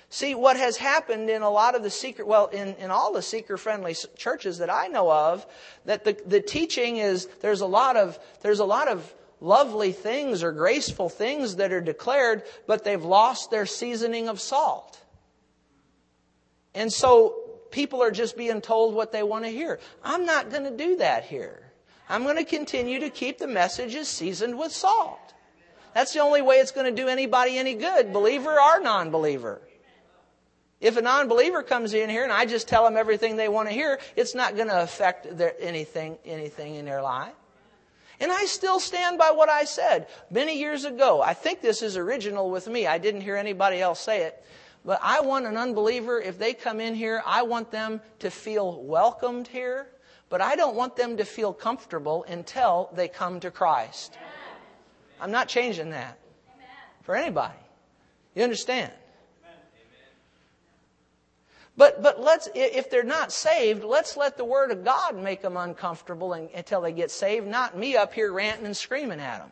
See, 0.10 0.34
what 0.34 0.58
has 0.58 0.78
happened 0.78 1.30
in 1.30 1.44
a 1.44 1.50
lot 1.50 1.76
of 1.76 1.84
the 1.84 1.90
seeker, 1.92 2.26
well, 2.26 2.48
in, 2.48 2.74
in 2.76 2.90
all 2.90 3.14
the 3.14 3.22
seeker 3.22 3.58
friendly 3.58 3.96
churches 4.18 4.58
that 4.58 4.70
I 4.70 4.88
know 4.88 5.12
of, 5.12 5.46
that 5.86 6.04
the, 6.04 6.18
the 6.26 6.42
teaching 6.42 6.98
is, 6.98 7.28
there's 7.42 7.62
a 7.62 7.68
lot 7.68 7.96
of, 7.96 8.18
there's 8.42 8.60
a 8.60 8.66
lot 8.66 8.88
of 8.88 9.14
lovely 9.42 9.92
things 9.92 10.44
or 10.44 10.52
graceful 10.52 11.10
things 11.10 11.58
that 11.58 11.72
are 11.72 11.82
declared, 11.82 12.44
but 12.68 12.84
they've 12.84 13.04
lost 13.04 13.52
their 13.52 13.66
seasoning 13.66 14.28
of 14.28 14.40
salt. 14.40 15.00
And 16.74 16.92
so 16.92 17.36
people 17.72 18.02
are 18.02 18.12
just 18.12 18.38
being 18.38 18.62
told 18.62 18.94
what 18.94 19.12
they 19.12 19.24
want 19.24 19.46
to 19.46 19.52
hear. 19.52 19.80
I'm 20.04 20.26
not 20.26 20.50
going 20.50 20.64
to 20.64 20.76
do 20.76 20.98
that 20.98 21.26
here. 21.26 21.72
I'm 22.08 22.24
going 22.24 22.38
to 22.38 22.44
continue 22.44 23.00
to 23.02 23.10
keep 23.10 23.38
the 23.38 23.48
messages 23.48 24.08
seasoned 24.08 24.58
with 24.58 24.72
salt. 24.72 25.34
That's 25.94 26.14
the 26.14 26.20
only 26.20 26.42
way 26.42 26.56
it's 26.56 26.72
going 26.72 26.94
to 26.94 27.02
do 27.02 27.08
anybody 27.08 27.58
any 27.58 27.76
good, 27.76 28.14
believer 28.14 28.60
or 28.60 28.80
non 28.80 29.12
believer. 29.12 29.62
If 30.82 30.96
a 30.96 31.02
non-believer 31.02 31.64
comes 31.64 31.94
in 31.94 32.10
here 32.10 32.24
and 32.24 32.32
I 32.32 32.46
just 32.46 32.68
tell 32.68 32.86
them 32.86 32.96
everything 32.96 33.36
they 33.36 33.50
want 33.50 33.68
to 33.68 33.74
hear, 33.74 34.00
it's 34.16 34.34
not 34.34 34.56
going 34.56 34.70
to 34.70 34.82
affect 34.82 35.38
their, 35.38 35.54
anything, 35.60 36.18
anything 36.24 36.76
in 36.76 36.86
their 36.86 37.02
life. 37.02 37.34
And 38.20 38.32
I 38.32 38.46
still 38.46 38.80
stand 38.80 39.18
by 39.18 39.32
what 39.32 39.50
I 39.50 39.64
said 39.64 40.08
many 40.30 40.60
years 40.60 40.84
ago. 40.84 41.22
I 41.22 41.34
think 41.34 41.62
this 41.62 41.82
is 41.82 41.96
original 41.96 42.50
with 42.50 42.68
me. 42.68 42.86
I 42.86 42.98
didn't 42.98 43.22
hear 43.22 43.38
anybody 43.38 43.80
else 43.80 44.00
say 44.00 44.24
it. 44.24 44.44
But 44.84 45.00
I 45.02 45.22
want 45.22 45.46
an 45.46 45.58
unbeliever, 45.58 46.20
if 46.20 46.38
they 46.40 46.54
come 46.54 46.80
in 46.80 46.96
here, 46.96 47.22
I 47.26 47.44
want 47.44 47.72
them 47.72 48.02
to 48.20 48.30
feel 48.30 48.82
welcomed 48.84 49.48
here. 49.48 49.88
But 50.30 50.42
I 50.42 50.56
don't 50.56 50.76
want 50.76 50.96
them 50.96 51.18
to 51.18 51.26
feel 51.26 51.54
comfortable 51.54 52.24
until 52.28 52.90
they 52.94 53.08
come 53.08 53.40
to 53.40 53.52
Christ. 53.52 54.18
I'm 55.20 55.32
not 55.32 55.48
changing 55.48 55.90
that 55.92 56.20
for 57.02 57.16
anybody. 57.16 57.58
You 58.36 58.44
understand? 58.44 58.92
But, 61.80 62.04
but 62.04 62.20
let's, 62.20 62.50
if 62.56 62.90
they're 62.90 63.04
not 63.04 63.32
saved, 63.32 63.86
let's 63.86 64.18
let 64.18 64.36
the 64.36 64.44
Word 64.44 64.72
of 64.72 64.84
God 64.84 65.16
make 65.16 65.42
them 65.42 65.56
uncomfortable 65.56 66.34
until 66.34 66.82
they 66.82 66.92
get 66.92 67.10
saved, 67.10 67.48
not 67.48 67.78
me 67.78 67.96
up 67.96 68.14
here 68.14 68.34
ranting 68.34 68.66
and 68.66 68.76
screaming 68.76 69.22
at 69.22 69.40
them. 69.40 69.50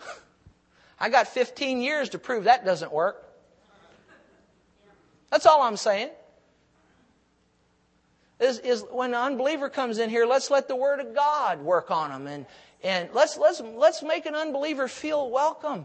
I 0.98 1.10
got 1.10 1.28
15 1.28 1.82
years 1.82 2.08
to 2.08 2.18
prove 2.18 2.44
that 2.44 2.64
doesn't 2.64 2.90
work. 2.90 3.22
That's 5.30 5.44
all 5.44 5.60
I'm 5.60 5.76
saying. 5.76 6.08
Is, 8.40 8.58
is 8.60 8.82
when 8.90 9.10
an 9.10 9.20
unbeliever 9.20 9.68
comes 9.68 9.98
in 9.98 10.08
here, 10.08 10.24
let's 10.24 10.50
let 10.50 10.66
the 10.66 10.76
Word 10.76 11.00
of 11.00 11.14
God 11.14 11.60
work 11.60 11.90
on 11.90 12.08
them 12.08 12.26
and, 12.26 12.46
and 12.82 13.10
let's, 13.12 13.36
let's, 13.36 13.60
let's 13.60 14.02
make 14.02 14.24
an 14.24 14.34
unbeliever 14.34 14.88
feel 14.88 15.30
welcome. 15.30 15.84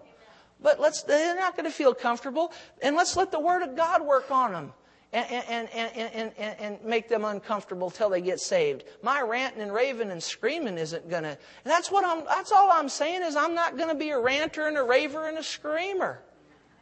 But 0.62 0.80
let's, 0.80 1.04
they're 1.04 1.36
not 1.36 1.58
going 1.58 1.66
to 1.66 1.76
feel 1.76 1.94
comfortable. 1.94 2.54
And 2.82 2.96
let's 2.96 3.18
let 3.18 3.30
the 3.34 3.42
Word 3.42 3.62
of 3.62 3.76
God 3.76 4.04
work 4.04 4.32
on 4.32 4.54
them 4.54 4.72
and, 5.14 5.46
and, 5.50 5.70
and, 5.74 6.32
and, 6.38 6.56
and 6.60 6.84
make 6.84 7.10
them 7.10 7.26
uncomfortable 7.26 7.90
till 7.90 8.10
they 8.10 8.22
get 8.22 8.40
saved. 8.40 8.86
My 9.04 9.22
ranting 9.22 9.62
and 9.62 9.74
raving 9.74 10.10
and 10.10 10.24
screaming 10.24 10.78
isn't 10.78 11.10
going 11.10 11.24
to, 11.24 11.38
that's 11.66 11.92
what 11.92 12.06
I'm, 12.06 12.24
that's 12.26 12.52
all 12.52 12.70
I'm 12.72 12.88
saying 12.88 13.24
is 13.24 13.36
I'm 13.36 13.54
not 13.54 13.78
going 13.78 13.90
to 13.90 13.96
be 13.96 14.12
a 14.12 14.20
ranter 14.20 14.68
and 14.68 14.78
a 14.78 14.84
raver 14.84 15.28
and 15.28 15.38
a 15.38 15.44
screamer. 15.44 16.22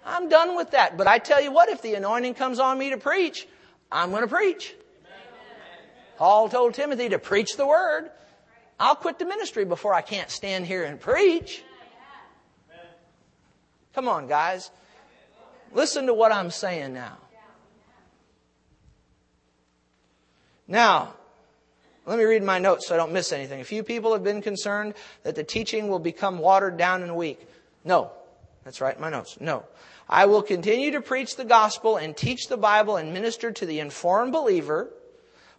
I'm 0.06 0.30
done 0.30 0.56
with 0.56 0.72
that. 0.72 0.98
But 0.98 1.08
I 1.08 1.18
tell 1.18 1.42
you 1.42 1.52
what, 1.52 1.70
if 1.70 1.82
the 1.82 1.96
anointing 1.96 2.36
comes 2.36 2.60
on 2.60 2.78
me 2.78 2.92
to 2.92 2.98
preach, 2.98 3.48
I'm 3.92 4.12
going 4.12 4.22
to 4.22 4.28
preach. 4.28 4.76
Paul 6.18 6.50
told 6.50 6.74
Timothy 6.74 7.10
to 7.10 7.20
preach 7.20 7.58
the 7.58 7.66
word. 7.66 8.12
I'll 8.80 8.96
quit 8.96 9.20
the 9.20 9.26
ministry 9.26 9.66
before 9.66 9.94
I 9.94 10.02
can't 10.02 10.30
stand 10.30 10.66
here 10.66 10.84
and 10.84 11.00
preach. 11.00 11.64
Come 13.94 14.08
on, 14.08 14.28
guys. 14.28 14.70
Listen 15.74 16.06
to 16.06 16.14
what 16.14 16.32
I'm 16.32 16.52
saying 16.52 16.94
now. 16.94 17.18
Now, 20.70 21.16
let 22.06 22.20
me 22.20 22.24
read 22.24 22.44
my 22.44 22.60
notes 22.60 22.88
so 22.88 22.94
I 22.94 22.98
don't 22.98 23.12
miss 23.12 23.34
anything. 23.34 23.60
A 23.60 23.66
few 23.66 23.84
people 23.84 24.14
have 24.14 24.24
been 24.24 24.42
concerned 24.42 24.94
that 25.24 25.36
the 25.36 25.44
teaching 25.44 25.90
will 25.90 26.00
become 26.00 26.38
watered 26.38 26.78
down 26.78 27.02
and 27.02 27.16
weak. 27.16 27.46
No. 27.84 28.12
That's 28.64 28.80
right, 28.80 28.96
in 28.96 29.02
my 29.02 29.10
notes. 29.10 29.38
No. 29.42 29.66
I 30.08 30.28
will 30.28 30.44
continue 30.44 30.92
to 30.92 31.02
preach 31.02 31.36
the 31.36 31.46
gospel 31.46 31.98
and 31.98 32.16
teach 32.16 32.48
the 32.48 32.58
Bible 32.58 32.98
and 32.98 33.14
minister 33.14 33.52
to 33.52 33.66
the 33.66 33.80
informed 33.80 34.32
believer, 34.32 34.92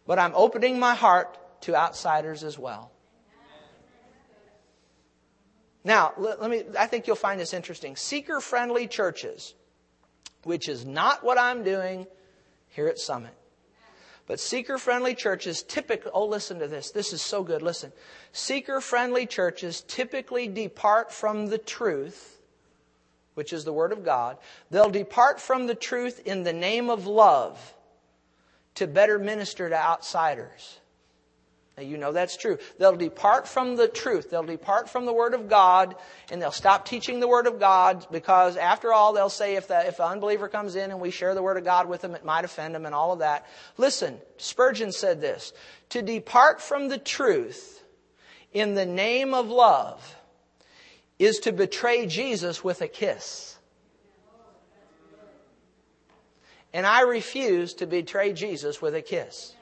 but 0.06 0.20
I'm 0.20 0.32
opening 0.36 0.78
my 0.78 0.94
heart 0.94 1.36
to 1.62 1.74
outsiders 1.74 2.44
as 2.44 2.56
well. 2.56 2.92
Now, 5.82 6.12
let, 6.18 6.48
me, 6.48 6.62
I 6.78 6.86
think 6.86 7.06
you'll 7.06 7.16
find 7.16 7.40
this 7.40 7.54
interesting. 7.54 7.96
Seeker 7.96 8.40
friendly 8.40 8.86
churches, 8.86 9.54
which 10.44 10.68
is 10.68 10.84
not 10.84 11.24
what 11.24 11.38
I'm 11.38 11.64
doing 11.64 12.06
here 12.68 12.86
at 12.86 12.98
Summit. 12.98 13.34
But 14.30 14.38
seeker 14.38 14.78
friendly 14.78 15.16
churches 15.16 15.64
typically, 15.64 16.12
oh, 16.14 16.24
listen 16.24 16.60
to 16.60 16.68
this. 16.68 16.92
This 16.92 17.12
is 17.12 17.20
so 17.20 17.42
good. 17.42 17.62
Listen. 17.62 17.92
Seeker 18.30 18.80
friendly 18.80 19.26
churches 19.26 19.80
typically 19.88 20.46
depart 20.46 21.10
from 21.10 21.48
the 21.48 21.58
truth, 21.58 22.40
which 23.34 23.52
is 23.52 23.64
the 23.64 23.72
Word 23.72 23.90
of 23.90 24.04
God. 24.04 24.38
They'll 24.70 24.88
depart 24.88 25.40
from 25.40 25.66
the 25.66 25.74
truth 25.74 26.24
in 26.24 26.44
the 26.44 26.52
name 26.52 26.90
of 26.90 27.08
love 27.08 27.74
to 28.76 28.86
better 28.86 29.18
minister 29.18 29.68
to 29.68 29.74
outsiders. 29.74 30.78
Now, 31.76 31.84
you 31.84 31.96
know 31.96 32.12
that's 32.12 32.36
true. 32.36 32.58
They'll 32.78 32.96
depart 32.96 33.48
from 33.48 33.76
the 33.76 33.88
truth. 33.88 34.30
They'll 34.30 34.42
depart 34.42 34.90
from 34.90 35.06
the 35.06 35.12
Word 35.12 35.34
of 35.34 35.48
God 35.48 35.94
and 36.30 36.42
they'll 36.42 36.50
stop 36.50 36.84
teaching 36.84 37.20
the 37.20 37.28
Word 37.28 37.46
of 37.46 37.58
God 37.58 38.06
because 38.10 38.56
after 38.56 38.92
all, 38.92 39.12
they'll 39.12 39.30
say 39.30 39.56
if 39.56 39.68
the, 39.68 39.86
if 39.86 39.96
the 39.96 40.04
unbeliever 40.04 40.48
comes 40.48 40.76
in 40.76 40.90
and 40.90 41.00
we 41.00 41.10
share 41.10 41.34
the 41.34 41.42
Word 41.42 41.56
of 41.56 41.64
God 41.64 41.88
with 41.88 42.02
them, 42.02 42.14
it 42.14 42.24
might 42.24 42.44
offend 42.44 42.74
them 42.74 42.86
and 42.86 42.94
all 42.94 43.12
of 43.12 43.20
that. 43.20 43.46
Listen, 43.78 44.18
Spurgeon 44.36 44.92
said 44.92 45.20
this, 45.20 45.52
to 45.90 46.02
depart 46.02 46.60
from 46.60 46.88
the 46.88 46.98
truth 46.98 47.82
in 48.52 48.74
the 48.74 48.86
name 48.86 49.32
of 49.32 49.48
love 49.48 50.16
is 51.18 51.38
to 51.40 51.52
betray 51.52 52.06
Jesus 52.06 52.64
with 52.64 52.80
a 52.80 52.88
kiss. 52.88 53.58
And 56.72 56.86
I 56.86 57.02
refuse 57.02 57.74
to 57.74 57.86
betray 57.86 58.32
Jesus 58.32 58.80
with 58.80 58.94
a 58.94 59.02
kiss. 59.02 59.54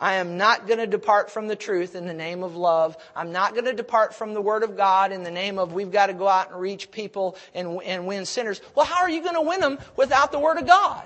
I 0.00 0.14
am 0.14 0.38
not 0.38 0.66
going 0.66 0.78
to 0.78 0.86
depart 0.86 1.30
from 1.30 1.46
the 1.46 1.56
truth 1.56 1.94
in 1.94 2.06
the 2.06 2.14
name 2.14 2.42
of 2.42 2.56
love. 2.56 2.96
I'm 3.14 3.32
not 3.32 3.52
going 3.52 3.66
to 3.66 3.74
depart 3.74 4.14
from 4.14 4.32
the 4.32 4.40
Word 4.40 4.62
of 4.62 4.76
God 4.76 5.12
in 5.12 5.22
the 5.22 5.30
name 5.30 5.58
of 5.58 5.74
we've 5.74 5.92
got 5.92 6.06
to 6.06 6.14
go 6.14 6.26
out 6.26 6.50
and 6.50 6.60
reach 6.60 6.90
people 6.90 7.36
and, 7.54 7.82
and 7.84 8.06
win 8.06 8.24
sinners. 8.24 8.62
Well, 8.74 8.86
how 8.86 9.02
are 9.02 9.10
you 9.10 9.22
going 9.22 9.34
to 9.34 9.42
win 9.42 9.60
them 9.60 9.78
without 9.96 10.32
the 10.32 10.38
Word 10.38 10.56
of 10.56 10.66
God? 10.66 11.04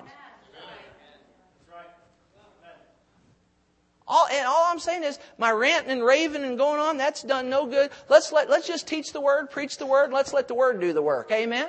All, 4.06 4.26
and 4.30 4.46
all 4.46 4.64
I'm 4.66 4.78
saying 4.78 5.02
is 5.02 5.18
my 5.38 5.50
ranting 5.50 5.90
and 5.90 6.04
raving 6.04 6.44
and 6.44 6.58
going 6.58 6.78
on, 6.78 6.98
that's 6.98 7.22
done 7.22 7.48
no 7.48 7.66
good. 7.66 7.90
Let's 8.08 8.32
let, 8.32 8.50
let's 8.50 8.66
just 8.66 8.86
teach 8.86 9.12
the 9.12 9.20
Word, 9.20 9.50
preach 9.50 9.78
the 9.78 9.86
Word, 9.86 10.12
let's 10.12 10.32
let 10.32 10.46
the 10.46 10.54
Word 10.54 10.80
do 10.80 10.92
the 10.92 11.02
work. 11.02 11.32
Amen? 11.32 11.68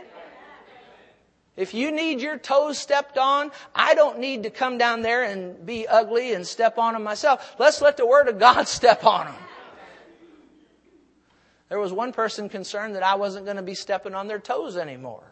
If 1.57 1.73
you 1.73 1.91
need 1.91 2.19
your 2.19 2.37
toes 2.37 2.77
stepped 2.77 3.17
on, 3.17 3.51
I 3.73 3.93
don't 3.95 4.19
need 4.19 4.43
to 4.43 4.49
come 4.49 4.77
down 4.77 5.01
there 5.01 5.23
and 5.23 5.65
be 5.65 5.87
ugly 5.87 6.33
and 6.33 6.45
step 6.45 6.77
on 6.77 6.93
them 6.93 7.03
myself. 7.03 7.55
Let's 7.57 7.81
let 7.81 7.95
the 7.95 8.05
Word 8.05 8.27
of 8.27 8.39
God 8.39 8.67
step 8.67 9.05
on 9.05 9.27
them. 9.27 9.35
There 11.69 11.79
was 11.79 11.93
one 11.93 12.11
person 12.11 12.49
concerned 12.49 12.95
that 12.95 13.03
I 13.03 13.15
wasn't 13.15 13.45
going 13.45 13.57
to 13.57 13.63
be 13.63 13.73
stepping 13.73 14.13
on 14.13 14.27
their 14.27 14.39
toes 14.39 14.77
anymore. 14.77 15.23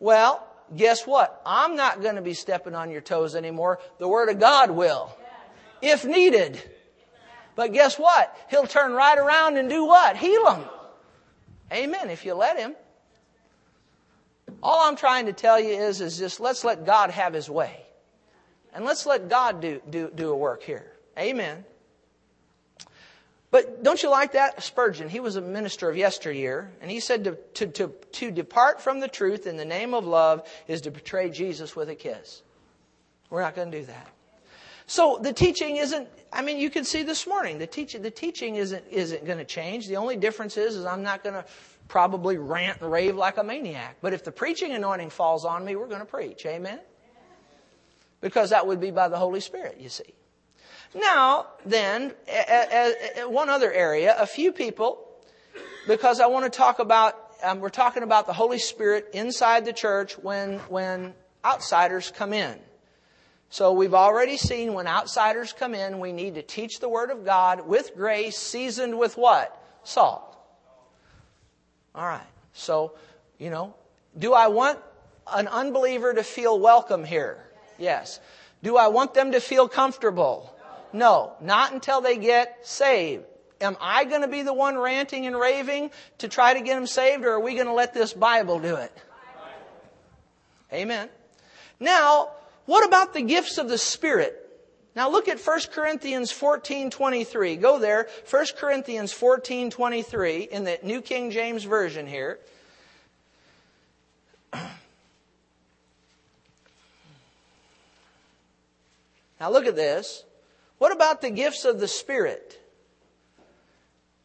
Well, 0.00 0.44
guess 0.74 1.06
what? 1.06 1.40
I'm 1.46 1.76
not 1.76 2.02
going 2.02 2.16
to 2.16 2.22
be 2.22 2.34
stepping 2.34 2.74
on 2.74 2.90
your 2.90 3.02
toes 3.02 3.36
anymore. 3.36 3.78
The 3.98 4.08
Word 4.08 4.30
of 4.30 4.40
God 4.40 4.70
will. 4.70 5.14
If 5.80 6.04
needed. 6.04 6.60
But 7.54 7.72
guess 7.72 7.98
what? 7.98 8.34
He'll 8.50 8.66
turn 8.66 8.92
right 8.92 9.18
around 9.18 9.58
and 9.58 9.68
do 9.68 9.84
what? 9.84 10.16
Heal 10.16 10.44
them. 10.44 10.64
Amen. 11.70 12.10
If 12.10 12.24
you 12.24 12.34
let 12.34 12.58
Him. 12.58 12.74
All 14.62 14.88
I'm 14.88 14.96
trying 14.96 15.26
to 15.26 15.32
tell 15.32 15.58
you 15.58 15.70
is, 15.70 16.00
is 16.00 16.18
just 16.18 16.40
let's 16.40 16.64
let 16.64 16.86
God 16.86 17.10
have 17.10 17.34
His 17.34 17.50
way. 17.50 17.82
And 18.74 18.84
let's 18.84 19.06
let 19.06 19.28
God 19.28 19.60
do, 19.60 19.80
do, 19.90 20.10
do 20.14 20.30
a 20.30 20.36
work 20.36 20.62
here. 20.62 20.92
Amen. 21.18 21.64
But 23.50 23.82
don't 23.82 24.02
you 24.02 24.08
like 24.08 24.32
that? 24.32 24.62
Spurgeon, 24.62 25.10
he 25.10 25.20
was 25.20 25.36
a 25.36 25.42
minister 25.42 25.90
of 25.90 25.96
yesteryear, 25.96 26.72
and 26.80 26.90
he 26.90 27.00
said 27.00 27.24
to, 27.24 27.36
to, 27.54 27.66
to, 27.66 27.88
to 28.12 28.30
depart 28.30 28.80
from 28.80 28.98
the 28.98 29.08
truth 29.08 29.46
in 29.46 29.58
the 29.58 29.64
name 29.66 29.92
of 29.92 30.06
love 30.06 30.48
is 30.66 30.80
to 30.82 30.90
betray 30.90 31.28
Jesus 31.28 31.76
with 31.76 31.90
a 31.90 31.94
kiss. 31.94 32.42
We're 33.28 33.42
not 33.42 33.54
going 33.54 33.70
to 33.70 33.80
do 33.80 33.86
that. 33.86 34.08
So 34.86 35.18
the 35.20 35.34
teaching 35.34 35.76
isn't, 35.76 36.08
I 36.32 36.40
mean, 36.40 36.58
you 36.58 36.70
can 36.70 36.84
see 36.84 37.02
this 37.02 37.26
morning, 37.26 37.58
the 37.58 37.66
teaching, 37.66 38.00
the 38.00 38.10
teaching 38.10 38.56
isn't, 38.56 38.84
isn't 38.90 39.26
going 39.26 39.38
to 39.38 39.44
change. 39.44 39.86
The 39.86 39.96
only 39.96 40.16
difference 40.16 40.56
is, 40.56 40.74
is 40.74 40.86
I'm 40.86 41.02
not 41.02 41.22
going 41.22 41.34
to 41.34 41.44
probably 41.92 42.38
rant 42.38 42.80
and 42.80 42.90
rave 42.90 43.16
like 43.16 43.36
a 43.36 43.44
maniac. 43.44 43.98
But 44.00 44.14
if 44.14 44.24
the 44.24 44.32
preaching 44.32 44.72
anointing 44.72 45.10
falls 45.10 45.44
on 45.44 45.62
me, 45.62 45.76
we're 45.76 45.88
going 45.88 46.00
to 46.00 46.06
preach. 46.06 46.46
Amen? 46.46 46.80
Because 48.22 48.48
that 48.48 48.66
would 48.66 48.80
be 48.80 48.90
by 48.90 49.08
the 49.08 49.18
Holy 49.18 49.40
Spirit, 49.40 49.76
you 49.78 49.90
see. 49.90 50.14
Now, 50.94 51.48
then, 51.66 52.14
one 53.26 53.50
other 53.50 53.70
area, 53.70 54.16
a 54.18 54.26
few 54.26 54.52
people, 54.52 55.06
because 55.86 56.18
I 56.18 56.28
want 56.28 56.50
to 56.50 56.56
talk 56.56 56.78
about, 56.78 57.14
um, 57.42 57.60
we're 57.60 57.68
talking 57.68 58.02
about 58.02 58.26
the 58.26 58.32
Holy 58.32 58.58
Spirit 58.58 59.10
inside 59.12 59.66
the 59.66 59.72
church 59.74 60.14
when, 60.14 60.60
when 60.70 61.12
outsiders 61.44 62.10
come 62.10 62.32
in. 62.32 62.58
So 63.50 63.74
we've 63.74 63.92
already 63.92 64.38
seen 64.38 64.72
when 64.72 64.86
outsiders 64.86 65.52
come 65.52 65.74
in, 65.74 66.00
we 66.00 66.12
need 66.12 66.36
to 66.36 66.42
teach 66.42 66.80
the 66.80 66.88
Word 66.88 67.10
of 67.10 67.26
God 67.26 67.66
with 67.66 67.94
grace, 67.94 68.38
seasoned 68.38 68.98
with 68.98 69.18
what? 69.18 69.62
Salt. 69.84 70.31
All 71.94 72.06
right. 72.06 72.20
So, 72.52 72.92
you 73.38 73.50
know, 73.50 73.74
do 74.18 74.32
I 74.34 74.48
want 74.48 74.78
an 75.32 75.48
unbeliever 75.48 76.14
to 76.14 76.22
feel 76.22 76.58
welcome 76.58 77.04
here? 77.04 77.44
Yes. 77.78 78.20
Do 78.62 78.76
I 78.76 78.88
want 78.88 79.14
them 79.14 79.32
to 79.32 79.40
feel 79.40 79.68
comfortable? 79.68 80.54
No, 80.92 81.32
not 81.40 81.72
until 81.72 82.00
they 82.00 82.16
get 82.16 82.66
saved. 82.66 83.24
Am 83.60 83.76
I 83.80 84.04
going 84.04 84.22
to 84.22 84.28
be 84.28 84.42
the 84.42 84.52
one 84.52 84.76
ranting 84.76 85.26
and 85.26 85.38
raving 85.38 85.90
to 86.18 86.28
try 86.28 86.54
to 86.54 86.60
get 86.60 86.74
them 86.74 86.86
saved, 86.86 87.24
or 87.24 87.32
are 87.32 87.40
we 87.40 87.54
going 87.54 87.66
to 87.66 87.72
let 87.72 87.94
this 87.94 88.12
Bible 88.12 88.58
do 88.58 88.76
it? 88.76 88.92
Amen. 90.72 91.08
Now, 91.78 92.30
what 92.66 92.84
about 92.84 93.14
the 93.14 93.22
gifts 93.22 93.58
of 93.58 93.68
the 93.68 93.78
Spirit? 93.78 94.41
Now 94.94 95.10
look 95.10 95.28
at 95.28 95.40
1 95.40 95.60
Corinthians 95.72 96.30
14:23. 96.30 97.56
Go 97.56 97.78
there. 97.78 98.08
1 98.28 98.46
Corinthians 98.56 99.12
14:23 99.12 100.48
in 100.48 100.64
the 100.64 100.78
New 100.82 101.00
King 101.00 101.30
James 101.30 101.64
Version 101.64 102.06
here. 102.06 102.38
Now 109.40 109.50
look 109.50 109.66
at 109.66 109.74
this. 109.74 110.22
What 110.78 110.92
about 110.92 111.20
the 111.20 111.30
gifts 111.30 111.64
of 111.64 111.80
the 111.80 111.88
Spirit? 111.88 112.60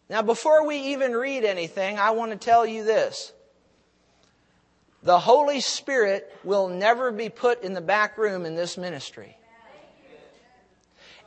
Now 0.10 0.22
before 0.22 0.68
we 0.68 0.78
even 0.94 1.14
read 1.14 1.44
anything, 1.44 1.98
I 1.98 2.12
want 2.12 2.34
to 2.34 2.38
tell 2.38 2.68
you 2.68 2.84
this. 2.84 3.34
The 5.02 5.18
Holy 5.20 5.60
Spirit 5.60 6.32
will 6.44 6.68
never 6.68 7.12
be 7.12 7.30
put 7.30 7.64
in 7.64 7.74
the 7.74 7.82
back 7.82 8.18
room 8.20 8.46
in 8.46 8.56
this 8.56 8.78
ministry. 8.78 9.38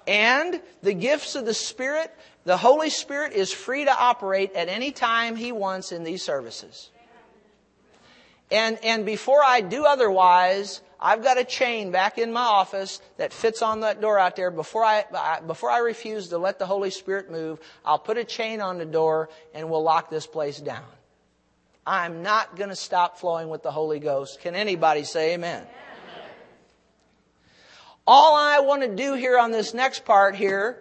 And 0.07 0.61
the 0.83 0.95
gifts 0.95 1.35
of 1.35 1.45
the 1.45 1.55
Spirit, 1.55 2.15
the 2.45 2.57
Holy 2.57 2.91
Spirit 2.91 3.33
is 3.33 3.53
free 3.53 3.85
to 3.85 3.95
operate 3.97 4.55
at 4.55 4.69
any 4.69 4.91
time 4.91 5.37
He 5.37 5.53
wants 5.53 5.93
in 5.93 6.05
these 6.05 6.23
services. 6.23 6.91
And, 8.51 8.79
and 8.83 9.07
before 9.07 9.43
I 9.45 9.61
do 9.61 9.85
otherwise, 9.85 10.81
I've 10.99 11.23
got 11.23 11.39
a 11.39 11.45
chain 11.45 11.93
back 11.93 12.19
in 12.19 12.33
my 12.33 12.41
office 12.41 13.01
that 13.17 13.33
fits 13.33 13.63
on 13.63 13.81
that 13.81 14.01
door 14.01 14.19
out 14.19 14.37
there. 14.37 14.51
Before 14.51 14.85
I, 14.85 15.41
before 15.47 15.71
I 15.71 15.79
refuse 15.79 16.29
to 16.29 16.39
let 16.39 16.59
the 16.59 16.67
Holy 16.67 16.91
Spirit 16.91 17.31
move, 17.31 17.61
I'll 17.85 17.99
put 17.99 18.19
a 18.19 18.25
chain 18.25 18.61
on 18.61 18.79
the 18.79 18.85
door 18.85 19.31
and 19.55 19.71
we'll 19.71 19.83
lock 19.83 20.11
this 20.11 20.27
place 20.27 20.59
down. 20.59 20.85
I'm 21.87 22.23
not 22.23 22.57
going 22.57 22.69
to 22.69 22.77
stop 22.77 23.19
flowing 23.19 23.49
with 23.49 23.63
the 23.63 23.71
Holy 23.71 23.99
Ghost. 23.99 24.41
Can 24.41 24.55
anybody 24.55 25.05
say 25.05 25.35
amen? 25.35 25.67
All 28.07 28.35
I 28.35 28.61
want 28.61 28.83
to 28.83 28.89
do 28.89 29.15
here 29.15 29.39
on 29.39 29.51
this 29.51 29.75
next 29.75 30.05
part 30.05 30.35
here 30.35 30.79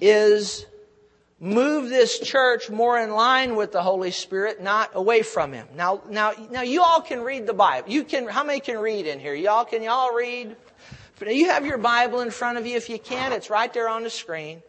is 0.00 0.66
move 1.38 1.88
this 1.88 2.18
church 2.18 2.70
more 2.70 2.98
in 2.98 3.10
line 3.10 3.56
with 3.56 3.72
the 3.72 3.82
Holy 3.82 4.10
Spirit, 4.10 4.62
not 4.62 4.90
away 4.94 5.22
from 5.22 5.52
Him. 5.52 5.66
Now, 5.74 6.02
now, 6.08 6.32
now 6.50 6.62
you 6.62 6.82
all 6.82 7.00
can 7.00 7.20
read 7.20 7.46
the 7.46 7.54
Bible. 7.54 7.90
You 7.90 8.04
can, 8.04 8.28
how 8.28 8.44
many 8.44 8.60
can 8.60 8.78
read 8.78 9.06
in 9.06 9.20
here? 9.20 9.34
Y'all, 9.34 9.64
can 9.64 9.82
y'all 9.82 10.14
read? 10.14 10.56
You 11.26 11.50
have 11.50 11.66
your 11.66 11.78
Bible 11.78 12.20
in 12.20 12.30
front 12.30 12.56
of 12.56 12.66
you. 12.66 12.76
If 12.76 12.88
you 12.88 12.98
can, 12.98 13.32
it's 13.32 13.50
right 13.50 13.72
there 13.72 13.88
on 13.88 14.02
the 14.02 14.10
screen. 14.10 14.62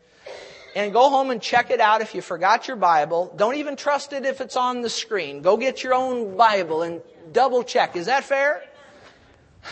And 0.75 0.93
go 0.93 1.09
home 1.09 1.31
and 1.31 1.41
check 1.41 1.69
it 1.69 1.79
out 1.79 2.01
if 2.01 2.15
you 2.15 2.21
forgot 2.21 2.67
your 2.67 2.77
Bible. 2.77 3.33
Don't 3.35 3.55
even 3.55 3.75
trust 3.75 4.13
it 4.13 4.25
if 4.25 4.41
it's 4.41 4.55
on 4.55 4.81
the 4.81 4.89
screen. 4.89 5.41
Go 5.41 5.57
get 5.57 5.83
your 5.83 5.93
own 5.93 6.37
Bible 6.37 6.81
and 6.81 7.01
double 7.31 7.63
check. 7.63 7.95
Is 7.95 8.05
that 8.05 8.23
fair? 8.23 8.63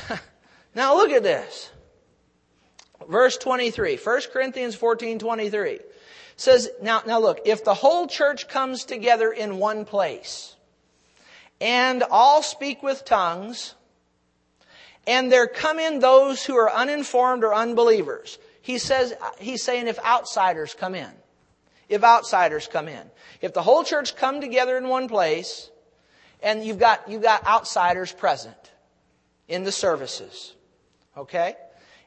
Now 0.76 0.96
look 0.96 1.12
at 1.12 1.24
this. 1.24 1.72
Verse 3.08 3.38
23, 3.38 3.98
1 3.98 4.22
Corinthians 4.32 4.76
14, 4.76 5.20
23 5.20 5.80
says, 6.36 6.70
now, 6.82 7.02
now 7.06 7.20
look, 7.20 7.42
if 7.46 7.66
the 7.66 7.74
whole 7.74 8.08
church 8.08 8.48
comes 8.48 8.86
together 8.86 9.32
in 9.32 9.58
one 9.58 9.84
place 9.84 10.56
and 11.60 12.04
all 12.10 12.42
speak 12.42 12.82
with 12.82 13.04
tongues 13.04 13.76
and 15.06 15.32
there 15.32 15.48
come 15.48 15.80
in 15.80 16.00
those 16.00 16.46
who 16.46 16.56
are 16.56 16.72
uninformed 16.72 17.44
or 17.44 17.54
unbelievers, 17.54 18.38
he 18.62 18.78
says, 18.78 19.14
he's 19.40 19.64
saying 19.64 19.88
if 19.88 20.00
outsiders 20.06 20.74
come 20.74 20.96
in, 20.96 21.10
if 21.90 22.04
outsiders 22.04 22.68
come 22.68 22.88
in, 22.88 23.10
if 23.42 23.54
the 23.54 23.64
whole 23.64 23.84
church 23.84 24.16
come 24.16 24.40
together 24.40 24.78
in 24.78 24.88
one 24.88 25.08
place 25.08 25.70
and 26.42 26.64
you've 26.64 26.80
got, 26.80 27.10
you've 27.10 27.24
got 27.24 27.46
outsiders 27.46 28.14
present 28.14 28.72
in 29.48 29.64
the 29.64 29.72
services, 29.72 30.54
Okay? 31.20 31.56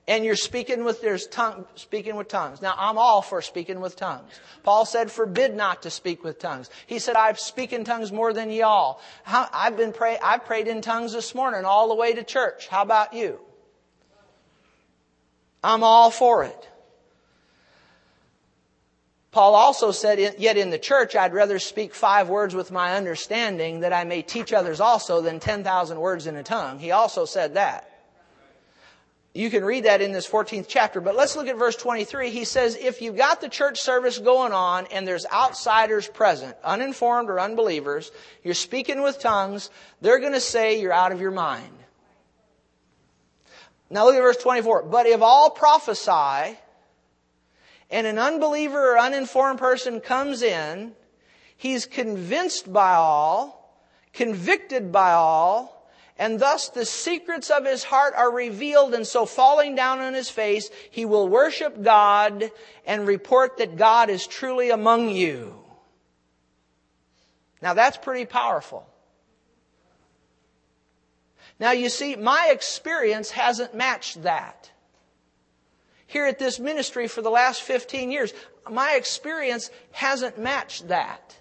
And 0.08 0.24
you're 0.24 0.34
speaking 0.34 0.84
with, 0.84 1.00
there's 1.00 1.28
tongue, 1.28 1.64
speaking 1.76 2.16
with 2.16 2.26
tongues. 2.26 2.60
Now, 2.60 2.74
I'm 2.76 2.98
all 2.98 3.22
for 3.22 3.40
speaking 3.40 3.80
with 3.80 3.94
tongues. 3.94 4.32
Paul 4.64 4.84
said, 4.84 5.12
forbid 5.12 5.54
not 5.54 5.82
to 5.82 5.90
speak 5.90 6.24
with 6.24 6.40
tongues. 6.40 6.70
He 6.88 6.98
said, 6.98 7.14
I 7.14 7.32
speak 7.34 7.72
in 7.72 7.84
tongues 7.84 8.10
more 8.10 8.32
than 8.32 8.50
y'all. 8.50 9.00
I've 9.26 9.76
been 9.76 9.92
pray, 9.92 10.18
I've 10.20 10.44
prayed 10.44 10.66
in 10.66 10.80
tongues 10.80 11.12
this 11.12 11.36
morning 11.36 11.64
all 11.64 11.88
the 11.88 11.94
way 11.94 12.14
to 12.14 12.24
church. 12.24 12.66
How 12.66 12.82
about 12.82 13.14
you? 13.14 13.38
I'm 15.62 15.84
all 15.84 16.10
for 16.10 16.42
it. 16.42 16.68
Paul 19.30 19.54
also 19.54 19.92
said, 19.92 20.34
Yet 20.38 20.56
in 20.56 20.70
the 20.70 20.78
church 20.78 21.14
I'd 21.14 21.32
rather 21.32 21.60
speak 21.60 21.94
five 21.94 22.28
words 22.28 22.56
with 22.56 22.72
my 22.72 22.96
understanding 22.96 23.80
that 23.80 23.92
I 23.92 24.02
may 24.02 24.22
teach 24.22 24.52
others 24.52 24.80
also 24.80 25.22
than 25.22 25.38
10,000 25.38 26.00
words 26.00 26.26
in 26.26 26.36
a 26.36 26.42
tongue. 26.42 26.80
He 26.80 26.90
also 26.90 27.24
said 27.24 27.54
that. 27.54 27.88
You 29.34 29.48
can 29.48 29.64
read 29.64 29.84
that 29.84 30.02
in 30.02 30.12
this 30.12 30.28
14th 30.28 30.66
chapter, 30.68 31.00
but 31.00 31.16
let's 31.16 31.36
look 31.36 31.48
at 31.48 31.56
verse 31.56 31.76
23. 31.76 32.30
He 32.30 32.44
says, 32.44 32.76
if 32.76 33.00
you've 33.00 33.16
got 33.16 33.40
the 33.40 33.48
church 33.48 33.80
service 33.80 34.18
going 34.18 34.52
on 34.52 34.86
and 34.92 35.08
there's 35.08 35.24
outsiders 35.32 36.06
present, 36.06 36.54
uninformed 36.62 37.30
or 37.30 37.40
unbelievers, 37.40 38.12
you're 38.44 38.52
speaking 38.52 39.02
with 39.02 39.20
tongues, 39.20 39.70
they're 40.02 40.18
going 40.18 40.34
to 40.34 40.40
say 40.40 40.80
you're 40.80 40.92
out 40.92 41.12
of 41.12 41.20
your 41.20 41.30
mind. 41.30 41.72
Now 43.88 44.04
look 44.04 44.16
at 44.16 44.20
verse 44.20 44.36
24. 44.36 44.84
But 44.84 45.06
if 45.06 45.22
all 45.22 45.48
prophesy, 45.48 46.58
and 47.92 48.06
an 48.06 48.18
unbeliever 48.18 48.92
or 48.92 48.98
uninformed 48.98 49.58
person 49.58 50.00
comes 50.00 50.42
in, 50.42 50.92
he's 51.56 51.86
convinced 51.86 52.72
by 52.72 52.94
all, 52.94 53.78
convicted 54.12 54.90
by 54.90 55.12
all, 55.12 55.71
and 56.22 56.38
thus 56.38 56.68
the 56.68 56.86
secrets 56.86 57.50
of 57.50 57.66
his 57.66 57.82
heart 57.82 58.14
are 58.16 58.30
revealed, 58.30 58.94
and 58.94 59.04
so 59.04 59.26
falling 59.26 59.74
down 59.74 59.98
on 59.98 60.14
his 60.14 60.30
face, 60.30 60.70
he 60.88 61.04
will 61.04 61.26
worship 61.26 61.82
God 61.82 62.52
and 62.86 63.08
report 63.08 63.58
that 63.58 63.74
God 63.76 64.08
is 64.08 64.24
truly 64.24 64.70
among 64.70 65.08
you. 65.08 65.52
Now 67.60 67.74
that's 67.74 67.96
pretty 67.96 68.24
powerful. 68.24 68.86
Now 71.58 71.72
you 71.72 71.88
see, 71.88 72.14
my 72.14 72.50
experience 72.52 73.32
hasn't 73.32 73.74
matched 73.74 74.22
that. 74.22 74.70
Here 76.06 76.26
at 76.26 76.38
this 76.38 76.60
ministry 76.60 77.08
for 77.08 77.20
the 77.20 77.30
last 77.30 77.62
15 77.62 78.12
years, 78.12 78.32
my 78.70 78.94
experience 78.94 79.70
hasn't 79.90 80.38
matched 80.38 80.86
that. 80.86 81.36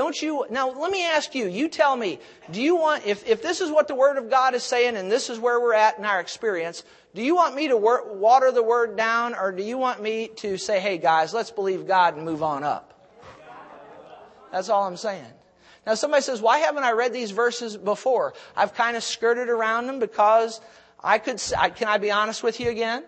Don't 0.00 0.22
you, 0.22 0.46
now 0.48 0.70
let 0.70 0.90
me 0.90 1.04
ask 1.04 1.34
you, 1.34 1.46
you 1.46 1.68
tell 1.68 1.94
me, 1.94 2.20
do 2.50 2.62
you 2.62 2.74
want, 2.74 3.04
if, 3.04 3.28
if 3.28 3.42
this 3.42 3.60
is 3.60 3.70
what 3.70 3.86
the 3.86 3.94
Word 3.94 4.16
of 4.16 4.30
God 4.30 4.54
is 4.54 4.62
saying 4.62 4.96
and 4.96 5.12
this 5.12 5.28
is 5.28 5.38
where 5.38 5.60
we're 5.60 5.74
at 5.74 5.98
in 5.98 6.06
our 6.06 6.20
experience, 6.20 6.84
do 7.14 7.20
you 7.20 7.34
want 7.34 7.54
me 7.54 7.68
to 7.68 7.76
wor- 7.76 8.10
water 8.14 8.50
the 8.50 8.62
Word 8.62 8.96
down 8.96 9.34
or 9.34 9.52
do 9.52 9.62
you 9.62 9.76
want 9.76 10.00
me 10.00 10.28
to 10.36 10.56
say, 10.56 10.80
hey 10.80 10.96
guys, 10.96 11.34
let's 11.34 11.50
believe 11.50 11.86
God 11.86 12.16
and 12.16 12.24
move 12.24 12.42
on 12.42 12.64
up? 12.64 13.10
That's 14.50 14.70
all 14.70 14.84
I'm 14.84 14.96
saying. 14.96 15.22
Now 15.86 15.92
somebody 15.96 16.22
says, 16.22 16.40
why 16.40 16.60
haven't 16.60 16.84
I 16.84 16.92
read 16.92 17.12
these 17.12 17.32
verses 17.32 17.76
before? 17.76 18.32
I've 18.56 18.72
kind 18.72 18.96
of 18.96 19.02
skirted 19.02 19.50
around 19.50 19.86
them 19.86 19.98
because 19.98 20.62
I 21.04 21.18
could, 21.18 21.42
can 21.76 21.88
I 21.88 21.98
be 21.98 22.10
honest 22.10 22.42
with 22.42 22.58
you 22.58 22.70
again? 22.70 23.04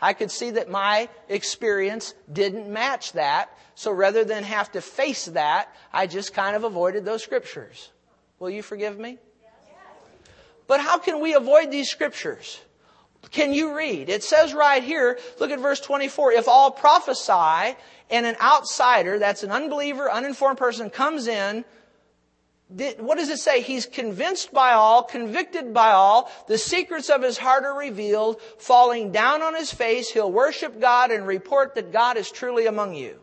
I 0.00 0.12
could 0.12 0.30
see 0.30 0.52
that 0.52 0.70
my 0.70 1.08
experience 1.28 2.14
didn't 2.32 2.72
match 2.72 3.12
that. 3.12 3.50
So 3.74 3.92
rather 3.92 4.24
than 4.24 4.44
have 4.44 4.72
to 4.72 4.80
face 4.80 5.26
that, 5.26 5.74
I 5.92 6.06
just 6.06 6.34
kind 6.34 6.56
of 6.56 6.64
avoided 6.64 7.04
those 7.04 7.22
scriptures. 7.22 7.90
Will 8.38 8.50
you 8.50 8.62
forgive 8.62 8.98
me? 8.98 9.18
But 10.66 10.80
how 10.80 10.98
can 10.98 11.20
we 11.20 11.34
avoid 11.34 11.70
these 11.70 11.90
scriptures? 11.90 12.60
Can 13.30 13.52
you 13.52 13.76
read? 13.76 14.08
It 14.08 14.22
says 14.22 14.54
right 14.54 14.82
here, 14.82 15.18
look 15.38 15.50
at 15.50 15.58
verse 15.58 15.80
24, 15.80 16.32
if 16.32 16.48
all 16.48 16.70
prophesy 16.70 17.76
and 18.08 18.24
an 18.24 18.36
outsider, 18.40 19.18
that's 19.18 19.42
an 19.42 19.50
unbeliever, 19.50 20.10
uninformed 20.10 20.58
person, 20.58 20.90
comes 20.90 21.26
in 21.26 21.64
what 22.98 23.18
does 23.18 23.28
it 23.28 23.38
say? 23.38 23.62
He's 23.62 23.86
convinced 23.86 24.52
by 24.52 24.72
all, 24.72 25.02
convicted 25.02 25.74
by 25.74 25.90
all. 25.90 26.30
The 26.46 26.56
secrets 26.58 27.10
of 27.10 27.22
his 27.22 27.36
heart 27.36 27.64
are 27.64 27.76
revealed. 27.76 28.40
Falling 28.58 29.10
down 29.10 29.42
on 29.42 29.56
his 29.56 29.72
face, 29.72 30.10
he'll 30.10 30.30
worship 30.30 30.80
God 30.80 31.10
and 31.10 31.26
report 31.26 31.74
that 31.74 31.92
God 31.92 32.16
is 32.16 32.30
truly 32.30 32.66
among 32.66 32.94
you. 32.94 33.18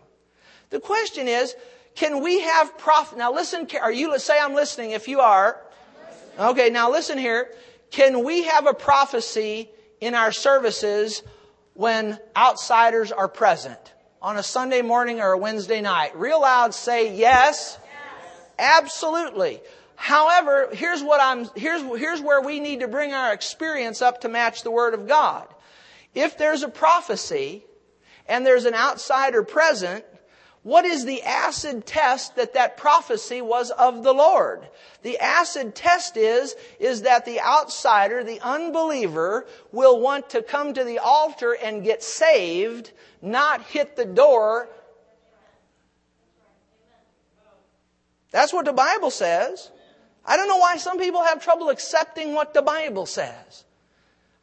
The 0.69 0.81
question 0.81 1.29
is, 1.29 1.55
can 1.95 2.21
we 2.21 2.41
have 2.41 2.77
prophet? 2.77 3.17
Now 3.17 3.33
listen, 3.33 3.67
are 3.81 3.91
you, 3.91 4.19
say 4.19 4.37
I'm 4.37 4.53
listening 4.53 4.91
if 4.91 5.07
you 5.07 5.21
are. 5.21 5.61
Okay, 6.37 6.69
now 6.69 6.91
listen 6.91 7.17
here. 7.17 7.49
Can 7.89 8.23
we 8.25 8.43
have 8.43 8.67
a 8.67 8.73
prophecy 8.73 9.69
in 10.01 10.13
our 10.13 10.31
services 10.31 11.23
when 11.73 12.19
outsiders 12.35 13.11
are 13.13 13.29
present? 13.29 13.79
On 14.21 14.35
a 14.35 14.43
Sunday 14.43 14.81
morning 14.81 15.21
or 15.21 15.31
a 15.31 15.37
Wednesday 15.37 15.79
night? 15.79 16.17
Real 16.17 16.41
loud 16.41 16.73
say 16.73 17.15
yes. 17.15 17.79
Absolutely. 18.57 19.61
However, 19.95 20.69
here's 20.71 21.01
what 21.01 21.19
I'm, 21.21 21.49
here's, 21.55 21.81
here's 21.99 22.21
where 22.21 22.41
we 22.41 22.59
need 22.59 22.81
to 22.81 22.87
bring 22.87 23.13
our 23.13 23.33
experience 23.33 24.01
up 24.01 24.21
to 24.21 24.29
match 24.29 24.63
the 24.63 24.71
Word 24.71 24.93
of 24.93 25.07
God. 25.07 25.47
If 26.13 26.37
there's 26.37 26.63
a 26.63 26.69
prophecy 26.69 27.63
and 28.27 28.45
there's 28.45 28.65
an 28.65 28.75
outsider 28.75 29.43
present, 29.43 30.05
what 30.63 30.85
is 30.85 31.05
the 31.05 31.23
acid 31.23 31.85
test 31.85 32.35
that 32.35 32.53
that 32.55 32.77
prophecy 32.77 33.41
was 33.41 33.71
of 33.71 34.03
the 34.03 34.13
Lord? 34.13 34.67
The 35.01 35.17
acid 35.17 35.73
test 35.73 36.17
is, 36.17 36.55
is 36.79 37.03
that 37.03 37.25
the 37.25 37.39
outsider, 37.39 38.23
the 38.23 38.41
unbeliever, 38.41 39.47
will 39.71 39.99
want 39.99 40.29
to 40.31 40.41
come 40.41 40.73
to 40.73 40.83
the 40.83 40.99
altar 40.99 41.53
and 41.53 41.83
get 41.85 42.03
saved, 42.03 42.91
not 43.21 43.61
hit 43.63 43.95
the 43.95 44.05
door 44.05 44.69
That's 48.31 48.53
what 48.53 48.65
the 48.65 48.73
Bible 48.73 49.11
says. 49.11 49.71
I 50.25 50.35
don't 50.35 50.47
know 50.47 50.57
why 50.57 50.77
some 50.77 50.99
people 50.99 51.23
have 51.23 51.41
trouble 51.41 51.69
accepting 51.69 52.33
what 52.33 52.53
the 52.53 52.61
Bible 52.61 53.05
says. 53.05 53.63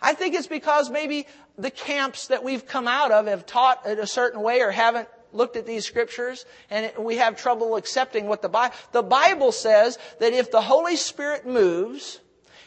I 0.01 0.15
think 0.15 0.35
it's 0.35 0.47
because 0.47 0.91
maybe 0.91 1.27
the 1.59 1.71
camps 1.71 2.29
that 2.29 2.43
we've 2.43 2.67
come 2.67 2.89
out 2.89 3.13
of 3.13 3.27
have 3.27 3.47
taught 3.47 3.87
it 3.87 3.99
a 3.99 4.07
certain 4.07 4.41
way 4.41 4.61
or 4.61 4.71
haven't 4.71 5.09
looked 5.33 5.57
at 5.57 5.67
these 5.67 5.85
scriptures 5.85 6.47
and 6.71 6.93
we 6.99 7.17
have 7.17 7.37
trouble 7.37 7.77
accepting 7.77 8.27
what 8.27 8.41
the 8.41 8.49
Bible, 8.49 8.75
the 8.93 9.03
Bible 9.03 9.53
says 9.53 9.99
that 10.21 10.33
if 10.33 10.51
the 10.51 10.61
Holy 10.61 10.97
Spirit 10.97 11.47
moves 11.47 12.21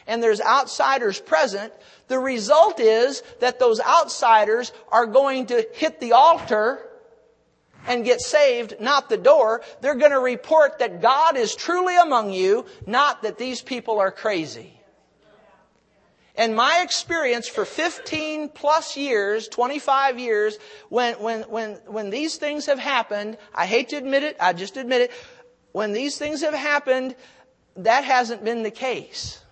and 0.06 0.22
there's 0.22 0.40
outsiders 0.40 1.20
present, 1.20 1.72
the 2.08 2.18
result 2.18 2.80
is 2.80 3.22
that 3.40 3.58
those 3.58 3.80
outsiders 3.80 4.72
are 4.90 5.06
going 5.06 5.46
to 5.46 5.66
hit 5.74 6.00
the 6.00 6.12
altar 6.12 6.87
and 7.88 8.04
get 8.04 8.20
saved, 8.20 8.74
not 8.80 9.08
the 9.08 9.16
door. 9.16 9.62
They're 9.80 9.94
going 9.94 10.12
to 10.12 10.20
report 10.20 10.78
that 10.78 11.00
God 11.02 11.36
is 11.36 11.54
truly 11.56 11.96
among 11.96 12.30
you, 12.32 12.66
not 12.86 13.22
that 13.22 13.38
these 13.38 13.62
people 13.62 13.98
are 13.98 14.12
crazy. 14.12 14.74
And 16.36 16.54
my 16.54 16.82
experience 16.84 17.48
for 17.48 17.64
15 17.64 18.50
plus 18.50 18.96
years, 18.96 19.48
25 19.48 20.20
years, 20.20 20.56
when, 20.88 21.14
when, 21.14 21.42
when, 21.42 21.72
when 21.86 22.10
these 22.10 22.36
things 22.36 22.66
have 22.66 22.78
happened, 22.78 23.38
I 23.52 23.66
hate 23.66 23.88
to 23.88 23.96
admit 23.96 24.22
it, 24.22 24.36
I 24.38 24.52
just 24.52 24.76
admit 24.76 25.00
it, 25.00 25.12
when 25.72 25.92
these 25.92 26.16
things 26.16 26.42
have 26.42 26.54
happened, 26.54 27.16
that 27.76 28.04
hasn't 28.04 28.44
been 28.44 28.62
the 28.62 28.70
case. 28.70 29.42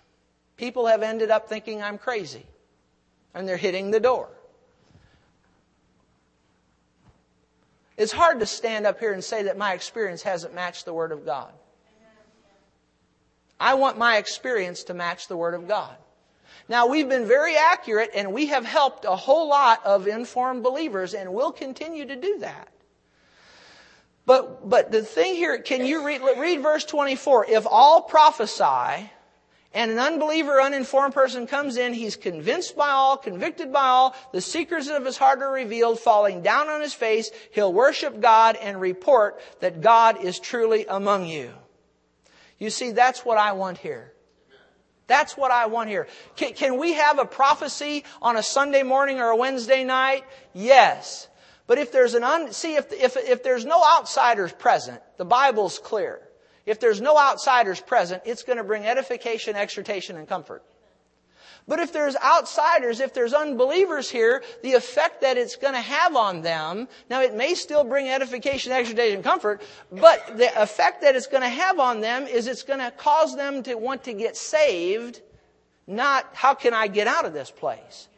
People 0.55 0.85
have 0.87 1.03
ended 1.03 1.29
up 1.29 1.49
thinking 1.49 1.81
I'm 1.81 1.97
crazy. 1.97 2.45
And 3.33 3.47
they're 3.47 3.57
hitting 3.57 3.91
the 3.91 3.99
door. 3.99 4.29
It's 7.97 8.11
hard 8.11 8.39
to 8.39 8.45
stand 8.45 8.85
up 8.85 8.99
here 8.99 9.11
and 9.11 9.23
say 9.23 9.43
that 9.43 9.57
my 9.57 9.73
experience 9.73 10.21
hasn't 10.21 10.53
matched 10.53 10.85
the 10.85 10.93
Word 10.93 11.11
of 11.11 11.25
God. 11.25 11.51
I 13.59 13.73
want 13.73 13.97
my 13.97 14.17
experience 14.17 14.83
to 14.83 14.93
match 14.93 15.27
the 15.27 15.35
Word 15.35 15.55
of 15.55 15.67
God. 15.67 15.95
Now, 16.69 16.87
we've 16.87 17.09
been 17.09 17.25
very 17.25 17.55
accurate 17.55 18.11
and 18.13 18.33
we 18.33 18.47
have 18.47 18.65
helped 18.65 19.05
a 19.05 19.15
whole 19.15 19.49
lot 19.49 19.83
of 19.85 20.07
informed 20.07 20.63
believers 20.63 21.13
and 21.13 21.33
we'll 21.33 21.51
continue 21.51 22.05
to 22.05 22.15
do 22.15 22.39
that. 22.39 22.67
But, 24.25 24.69
but 24.69 24.91
the 24.91 25.01
thing 25.01 25.35
here, 25.35 25.57
can 25.59 25.85
you 25.85 26.05
read, 26.05 26.21
read 26.21 26.61
verse 26.61 26.83
24? 26.83 27.45
If 27.49 27.65
all 27.65 28.01
prophesy, 28.01 29.09
and 29.77 29.91
an 29.91 29.99
unbeliever, 29.99 30.59
uninformed 30.59 31.13
person 31.13 31.45
comes 31.45 31.77
in, 31.77 31.93
he's 31.93 32.15
convinced 32.15 32.75
by 32.75 32.89
all, 32.89 33.15
convicted 33.15 33.71
by 33.71 33.85
all, 33.85 34.15
the 34.33 34.41
secrets 34.41 34.89
of 34.89 35.05
his 35.05 35.17
heart 35.17 35.43
are 35.43 35.51
revealed, 35.51 35.99
falling 35.99 36.41
down 36.41 36.67
on 36.67 36.81
his 36.81 36.95
face, 36.95 37.29
he'll 37.51 37.71
worship 37.71 38.19
God 38.19 38.55
and 38.55 38.81
report 38.81 39.39
that 39.59 39.81
God 39.81 40.23
is 40.23 40.39
truly 40.39 40.87
among 40.87 41.27
you. 41.27 41.51
You 42.57 42.71
see, 42.71 42.89
that's 42.89 43.23
what 43.23 43.37
I 43.37 43.51
want 43.51 43.77
here. 43.77 44.11
That's 45.05 45.37
what 45.37 45.51
I 45.51 45.67
want 45.67 45.89
here. 45.89 46.07
Can, 46.35 46.53
can, 46.53 46.79
we 46.79 46.93
have 46.93 47.19
a 47.19 47.25
prophecy 47.25 48.03
on 48.19 48.35
a 48.35 48.41
Sunday 48.41 48.81
morning 48.81 49.19
or 49.19 49.29
a 49.29 49.35
Wednesday 49.35 49.83
night? 49.83 50.23
Yes. 50.55 51.27
But 51.67 51.77
if 51.77 51.91
there's 51.91 52.15
an 52.15 52.23
un, 52.23 52.51
see, 52.51 52.77
if, 52.77 52.91
if, 52.91 53.15
if 53.15 53.43
there's 53.43 53.63
no 53.63 53.83
outsiders 53.95 54.51
present, 54.53 55.03
the 55.17 55.25
Bible's 55.25 55.77
clear. 55.77 56.26
If 56.67 56.81
there's 56.81 56.99
no 56.99 57.17
outsiders 57.17 57.79
present, 57.79 58.23
it's 58.25 58.43
going 58.43 58.57
to 58.57 58.63
bring 58.63 58.85
edification, 58.85 59.55
exhortation, 59.55 60.17
and 60.17 60.27
comfort. 60.27 60.63
But 61.65 61.79
if 61.79 61.93
there's 61.93 62.15
outsiders, 62.17 62.99
if 62.99 63.13
there's 63.13 63.33
unbelievers 63.33 64.09
here, 64.09 64.43
the 64.63 64.73
effect 64.73 65.21
that 65.21 65.37
it's 65.37 65.55
going 65.55 65.73
to 65.73 65.81
have 65.81 66.15
on 66.15 66.41
them, 66.41 66.89
now 67.09 67.21
it 67.21 67.33
may 67.33 67.55
still 67.55 67.85
bring 67.85 68.09
edification, 68.09 68.73
exhortation, 68.73 69.15
and 69.15 69.23
comfort, 69.23 69.61
but 69.91 70.37
the 70.37 70.61
effect 70.61 71.01
that 71.01 71.15
it's 71.15 71.27
going 71.27 71.43
to 71.43 71.49
have 71.49 71.79
on 71.79 72.01
them 72.01 72.27
is 72.27 72.47
it's 72.47 72.63
going 72.63 72.79
to 72.79 72.91
cause 72.91 73.35
them 73.35 73.63
to 73.63 73.75
want 73.75 74.03
to 74.03 74.13
get 74.13 74.35
saved, 74.35 75.21
not 75.87 76.29
how 76.33 76.53
can 76.53 76.73
I 76.73 76.87
get 76.87 77.07
out 77.07 77.25
of 77.25 77.33
this 77.33 77.51
place? 77.51 78.09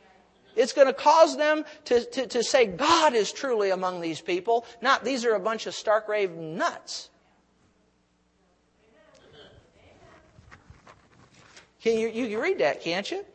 It's 0.56 0.74
going 0.74 0.88
to 0.88 0.94
cause 0.94 1.38
them 1.38 1.66
to, 1.86 2.04
to, 2.04 2.28
to 2.28 2.44
say 2.44 2.66
God 2.66 3.14
is 3.14 3.32
truly 3.32 3.70
among 3.70 4.02
these 4.02 4.22
people, 4.22 4.66
not 4.82 5.04
these 5.04 5.24
are 5.24 5.36
a 5.36 5.40
bunch 5.40 5.68
of 5.68 5.76
stark 5.76 6.08
raving 6.08 6.58
nuts. 6.58 7.10
Can 11.82 11.98
you, 11.98 12.10
you 12.10 12.28
can 12.30 12.40
read 12.40 12.60
that, 12.60 12.82
can't 12.82 13.10
you? 13.10 13.26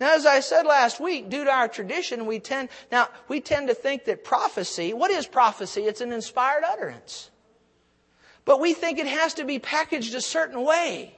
Now, 0.00 0.14
as 0.14 0.26
I 0.26 0.40
said 0.40 0.66
last 0.66 1.00
week, 1.00 1.30
due 1.30 1.44
to 1.44 1.50
our 1.50 1.68
tradition, 1.68 2.26
we 2.26 2.40
tend, 2.40 2.68
now, 2.90 3.08
we 3.28 3.40
tend 3.40 3.68
to 3.68 3.74
think 3.74 4.06
that 4.06 4.24
prophecy, 4.24 4.92
what 4.92 5.10
is 5.10 5.26
prophecy? 5.26 5.82
It's 5.82 6.00
an 6.00 6.12
inspired 6.12 6.64
utterance. 6.64 7.30
But 8.44 8.60
we 8.60 8.74
think 8.74 8.98
it 8.98 9.06
has 9.06 9.34
to 9.34 9.44
be 9.44 9.58
packaged 9.58 10.14
a 10.14 10.20
certain 10.20 10.62
way. 10.62 11.16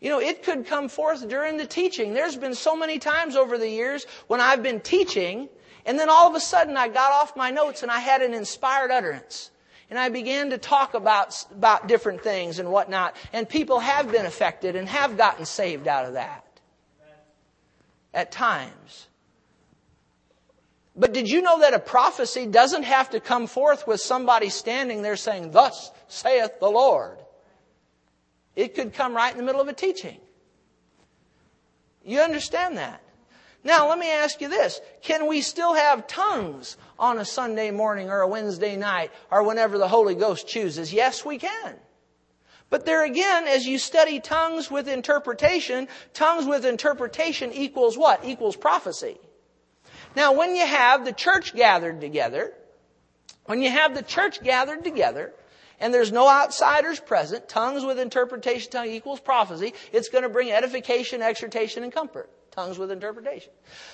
You 0.00 0.10
know, 0.10 0.20
it 0.20 0.44
could 0.44 0.66
come 0.66 0.88
forth 0.88 1.28
during 1.28 1.56
the 1.56 1.66
teaching. 1.66 2.14
There's 2.14 2.36
been 2.36 2.54
so 2.54 2.76
many 2.76 2.98
times 2.98 3.34
over 3.34 3.58
the 3.58 3.68
years 3.68 4.06
when 4.28 4.40
I've 4.40 4.62
been 4.62 4.80
teaching, 4.80 5.48
and 5.84 5.98
then 5.98 6.08
all 6.08 6.28
of 6.28 6.36
a 6.36 6.40
sudden 6.40 6.76
I 6.76 6.88
got 6.88 7.12
off 7.12 7.36
my 7.36 7.50
notes 7.50 7.82
and 7.82 7.90
I 7.90 7.98
had 7.98 8.22
an 8.22 8.32
inspired 8.32 8.92
utterance. 8.92 9.50
And 9.90 9.98
I 9.98 10.10
began 10.10 10.50
to 10.50 10.58
talk 10.58 10.94
about, 10.94 11.46
about 11.50 11.88
different 11.88 12.22
things 12.22 12.58
and 12.58 12.70
whatnot. 12.70 13.16
And 13.32 13.48
people 13.48 13.80
have 13.80 14.12
been 14.12 14.26
affected 14.26 14.76
and 14.76 14.88
have 14.88 15.16
gotten 15.16 15.46
saved 15.46 15.88
out 15.88 16.04
of 16.04 16.14
that. 16.14 16.44
At 18.12 18.32
times. 18.32 19.08
But 20.96 21.12
did 21.14 21.30
you 21.30 21.40
know 21.42 21.60
that 21.60 21.74
a 21.74 21.78
prophecy 21.78 22.46
doesn't 22.46 22.82
have 22.82 23.10
to 23.10 23.20
come 23.20 23.46
forth 23.46 23.86
with 23.86 24.00
somebody 24.00 24.48
standing 24.48 25.02
there 25.02 25.16
saying, 25.16 25.52
Thus 25.52 25.92
saith 26.08 26.58
the 26.58 26.70
Lord? 26.70 27.18
It 28.56 28.74
could 28.74 28.92
come 28.92 29.14
right 29.14 29.30
in 29.30 29.38
the 29.38 29.44
middle 29.44 29.60
of 29.60 29.68
a 29.68 29.72
teaching. 29.72 30.18
You 32.04 32.20
understand 32.20 32.78
that? 32.78 33.00
Now, 33.64 33.88
let 33.88 33.98
me 33.98 34.10
ask 34.10 34.40
you 34.40 34.48
this. 34.48 34.80
Can 35.02 35.26
we 35.26 35.40
still 35.40 35.74
have 35.74 36.06
tongues 36.06 36.76
on 36.98 37.18
a 37.18 37.24
Sunday 37.24 37.70
morning 37.70 38.08
or 38.08 38.20
a 38.20 38.28
Wednesday 38.28 38.76
night 38.76 39.10
or 39.30 39.42
whenever 39.42 39.78
the 39.78 39.88
Holy 39.88 40.14
Ghost 40.14 40.46
chooses? 40.46 40.92
Yes, 40.92 41.24
we 41.24 41.38
can. 41.38 41.74
But 42.70 42.84
there 42.84 43.04
again, 43.04 43.48
as 43.48 43.66
you 43.66 43.78
study 43.78 44.20
tongues 44.20 44.70
with 44.70 44.88
interpretation, 44.88 45.88
tongues 46.12 46.46
with 46.46 46.64
interpretation 46.64 47.52
equals 47.52 47.96
what? 47.96 48.24
Equals 48.24 48.56
prophecy. 48.56 49.18
Now, 50.14 50.32
when 50.32 50.54
you 50.54 50.66
have 50.66 51.04
the 51.04 51.12
church 51.12 51.54
gathered 51.54 52.00
together, 52.00 52.52
when 53.46 53.62
you 53.62 53.70
have 53.70 53.94
the 53.94 54.02
church 54.02 54.42
gathered 54.42 54.84
together, 54.84 55.32
and 55.80 55.94
there's 55.94 56.12
no 56.12 56.28
outsiders 56.28 57.00
present, 57.00 57.48
tongues 57.48 57.84
with 57.84 57.98
interpretation, 57.98 58.70
tongue 58.70 58.88
equals 58.88 59.20
prophecy, 59.20 59.74
it's 59.92 60.08
going 60.08 60.24
to 60.24 60.28
bring 60.28 60.50
edification, 60.50 61.22
exhortation, 61.22 61.82
and 61.82 61.92
comfort. 61.92 62.28
Tongues 62.58 62.78
with 62.78 62.90
interpretation. 62.90 63.52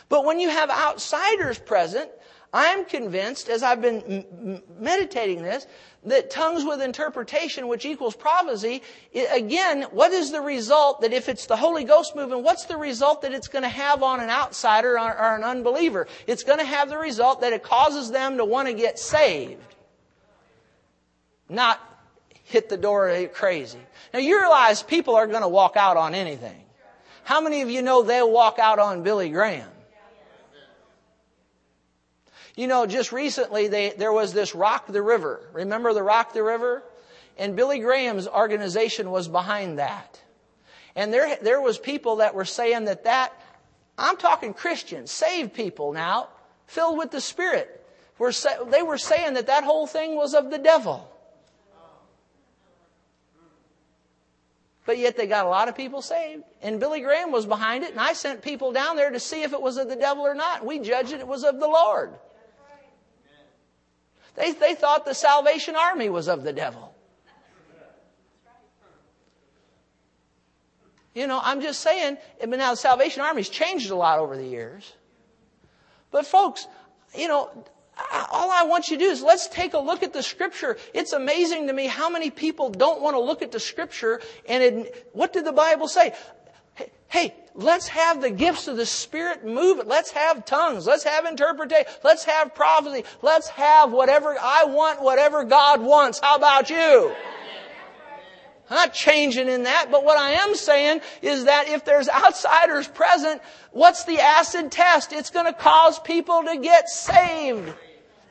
But 0.08 0.24
when 0.24 0.40
you 0.40 0.48
have 0.48 0.70
outsiders 0.70 1.58
present, 1.58 2.10
I'm 2.52 2.84
convinced, 2.86 3.48
as 3.48 3.62
I've 3.62 3.82
been 3.82 4.24
m- 4.42 4.62
meditating 4.78 5.42
this, 5.42 5.66
that 6.04 6.30
tongues 6.30 6.64
with 6.64 6.80
interpretation, 6.80 7.68
which 7.68 7.84
equals 7.84 8.16
prophecy, 8.16 8.82
again, 9.32 9.82
what 9.90 10.12
is 10.12 10.32
the 10.32 10.40
result 10.40 11.02
that 11.02 11.12
if 11.12 11.28
it's 11.28 11.44
the 11.46 11.56
Holy 11.56 11.84
Ghost 11.84 12.16
moving, 12.16 12.42
what's 12.42 12.64
the 12.64 12.76
result 12.76 13.20
that 13.22 13.32
it's 13.32 13.48
going 13.48 13.64
to 13.64 13.68
have 13.68 14.02
on 14.02 14.20
an 14.20 14.30
outsider 14.30 14.98
or, 14.98 15.18
or 15.18 15.36
an 15.36 15.44
unbeliever? 15.44 16.06
It's 16.26 16.44
going 16.44 16.58
to 16.58 16.64
have 16.64 16.88
the 16.88 16.98
result 16.98 17.42
that 17.42 17.52
it 17.52 17.62
causes 17.62 18.10
them 18.10 18.38
to 18.38 18.44
want 18.44 18.68
to 18.68 18.74
get 18.74 18.98
saved 18.98 19.74
not 21.48 21.80
hit 22.44 22.68
the 22.68 22.76
door 22.76 23.28
crazy. 23.32 23.78
Now 24.12 24.20
you 24.20 24.38
realize 24.38 24.82
people 24.82 25.14
are 25.16 25.26
going 25.26 25.42
to 25.42 25.48
walk 25.48 25.76
out 25.76 25.96
on 25.96 26.14
anything. 26.14 26.63
How 27.24 27.40
many 27.40 27.62
of 27.62 27.70
you 27.70 27.82
know 27.82 28.02
they'll 28.02 28.30
walk 28.30 28.58
out 28.58 28.78
on 28.78 29.02
Billy 29.02 29.30
Graham? 29.30 29.68
You 32.56 32.68
know, 32.68 32.86
just 32.86 33.10
recently 33.10 33.66
they, 33.66 33.90
there 33.90 34.12
was 34.12 34.32
this 34.32 34.54
Rock 34.54 34.86
the 34.86 35.02
River. 35.02 35.48
Remember 35.52 35.92
the 35.92 36.02
Rock 36.02 36.32
the 36.32 36.42
River? 36.42 36.84
And 37.36 37.56
Billy 37.56 37.80
Graham's 37.80 38.28
organization 38.28 39.10
was 39.10 39.26
behind 39.26 39.78
that. 39.80 40.20
And 40.94 41.12
there, 41.12 41.36
there 41.42 41.60
was 41.60 41.78
people 41.78 42.16
that 42.16 42.34
were 42.34 42.44
saying 42.44 42.84
that 42.84 43.04
that, 43.04 43.32
I'm 43.98 44.16
talking 44.16 44.54
Christians, 44.54 45.10
saved 45.10 45.52
people 45.52 45.92
now, 45.92 46.28
filled 46.66 46.98
with 46.98 47.10
the 47.10 47.20
Spirit. 47.20 47.84
Were 48.18 48.32
they 48.68 48.82
were 48.82 48.98
saying 48.98 49.34
that 49.34 49.48
that 49.48 49.64
whole 49.64 49.88
thing 49.88 50.14
was 50.14 50.34
of 50.34 50.50
the 50.50 50.58
devil. 50.58 51.10
But 54.86 54.98
yet 54.98 55.16
they 55.16 55.26
got 55.26 55.46
a 55.46 55.48
lot 55.48 55.68
of 55.68 55.76
people 55.76 56.02
saved. 56.02 56.44
And 56.60 56.78
Billy 56.78 57.00
Graham 57.00 57.32
was 57.32 57.46
behind 57.46 57.84
it, 57.84 57.90
and 57.92 58.00
I 58.00 58.12
sent 58.12 58.42
people 58.42 58.72
down 58.72 58.96
there 58.96 59.10
to 59.10 59.20
see 59.20 59.42
if 59.42 59.52
it 59.52 59.60
was 59.60 59.78
of 59.78 59.88
the 59.88 59.96
devil 59.96 60.24
or 60.24 60.34
not. 60.34 60.64
We 60.64 60.78
judged 60.78 61.12
it, 61.12 61.20
it 61.20 61.26
was 61.26 61.44
of 61.44 61.58
the 61.58 61.66
Lord. 61.66 62.12
They, 64.34 64.52
they 64.52 64.74
thought 64.74 65.04
the 65.04 65.14
Salvation 65.14 65.76
Army 65.76 66.08
was 66.08 66.28
of 66.28 66.42
the 66.42 66.52
devil. 66.52 66.94
You 71.14 71.28
know, 71.28 71.40
I'm 71.42 71.60
just 71.60 71.80
saying, 71.80 72.18
but 72.40 72.50
now 72.50 72.72
the 72.72 72.76
Salvation 72.76 73.22
Army's 73.22 73.48
changed 73.48 73.90
a 73.90 73.94
lot 73.94 74.18
over 74.18 74.36
the 74.36 74.46
years. 74.46 74.92
But 76.10 76.26
folks, 76.26 76.66
you 77.16 77.28
know, 77.28 77.50
all 78.30 78.50
I 78.50 78.64
want 78.64 78.88
you 78.88 78.98
to 78.98 79.04
do 79.04 79.10
is 79.10 79.22
let's 79.22 79.48
take 79.48 79.74
a 79.74 79.78
look 79.78 80.02
at 80.02 80.12
the 80.12 80.22
scripture. 80.22 80.76
It's 80.92 81.12
amazing 81.12 81.68
to 81.68 81.72
me 81.72 81.86
how 81.86 82.10
many 82.10 82.30
people 82.30 82.70
don't 82.70 83.00
want 83.00 83.14
to 83.14 83.20
look 83.20 83.42
at 83.42 83.52
the 83.52 83.60
scripture 83.60 84.20
and 84.48 84.62
it, 84.62 85.10
what 85.12 85.32
did 85.32 85.44
the 85.44 85.52
Bible 85.52 85.88
say? 85.88 86.14
Hey, 87.08 87.32
let's 87.54 87.86
have 87.88 88.20
the 88.20 88.30
gifts 88.30 88.66
of 88.66 88.76
the 88.76 88.86
Spirit 88.86 89.44
move. 89.44 89.86
Let's 89.86 90.10
have 90.10 90.44
tongues. 90.44 90.86
Let's 90.86 91.04
have 91.04 91.26
interpretation. 91.26 91.86
Let's 92.02 92.24
have 92.24 92.54
prophecy. 92.54 93.04
Let's 93.22 93.48
have 93.50 93.92
whatever, 93.92 94.36
I 94.40 94.64
want 94.64 95.00
whatever 95.00 95.44
God 95.44 95.80
wants. 95.80 96.18
How 96.18 96.36
about 96.36 96.70
you? 96.70 97.14
I'm 98.68 98.76
not 98.76 98.94
changing 98.94 99.48
in 99.48 99.64
that, 99.64 99.88
but 99.90 100.04
what 100.04 100.18
I 100.18 100.30
am 100.30 100.54
saying 100.54 101.02
is 101.20 101.44
that 101.44 101.68
if 101.68 101.84
there's 101.84 102.08
outsiders 102.08 102.88
present, 102.88 103.42
what's 103.72 104.04
the 104.04 104.18
acid 104.18 104.72
test? 104.72 105.12
It's 105.12 105.30
going 105.30 105.46
to 105.46 105.52
cause 105.52 105.98
people 105.98 106.42
to 106.44 106.56
get 106.56 106.88
saved. 106.88 107.74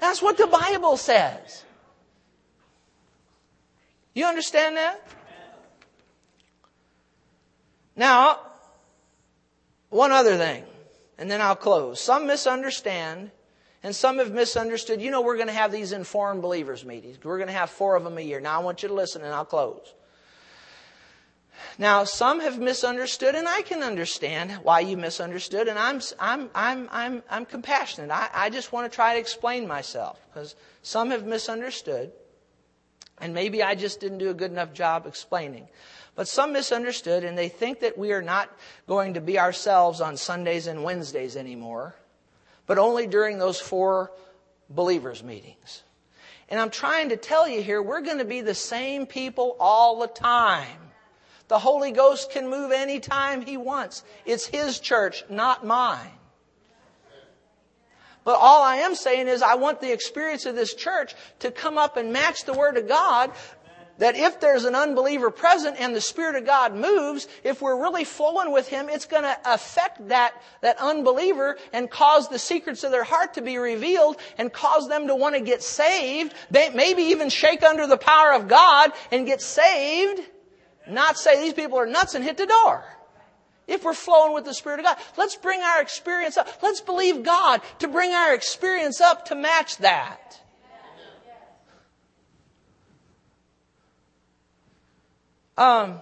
That's 0.03 0.21
what 0.21 0.37
the 0.37 0.47
Bible 0.47 0.97
says. 0.97 1.63
You 4.13 4.25
understand 4.25 4.75
that? 4.75 5.01
Now, 7.95 8.39
one 9.87 10.11
other 10.11 10.35
thing, 10.35 10.65
and 11.17 11.31
then 11.31 11.39
I'll 11.39 11.55
close. 11.55 12.01
Some 12.01 12.27
misunderstand, 12.27 13.31
and 13.81 13.95
some 13.95 14.17
have 14.17 14.33
misunderstood. 14.33 15.01
You 15.01 15.09
know, 15.09 15.21
we're 15.21 15.37
going 15.37 15.47
to 15.47 15.53
have 15.53 15.71
these 15.71 15.93
informed 15.93 16.41
believers 16.41 16.83
meetings. 16.83 17.17
We're 17.23 17.37
going 17.37 17.47
to 17.47 17.53
have 17.53 17.69
four 17.69 17.95
of 17.95 18.03
them 18.03 18.17
a 18.17 18.21
year. 18.21 18.41
Now, 18.41 18.59
I 18.59 18.61
want 18.61 18.83
you 18.83 18.89
to 18.89 18.93
listen, 18.93 19.21
and 19.21 19.33
I'll 19.33 19.45
close. 19.45 19.93
Now, 21.78 22.03
some 22.03 22.39
have 22.39 22.59
misunderstood, 22.59 23.36
and 23.36 23.47
I 23.47 23.61
can 23.61 23.84
understand 23.84 24.51
why 24.64 24.82
you 24.82 24.97
misunderstood, 24.97 25.68
and 25.68 25.80
I'm, 25.80 26.01
I'm, 26.20 26.49
I'm, 26.53 26.89
I'm, 26.91 27.24
I'm 27.30 27.45
compassionate. 27.45 28.11
I, 28.11 28.30
I 28.34 28.49
just 28.49 28.72
want 28.72 28.91
to 28.91 28.95
try 28.95 29.14
to 29.14 29.20
explain 29.20 29.68
myself, 29.68 30.20
because 30.30 30.55
some 30.82 31.11
have 31.11 31.26
misunderstood, 31.26 32.11
and 33.20 33.34
maybe 33.34 33.64
I 33.64 33.76
just 33.76 33.99
didn't 33.99 34.18
do 34.20 34.30
a 34.30 34.34
good 34.34 34.51
enough 34.51 34.74
job 34.74 35.05
explaining. 35.05 35.68
But 36.16 36.28
some 36.28 36.53
misunderstood, 36.53 37.24
and 37.24 37.38
they 37.38 37.49
think 37.49 37.80
that 37.80 37.97
we 37.97 38.11
are 38.11 38.22
not 38.22 38.49
going 38.88 39.16
to 39.16 39.22
be 39.22 39.39
ourselves 39.39 39.99
on 39.99 40.16
Sundays 40.18 40.68
and 40.68 40.84
Wednesdays 40.84 41.36
anymore, 41.36 41.95
but 42.68 42.78
only 42.78 43.07
during 43.07 43.39
those 43.39 43.59
four 43.59 44.11
believers' 44.70 45.24
meetings. 45.24 45.84
And 46.49 46.59
I'm 46.59 46.70
trying 46.70 47.09
to 47.09 47.18
tell 47.18 47.47
you 47.47 47.64
here, 47.64 47.82
we're 47.82 48.01
going 48.01 48.20
to 48.20 48.26
be 48.26 48.41
the 48.41 48.53
same 48.53 49.07
people 49.07 49.55
all 49.59 49.99
the 50.01 50.07
time. 50.07 50.78
The 51.53 51.59
Holy 51.59 51.91
Ghost 51.91 52.31
can 52.31 52.49
move 52.49 52.71
anytime 52.71 53.45
He 53.45 53.57
wants. 53.57 54.03
It's 54.25 54.47
His 54.47 54.79
church, 54.79 55.23
not 55.29 55.63
mine. 55.63 56.09
But 58.23 58.39
all 58.39 58.63
I 58.63 58.77
am 58.77 58.95
saying 58.95 59.27
is 59.27 59.43
I 59.43 59.53
want 59.53 59.79
the 59.79 59.91
experience 59.91 60.47
of 60.47 60.55
this 60.55 60.73
church 60.73 61.13
to 61.41 61.51
come 61.51 61.77
up 61.77 61.95
and 61.95 62.11
match 62.11 62.45
the 62.45 62.53
Word 62.53 62.75
of 62.77 62.87
God. 62.87 63.33
That 63.99 64.15
if 64.15 64.39
there's 64.39 64.65
an 64.65 64.73
unbeliever 64.73 65.29
present 65.29 65.79
and 65.79 65.95
the 65.95 66.01
Spirit 66.01 66.37
of 66.37 66.47
God 66.47 66.73
moves, 66.75 67.27
if 67.43 67.61
we're 67.61 67.79
really 67.79 68.03
flowing 68.03 68.51
with 68.51 68.67
Him, 68.67 68.89
it's 68.89 69.05
going 69.05 69.21
to 69.21 69.37
affect 69.45 70.07
that, 70.07 70.33
that 70.61 70.79
unbeliever 70.79 71.59
and 71.71 71.87
cause 71.87 72.29
the 72.29 72.39
secrets 72.39 72.83
of 72.83 72.89
their 72.89 73.03
heart 73.03 73.35
to 73.35 73.43
be 73.43 73.59
revealed 73.59 74.17
and 74.39 74.51
cause 74.51 74.87
them 74.87 75.05
to 75.05 75.15
want 75.15 75.35
to 75.35 75.41
get 75.41 75.61
saved. 75.61 76.33
Maybe 76.49 77.03
even 77.03 77.29
shake 77.29 77.61
under 77.61 77.85
the 77.85 77.95
power 77.95 78.33
of 78.33 78.47
God 78.47 78.91
and 79.11 79.27
get 79.27 79.39
saved. 79.39 80.19
Not 80.88 81.17
say 81.17 81.41
these 81.41 81.53
people 81.53 81.77
are 81.79 81.86
nuts 81.86 82.15
and 82.15 82.23
hit 82.23 82.38
the 82.38 82.45
door. 82.45 82.84
If 83.67 83.86
we're 83.86 83.93
flowing 83.93 84.34
with 84.34 84.43
the 84.43 84.53
Spirit 84.53 84.79
of 84.79 84.86
God, 84.86 84.97
let's 85.17 85.36
bring 85.36 85.61
our 85.61 85.81
experience 85.81 86.36
up. 86.36 86.49
Let's 86.61 86.81
believe 86.81 87.23
God 87.23 87.61
to 87.79 87.88
bring 87.88 88.11
our 88.11 88.34
experience 88.34 88.99
up 88.99 89.25
to 89.27 89.36
match 89.36 89.77
that. 89.77 90.41
Um, 95.57 96.01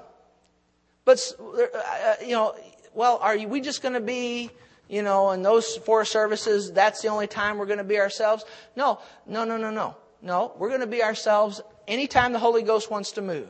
but, 1.05 1.19
uh, 1.39 2.15
you 2.23 2.31
know, 2.31 2.55
well, 2.93 3.19
are 3.21 3.37
we 3.37 3.61
just 3.61 3.81
going 3.81 3.93
to 3.93 4.01
be, 4.01 4.49
you 4.87 5.01
know, 5.03 5.31
in 5.31 5.43
those 5.43 5.77
four 5.77 6.05
services, 6.05 6.71
that's 6.71 7.01
the 7.01 7.09
only 7.09 7.27
time 7.27 7.57
we're 7.57 7.65
going 7.65 7.77
to 7.77 7.83
be 7.83 7.99
ourselves? 7.99 8.45
No, 8.75 8.99
no, 9.27 9.43
no, 9.43 9.57
no, 9.57 9.69
no. 9.69 9.95
No, 10.21 10.53
we're 10.57 10.69
going 10.69 10.81
to 10.81 10.87
be 10.87 11.03
ourselves 11.03 11.61
anytime 11.87 12.31
the 12.31 12.39
Holy 12.39 12.61
Ghost 12.61 12.91
wants 12.91 13.11
to 13.13 13.21
move. 13.21 13.49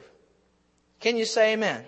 Can 1.01 1.17
you 1.17 1.25
say 1.25 1.53
amen? 1.53 1.83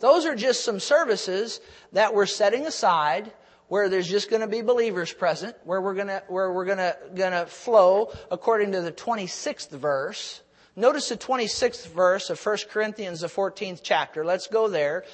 Those 0.00 0.26
are 0.26 0.34
just 0.34 0.64
some 0.64 0.80
services 0.80 1.60
that 1.92 2.12
we're 2.12 2.26
setting 2.26 2.66
aside 2.66 3.32
where 3.68 3.88
there's 3.88 4.08
just 4.08 4.30
going 4.30 4.42
to 4.42 4.48
be 4.48 4.62
believers 4.62 5.12
present, 5.12 5.56
where 5.64 5.80
we're 5.80 5.94
going 5.94 6.08
to, 6.08 6.22
where 6.28 6.52
we're 6.52 6.64
going 6.64 6.78
to, 6.78 6.96
going 7.14 7.32
to 7.32 7.46
flow 7.46 8.12
according 8.30 8.72
to 8.72 8.80
the 8.80 8.92
26th 8.92 9.70
verse. 9.70 10.42
Notice 10.74 11.08
the 11.08 11.16
26th 11.16 11.88
verse 11.88 12.30
of 12.30 12.44
1 12.44 12.58
Corinthians, 12.70 13.20
the 13.20 13.28
14th 13.28 13.80
chapter. 13.82 14.24
Let's 14.24 14.46
go 14.46 14.68
there. 14.68 15.04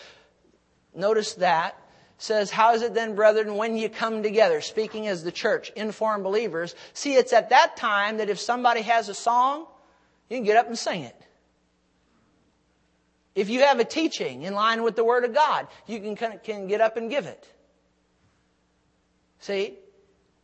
Notice 0.95 1.35
that. 1.35 1.79
Says, 2.19 2.51
How 2.51 2.75
is 2.75 2.83
it 2.83 2.95
then, 2.95 3.15
brethren, 3.15 3.57
when 3.57 3.77
you 3.77 3.89
come 3.89 4.23
together? 4.23 4.61
Speaking 4.61 5.09
as 5.09 5.25
the 5.25 5.33
church, 5.33 5.71
informed 5.75 6.25
believers. 6.25 6.75
See, 6.93 7.15
it's 7.15 7.33
at 7.33 7.51
that 7.51 7.77
time 7.77 8.19
that 8.19 8.31
if 8.31 8.39
somebody 8.39 8.83
has 8.83 9.09
a 9.09 9.15
song, 9.15 9.67
you 10.31 10.37
can 10.37 10.45
get 10.45 10.57
up 10.57 10.69
and 10.69 10.79
sing 10.79 11.03
it. 11.03 11.17
If 13.35 13.49
you 13.49 13.61
have 13.61 13.81
a 13.81 13.85
teaching 13.85 14.43
in 14.43 14.55
line 14.55 14.83
with 14.83 14.97
the 14.97 15.05
Word 15.05 15.25
of 15.25 15.35
God, 15.35 15.69
you 15.87 16.01
can, 16.01 16.39
can 16.39 16.67
get 16.67 16.81
up 16.81 16.97
and 16.97 17.09
give 17.09 17.27
it. 17.27 17.49
See? 19.41 19.79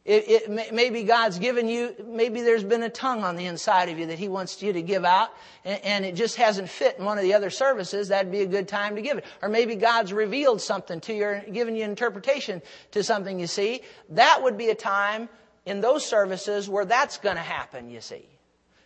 It, 0.09 0.49
it, 0.49 0.73
maybe 0.73 1.03
God's 1.03 1.39
given 1.39 1.69
you, 1.69 1.95
maybe 2.03 2.41
there's 2.41 2.65
been 2.65 2.83
a 2.83 2.89
tongue 2.89 3.25
on 3.25 3.37
the 3.37 3.45
inside 3.45 3.91
of 3.91 3.99
you 3.99 4.07
that 4.07 4.19
He 4.19 4.29
wants 4.29 4.63
you 4.63 4.73
to 4.73 4.81
give 4.81 5.05
out, 5.05 5.29
and, 5.67 5.85
and, 5.85 6.05
it 6.07 6.15
just 6.15 6.37
hasn't 6.37 6.71
fit 6.71 6.97
in 6.99 7.05
one 7.05 7.19
of 7.19 7.25
the 7.25 7.35
other 7.35 7.51
services. 7.51 8.09
That'd 8.09 8.33
be 8.33 8.41
a 8.41 8.47
good 8.47 8.69
time 8.69 8.97
to 8.97 9.03
give 9.03 9.19
it. 9.19 9.27
Or 9.43 9.51
maybe 9.51 9.75
God's 9.75 10.15
revealed 10.15 10.63
something 10.63 11.01
to 11.01 11.13
you, 11.13 11.53
given 11.53 11.77
you 11.77 11.85
interpretation 11.85 12.63
to 12.93 13.05
something 13.05 13.39
you 13.39 13.47
see. 13.47 13.83
That 14.09 14.43
would 14.43 14.57
be 14.57 14.71
a 14.71 14.75
time 14.75 15.29
in 15.67 15.83
those 15.83 16.07
services 16.07 16.71
where 16.71 16.87
that's 16.87 17.19
going 17.19 17.37
to 17.37 17.43
happen, 17.43 17.91
you 17.91 18.01
see. 18.01 18.27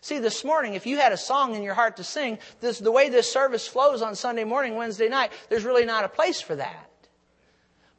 See, 0.02 0.18
this 0.18 0.44
morning, 0.44 0.74
if 0.74 0.84
you 0.84 0.98
had 0.98 1.12
a 1.12 1.16
song 1.16 1.54
in 1.54 1.62
your 1.62 1.74
heart 1.74 1.98
to 1.98 2.04
sing, 2.04 2.40
this, 2.60 2.80
the 2.80 2.90
way 2.90 3.08
this 3.08 3.32
service 3.32 3.68
flows 3.68 4.02
on 4.02 4.16
Sunday 4.16 4.42
morning, 4.42 4.74
Wednesday 4.74 5.08
night, 5.08 5.30
there's 5.48 5.62
really 5.62 5.84
not 5.84 6.04
a 6.04 6.08
place 6.08 6.40
for 6.40 6.56
that. 6.56 6.90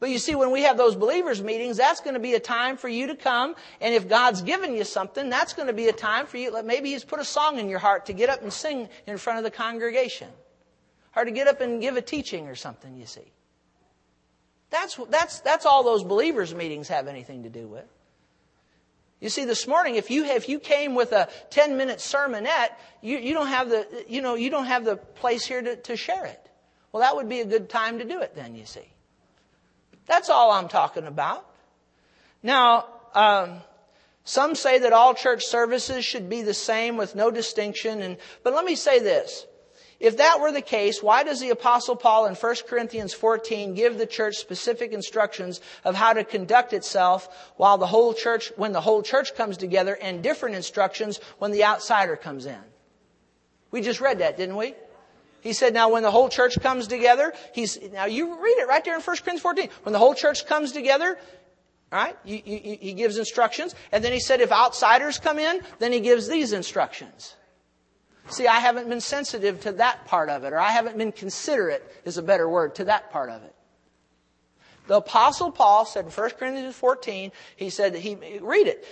But 0.02 0.10
you 0.10 0.20
see, 0.20 0.36
when 0.36 0.52
we 0.52 0.64
have 0.64 0.76
those 0.76 0.98
believers 0.98 1.42
meetings, 1.42 1.78
that's 1.78 2.02
going 2.02 2.16
to 2.16 2.20
be 2.20 2.34
a 2.34 2.42
time 2.42 2.76
for 2.76 2.90
you 2.90 3.08
to 3.08 3.16
come. 3.16 3.56
And 3.80 3.94
if 3.94 4.10
God's 4.10 4.42
given 4.42 4.76
you 4.76 4.84
something, 4.84 5.30
that's 5.30 5.54
going 5.54 5.68
to 5.70 5.74
be 5.74 5.88
a 5.88 5.94
time 5.94 6.26
for 6.26 6.36
you. 6.36 6.62
Maybe 6.62 6.90
He's 6.90 7.06
put 7.06 7.22
a 7.22 7.26
song 7.26 7.58
in 7.58 7.70
your 7.70 7.80
heart 7.80 8.08
to 8.08 8.14
get 8.14 8.30
up 8.30 8.42
and 8.42 8.52
sing 8.52 8.90
in 9.08 9.18
front 9.18 9.38
of 9.38 9.46
the 9.46 9.52
congregation. 9.52 10.28
Or 11.16 11.24
to 11.24 11.32
get 11.32 11.48
up 11.48 11.62
and 11.62 11.80
give 11.80 11.96
a 11.96 12.02
teaching 12.02 12.50
or 12.50 12.56
something, 12.56 12.98
you 12.98 13.06
see. 13.06 13.32
That's, 14.72 15.00
that's, 15.10 15.40
that's 15.40 15.66
all 15.66 15.86
those 15.86 16.04
believers 16.04 16.54
meetings 16.54 16.90
have 16.90 17.08
anything 17.08 17.44
to 17.44 17.50
do 17.50 17.66
with. 17.66 17.86
You 19.24 19.30
see, 19.30 19.46
this 19.46 19.68
morning, 19.70 19.96
if 19.96 20.12
you, 20.12 20.26
if 20.26 20.50
you 20.50 20.60
came 20.60 20.96
with 20.96 21.14
a 21.14 21.30
10 21.50 21.78
minute 21.78 22.00
sermonette, 22.00 22.72
you, 23.02 23.18
you 23.18 23.34
don't 23.34 23.48
have 23.48 23.70
the, 23.70 23.88
you 24.06 24.22
know, 24.22 24.36
you 24.36 24.50
don't 24.50 24.66
have 24.66 24.84
the 24.84 24.98
place 24.98 25.46
here 25.46 25.62
to, 25.62 25.78
to 25.78 25.96
share 25.96 26.26
it. 26.26 26.50
Well, 26.92 27.00
that 27.04 27.16
would 27.16 27.30
be 27.30 27.40
a 27.40 27.46
good 27.46 27.70
time 27.70 28.00
to 28.00 28.04
do 28.04 28.20
it 28.20 28.36
then, 28.36 28.54
you 28.54 28.66
see. 28.66 28.86
That's 30.08 30.30
all 30.30 30.52
I'm 30.52 30.68
talking 30.68 31.06
about. 31.06 31.50
Now, 32.44 32.86
um, 33.16 33.62
some 34.26 34.56
say 34.56 34.80
that 34.80 34.92
all 34.92 35.14
church 35.14 35.46
services 35.46 36.04
should 36.04 36.28
be 36.28 36.42
the 36.42 36.54
same 36.54 36.98
with 36.98 37.16
no 37.16 37.32
distinction. 37.32 38.02
And, 38.02 38.18
but 38.44 38.54
let 38.54 38.66
me 38.66 38.76
say 38.76 39.00
this. 39.00 39.46
If 40.04 40.18
that 40.18 40.42
were 40.42 40.52
the 40.52 40.62
case, 40.62 41.02
why 41.02 41.24
does 41.24 41.40
the 41.40 41.52
apostle 41.52 41.96
Paul 41.96 42.26
in 42.26 42.36
1 42.36 42.56
Corinthians 42.68 43.14
14 43.14 43.74
give 43.74 43.98
the 43.98 44.06
church 44.06 44.36
specific 44.36 44.92
instructions 44.92 45.62
of 45.86 45.96
how 45.96 46.12
to 46.12 46.26
conduct 46.26 46.74
itself 46.74 47.54
while 47.56 47.78
the 47.78 47.88
whole 47.88 48.14
church, 48.14 48.52
when 48.58 48.74
the 48.74 48.82
whole 48.82 49.02
church 49.02 49.34
comes 49.34 49.56
together 49.56 49.98
and 50.02 50.22
different 50.22 50.58
instructions 50.58 51.22
when 51.40 51.52
the 51.52 51.64
outsider 51.64 52.18
comes 52.18 52.46
in? 52.46 52.60
We 53.72 53.80
just 53.80 54.02
read 54.02 54.20
that, 54.20 54.36
didn't 54.36 54.58
we? 54.58 54.74
He 55.40 55.54
said, 55.54 55.74
now 55.74 55.88
when 55.88 56.04
the 56.04 56.12
whole 56.12 56.28
church 56.28 56.60
comes 56.60 56.88
together, 56.88 57.32
he's, 57.54 57.80
now 57.94 58.04
you 58.04 58.44
read 58.44 58.58
it 58.58 58.68
right 58.68 58.84
there 58.84 58.96
in 58.96 59.02
1 59.02 59.06
Corinthians 59.06 59.40
14. 59.40 59.70
When 59.84 59.94
the 59.94 60.00
whole 60.00 60.16
church 60.16 60.46
comes 60.46 60.74
together, 60.74 61.18
all 61.94 62.00
right, 62.00 62.18
you, 62.26 62.42
you, 62.44 62.78
he 62.82 62.92
gives 62.92 63.18
instructions. 63.18 63.74
And 63.94 64.04
then 64.04 64.12
he 64.12 64.20
said, 64.20 64.42
if 64.42 64.52
outsiders 64.52 65.18
come 65.18 65.40
in, 65.40 65.62
then 65.80 65.94
he 65.94 66.02
gives 66.02 66.28
these 66.28 66.52
instructions. 66.52 67.36
See, 68.30 68.48
I 68.48 68.60
haven't 68.60 68.90
been 68.90 69.02
sensitive 69.02 69.62
to 69.62 69.74
that 69.74 70.06
part 70.06 70.30
of 70.30 70.44
it, 70.44 70.54
or 70.54 70.60
I 70.60 70.70
haven't 70.70 70.98
been 70.98 71.12
considerate, 71.12 71.84
is 72.06 72.18
a 72.18 72.24
better 72.24 72.48
word, 72.48 72.76
to 72.76 72.86
that 72.86 73.12
part 73.12 73.30
of 73.30 73.44
it. 73.44 73.54
The 74.88 74.98
apostle 74.98 75.52
Paul 75.52 75.86
said 75.86 76.06
in 76.06 76.12
1 76.12 76.30
Corinthians 76.32 76.76
14, 76.76 77.32
he 77.56 77.70
said 77.70 77.94
that 77.94 78.00
he, 78.00 78.16
read 78.42 78.68
it. 78.68 78.86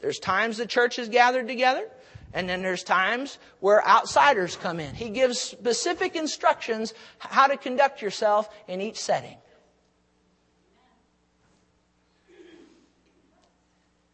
There's 0.00 0.18
times 0.18 0.56
the 0.56 0.66
church 0.66 0.98
is 0.98 1.08
gathered 1.08 1.46
together. 1.46 1.88
And 2.32 2.48
then 2.48 2.60
there's 2.60 2.82
times 2.82 3.38
where 3.60 3.86
outsiders 3.86 4.56
come 4.56 4.78
in. 4.78 4.94
He 4.94 5.08
gives 5.08 5.40
specific 5.40 6.16
instructions 6.16 6.92
how 7.18 7.46
to 7.46 7.56
conduct 7.56 8.02
yourself 8.02 8.50
in 8.68 8.82
each 8.82 9.00
setting. 9.00 9.36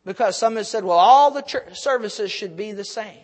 Because 0.04 0.36
some 0.36 0.56
have 0.56 0.66
said, 0.66 0.84
well, 0.84 0.98
all 0.98 1.30
the 1.30 1.62
services 1.72 2.30
should 2.30 2.56
be 2.56 2.72
the 2.72 2.84
same. 2.84 3.21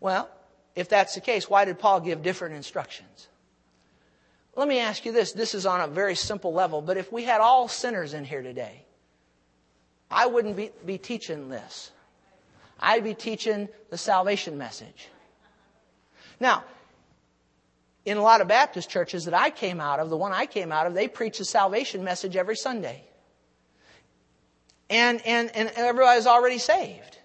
Well, 0.00 0.28
if 0.74 0.88
that's 0.88 1.14
the 1.14 1.20
case, 1.20 1.48
why 1.48 1.64
did 1.64 1.78
Paul 1.78 2.00
give 2.00 2.22
different 2.22 2.54
instructions? 2.54 3.28
Let 4.54 4.68
me 4.68 4.78
ask 4.78 5.04
you 5.04 5.12
this. 5.12 5.32
This 5.32 5.54
is 5.54 5.66
on 5.66 5.80
a 5.80 5.86
very 5.86 6.14
simple 6.14 6.52
level, 6.52 6.80
but 6.80 6.96
if 6.96 7.12
we 7.12 7.24
had 7.24 7.40
all 7.40 7.68
sinners 7.68 8.14
in 8.14 8.24
here 8.24 8.42
today, 8.42 8.84
I 10.10 10.26
wouldn't 10.26 10.56
be, 10.56 10.70
be 10.84 10.98
teaching 10.98 11.48
this. 11.48 11.90
I'd 12.80 13.04
be 13.04 13.14
teaching 13.14 13.68
the 13.90 13.98
salvation 13.98 14.58
message. 14.58 15.08
Now, 16.40 16.64
in 18.04 18.18
a 18.18 18.22
lot 18.22 18.40
of 18.40 18.48
Baptist 18.48 18.88
churches 18.88 19.24
that 19.24 19.34
I 19.34 19.50
came 19.50 19.80
out 19.80 19.98
of, 19.98 20.10
the 20.10 20.16
one 20.16 20.32
I 20.32 20.46
came 20.46 20.72
out 20.72 20.86
of, 20.86 20.94
they 20.94 21.08
preach 21.08 21.38
the 21.38 21.44
salvation 21.44 22.04
message 22.04 22.36
every 22.36 22.56
Sunday. 22.56 23.02
And, 24.88 25.20
and, 25.26 25.50
and 25.54 25.70
everybody's 25.74 26.26
already 26.26 26.58
saved. 26.58 27.15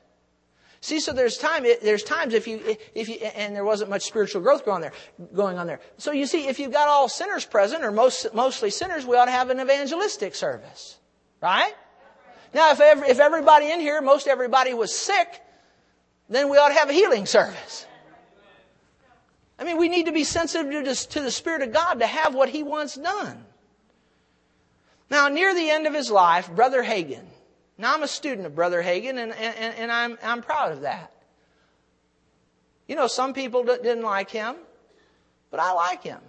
See, 0.82 1.00
so 1.00 1.14
there's 1.14 1.38
time, 1.38 1.64
there's 1.84 2.04
times 2.04 2.34
if 2.34 2.48
you, 2.48 2.76
if 2.96 3.08
you, 3.08 3.16
and 3.16 3.56
there 3.56 3.64
wasn't 3.64 3.92
much 3.92 4.02
spiritual 4.02 4.42
growth 4.42 4.66
going 4.66 4.82
there, 4.82 4.94
going 5.34 5.60
on 5.60 5.68
there. 5.68 5.80
So 5.98 6.12
you 6.12 6.26
see, 6.26 6.48
if 6.48 6.60
you've 6.60 6.72
got 6.72 6.88
all 6.88 7.08
sinners 7.08 7.46
present, 7.46 7.84
or 7.84 7.92
most, 7.92 8.34
mostly 8.34 8.72
sinners, 8.72 9.06
we 9.06 9.16
ought 9.16 9.26
to 9.26 9.32
have 9.32 9.52
an 9.52 9.60
evangelistic 9.60 10.34
service. 10.34 10.98
Right? 11.40 11.74
Now, 12.54 12.72
if, 12.72 12.82
every, 12.82 13.10
if 13.10 13.20
everybody 13.20 13.72
in 13.72 13.80
here, 13.80 14.02
most 14.02 14.28
everybody 14.28 14.74
was 14.74 14.94
sick, 14.94 15.42
then 16.30 16.50
we 16.50 16.58
ought 16.58 16.70
to 16.70 16.76
have 16.76 16.90
a 16.90 16.94
healing 16.94 17.28
service. 17.28 17.86
I 19.60 19.64
mean, 19.64 19.78
we 19.78 19.88
need 19.88 20.08
to 20.08 20.12
be 20.12 20.24
sensitive 20.24 20.86
to, 20.86 21.08
to 21.10 21.22
the 21.22 21.32
Spirit 21.32 21.62
of 21.62 21.72
God 21.72 22.00
to 22.00 22.08
have 22.08 22.34
what 22.34 22.50
He 22.50 22.64
wants 22.64 22.96
done. 22.96 23.46
Now, 25.12 25.28
near 25.28 25.54
the 25.54 25.70
end 25.70 25.86
of 25.86 25.94
his 25.94 26.10
life, 26.10 26.50
Brother 26.50 26.82
Hagin, 26.82 27.26
now 27.78 27.94
I'm 27.94 28.04
a 28.04 28.08
student 28.08 28.46
of 28.46 28.56
Brother 28.56 28.82
Hagin, 28.82 29.18
and, 29.18 29.32
and, 29.34 29.76
and 29.76 29.92
I'm, 29.92 30.18
I'm 30.24 30.42
proud 30.42 30.72
of 30.72 30.82
that. 30.82 31.12
You 32.88 32.96
know, 32.96 33.08
some 33.08 33.34
people 33.34 33.64
didn't 33.64 34.04
like 34.04 34.30
him, 34.30 34.56
but 35.50 35.60
I 35.60 35.72
like 35.74 36.04
him. 36.04 36.20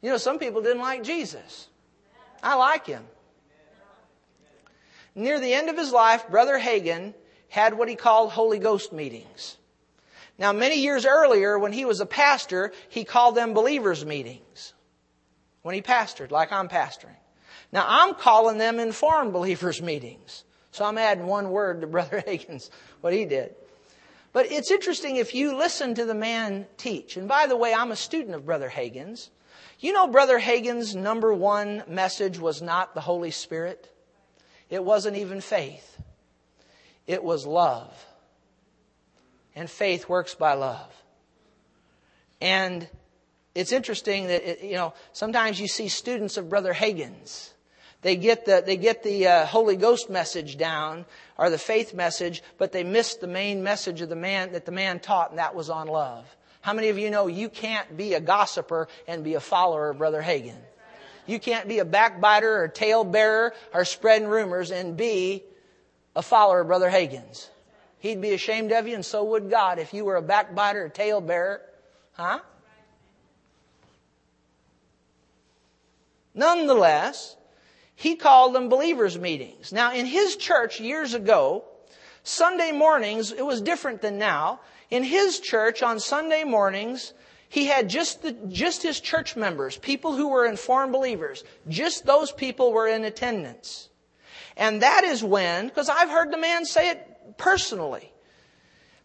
You 0.00 0.10
know, 0.10 0.16
some 0.16 0.38
people 0.38 0.62
didn't 0.62 0.80
like 0.80 1.02
Jesus. 1.02 1.68
I 2.42 2.54
like 2.54 2.86
him. 2.86 3.04
Near 5.14 5.40
the 5.40 5.52
end 5.52 5.68
of 5.68 5.76
his 5.76 5.92
life, 5.92 6.28
Brother 6.28 6.58
Hagin 6.58 7.12
had 7.48 7.76
what 7.76 7.88
he 7.88 7.96
called 7.96 8.30
Holy 8.30 8.58
Ghost 8.58 8.92
meetings. 8.92 9.56
Now, 10.38 10.52
many 10.52 10.80
years 10.80 11.04
earlier, 11.04 11.58
when 11.58 11.72
he 11.72 11.84
was 11.84 12.00
a 12.00 12.06
pastor, 12.06 12.72
he 12.88 13.04
called 13.04 13.34
them 13.34 13.54
believers' 13.54 14.04
meetings. 14.04 14.74
When 15.62 15.74
he 15.74 15.82
pastored, 15.82 16.30
like 16.30 16.52
I'm 16.52 16.68
pastoring. 16.68 17.16
Now, 17.72 17.84
I'm 17.86 18.14
calling 18.14 18.58
them 18.58 18.78
informed 18.78 19.32
believers' 19.32 19.82
meetings. 19.82 20.44
So 20.70 20.84
I'm 20.84 20.98
adding 20.98 21.26
one 21.26 21.50
word 21.50 21.80
to 21.80 21.86
Brother 21.86 22.22
Hagin's, 22.26 22.70
what 23.00 23.12
he 23.12 23.24
did. 23.24 23.54
But 24.32 24.52
it's 24.52 24.70
interesting 24.70 25.16
if 25.16 25.34
you 25.34 25.56
listen 25.56 25.94
to 25.94 26.04
the 26.04 26.14
man 26.14 26.66
teach. 26.76 27.16
And 27.16 27.28
by 27.28 27.46
the 27.46 27.56
way, 27.56 27.74
I'm 27.74 27.90
a 27.90 27.96
student 27.96 28.34
of 28.34 28.46
Brother 28.46 28.68
Hagin's. 28.68 29.30
You 29.80 29.92
know, 29.92 30.06
Brother 30.06 30.38
Hagin's 30.38 30.94
number 30.94 31.32
one 31.32 31.82
message 31.88 32.38
was 32.38 32.60
not 32.60 32.94
the 32.94 33.00
Holy 33.00 33.30
Spirit. 33.30 33.90
It 34.70 34.84
wasn't 34.84 35.16
even 35.16 35.40
faith. 35.40 36.00
It 37.06 37.24
was 37.24 37.46
love. 37.46 38.06
And 39.54 39.70
faith 39.70 40.08
works 40.08 40.34
by 40.34 40.54
love. 40.54 40.94
And 42.40 42.88
it's 43.54 43.72
interesting 43.72 44.28
that, 44.28 44.48
it, 44.48 44.64
you 44.64 44.74
know, 44.74 44.94
sometimes 45.12 45.60
you 45.60 45.66
see 45.66 45.88
students 45.88 46.36
of 46.36 46.48
Brother 46.48 46.72
Hagin's. 46.72 47.54
They 48.02 48.16
get 48.16 48.44
the, 48.44 48.62
they 48.64 48.76
get 48.76 49.02
the 49.02 49.26
uh, 49.26 49.46
Holy 49.46 49.76
Ghost 49.76 50.08
message 50.08 50.56
down, 50.56 51.04
or 51.36 51.50
the 51.50 51.58
faith 51.58 51.94
message, 51.94 52.42
but 52.56 52.72
they 52.72 52.84
miss 52.84 53.16
the 53.16 53.26
main 53.26 53.62
message 53.62 54.00
of 54.00 54.08
the 54.08 54.16
man, 54.16 54.52
that 54.52 54.66
the 54.66 54.72
man 54.72 55.00
taught, 55.00 55.30
and 55.30 55.38
that 55.38 55.54
was 55.54 55.68
on 55.68 55.88
love. 55.88 56.24
How 56.60 56.74
many 56.74 56.88
of 56.88 56.98
you 56.98 57.10
know 57.10 57.26
you 57.26 57.48
can't 57.48 57.96
be 57.96 58.14
a 58.14 58.20
gossiper 58.20 58.88
and 59.06 59.24
be 59.24 59.34
a 59.34 59.40
follower 59.40 59.90
of 59.90 59.98
Brother 59.98 60.22
Hagin? 60.22 60.58
You 61.26 61.38
can't 61.38 61.68
be 61.68 61.78
a 61.78 61.84
backbiter 61.84 62.62
or 62.62 62.68
tale 62.68 63.04
bearer 63.04 63.52
or 63.74 63.84
spreading 63.84 64.28
rumors 64.28 64.70
and 64.70 64.96
be 64.96 65.42
a 66.16 66.22
follower 66.22 66.60
of 66.60 66.68
Brother 66.68 66.88
Hagin's. 66.90 67.50
He'd 67.98 68.20
be 68.20 68.32
ashamed 68.32 68.72
of 68.72 68.86
you, 68.86 68.94
and 68.94 69.04
so 69.04 69.24
would 69.24 69.50
God 69.50 69.78
if 69.78 69.92
you 69.92 70.04
were 70.04 70.16
a 70.16 70.22
backbiter 70.22 70.84
or 70.84 70.88
tale 70.88 71.20
bearer. 71.20 71.60
Huh? 72.12 72.40
Nonetheless, 76.34 77.36
he 77.98 78.14
called 78.14 78.54
them 78.54 78.68
believers' 78.68 79.18
meetings. 79.18 79.72
Now, 79.72 79.92
in 79.92 80.06
his 80.06 80.36
church 80.36 80.78
years 80.78 81.14
ago, 81.14 81.64
Sunday 82.22 82.70
mornings, 82.70 83.32
it 83.32 83.44
was 83.44 83.60
different 83.60 84.02
than 84.02 84.18
now. 84.18 84.60
In 84.88 85.02
his 85.02 85.40
church 85.40 85.82
on 85.82 85.98
Sunday 85.98 86.44
mornings, 86.44 87.12
he 87.48 87.66
had 87.66 87.88
just 87.88 88.22
the, 88.22 88.34
just 88.46 88.84
his 88.84 89.00
church 89.00 89.34
members, 89.34 89.76
people 89.78 90.14
who 90.14 90.28
were 90.28 90.46
informed 90.46 90.92
believers. 90.92 91.42
Just 91.66 92.06
those 92.06 92.30
people 92.30 92.72
were 92.72 92.86
in 92.86 93.02
attendance. 93.02 93.88
And 94.56 94.82
that 94.82 95.02
is 95.02 95.24
when, 95.24 95.66
because 95.66 95.88
I've 95.88 96.08
heard 96.08 96.30
the 96.30 96.38
man 96.38 96.64
say 96.66 96.90
it 96.90 97.36
personally. 97.36 98.12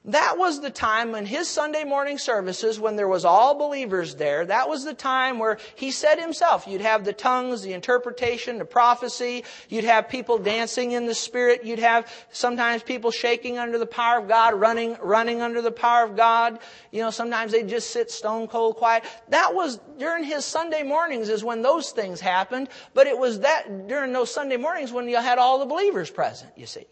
That 0.06 0.38
was 0.38 0.60
the 0.60 0.70
time 0.70 1.14
when 1.14 1.26
his 1.26 1.48
Sunday 1.48 1.86
morning 1.86 2.18
services, 2.18 2.78
when 2.78 2.98
there 2.98 3.08
was 3.08 3.24
all 3.24 3.56
believers 3.56 4.16
there, 4.16 4.46
that 4.46 4.68
was 4.68 4.84
the 4.84 4.94
time 4.94 5.40
where 5.40 5.58
he 5.76 5.92
said 5.92 6.20
himself, 6.20 6.68
you'd 6.68 6.82
have 6.82 7.06
the 7.06 7.14
tongues, 7.14 7.62
the 7.62 7.72
interpretation, 7.72 8.58
the 8.58 8.66
prophecy, 8.66 9.46
you'd 9.70 9.86
have 9.86 10.10
people 10.10 10.38
dancing 10.38 10.92
in 10.92 11.06
the 11.06 11.16
Spirit, 11.16 11.64
you'd 11.64 11.80
have 11.80 12.12
sometimes 12.34 12.84
people 12.84 13.12
shaking 13.12 13.58
under 13.58 13.78
the 13.78 13.86
power 13.86 14.20
of 14.20 14.28
God, 14.28 14.56
running, 14.56 14.98
running 15.02 15.42
under 15.42 15.62
the 15.62 15.72
power 15.72 16.04
of 16.04 16.18
God. 16.18 16.60
You 16.92 17.02
know, 17.02 17.10
sometimes 17.10 17.54
they'd 17.54 17.70
just 17.70 17.92
sit 17.92 18.12
stone 18.12 18.50
cold 18.50 18.76
quiet. 18.76 19.06
That 19.30 19.56
was 19.56 19.80
during 19.98 20.26
his 20.26 20.44
Sunday 20.44 20.84
mornings 20.84 21.30
is 21.30 21.46
when 21.46 21.62
those 21.62 21.92
things 21.92 22.20
happened, 22.20 22.68
but 22.94 23.08
it 23.08 23.18
was 23.18 23.40
that 23.40 23.88
during 23.88 24.12
those 24.12 24.34
Sunday 24.34 24.58
mornings 24.58 24.92
when 24.92 25.08
you 25.08 25.16
had 25.16 25.38
all 25.38 25.60
the 25.60 25.66
believers 25.66 26.12
present, 26.12 26.52
you 26.58 26.66
see 26.66 26.88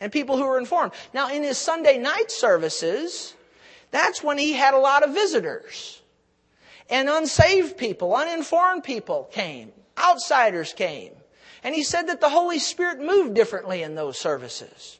and 0.00 0.12
people 0.12 0.36
who 0.36 0.44
were 0.44 0.58
informed. 0.58 0.92
Now, 1.12 1.30
in 1.30 1.42
his 1.42 1.58
Sunday 1.58 1.98
night 1.98 2.30
services, 2.30 3.34
that's 3.90 4.22
when 4.22 4.38
he 4.38 4.52
had 4.52 4.74
a 4.74 4.78
lot 4.78 5.02
of 5.02 5.14
visitors. 5.14 6.02
And 6.90 7.08
unsaved 7.08 7.76
people, 7.76 8.14
uninformed 8.14 8.84
people 8.84 9.28
came. 9.32 9.72
Outsiders 9.98 10.72
came. 10.72 11.12
And 11.62 11.74
he 11.74 11.82
said 11.82 12.06
that 12.08 12.20
the 12.20 12.28
Holy 12.28 12.58
Spirit 12.58 13.00
moved 13.00 13.34
differently 13.34 13.82
in 13.82 13.94
those 13.94 14.18
services. 14.18 14.98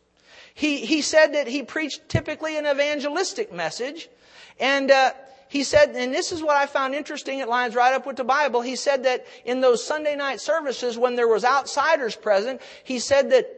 He, 0.54 0.84
he 0.84 1.02
said 1.02 1.34
that 1.34 1.46
he 1.46 1.62
preached 1.62 2.08
typically 2.08 2.58
an 2.58 2.66
evangelistic 2.66 3.52
message. 3.52 4.08
And 4.58 4.90
uh, 4.90 5.12
he 5.48 5.62
said, 5.62 5.90
and 5.94 6.12
this 6.12 6.32
is 6.32 6.42
what 6.42 6.56
I 6.56 6.66
found 6.66 6.94
interesting, 6.94 7.38
it 7.38 7.48
lines 7.48 7.74
right 7.74 7.94
up 7.94 8.06
with 8.06 8.16
the 8.16 8.24
Bible. 8.24 8.60
He 8.60 8.76
said 8.76 9.04
that 9.04 9.24
in 9.44 9.60
those 9.60 9.86
Sunday 9.86 10.16
night 10.16 10.40
services, 10.40 10.98
when 10.98 11.14
there 11.14 11.28
was 11.28 11.44
outsiders 11.44 12.16
present, 12.16 12.60
he 12.82 12.98
said 12.98 13.30
that 13.30 13.57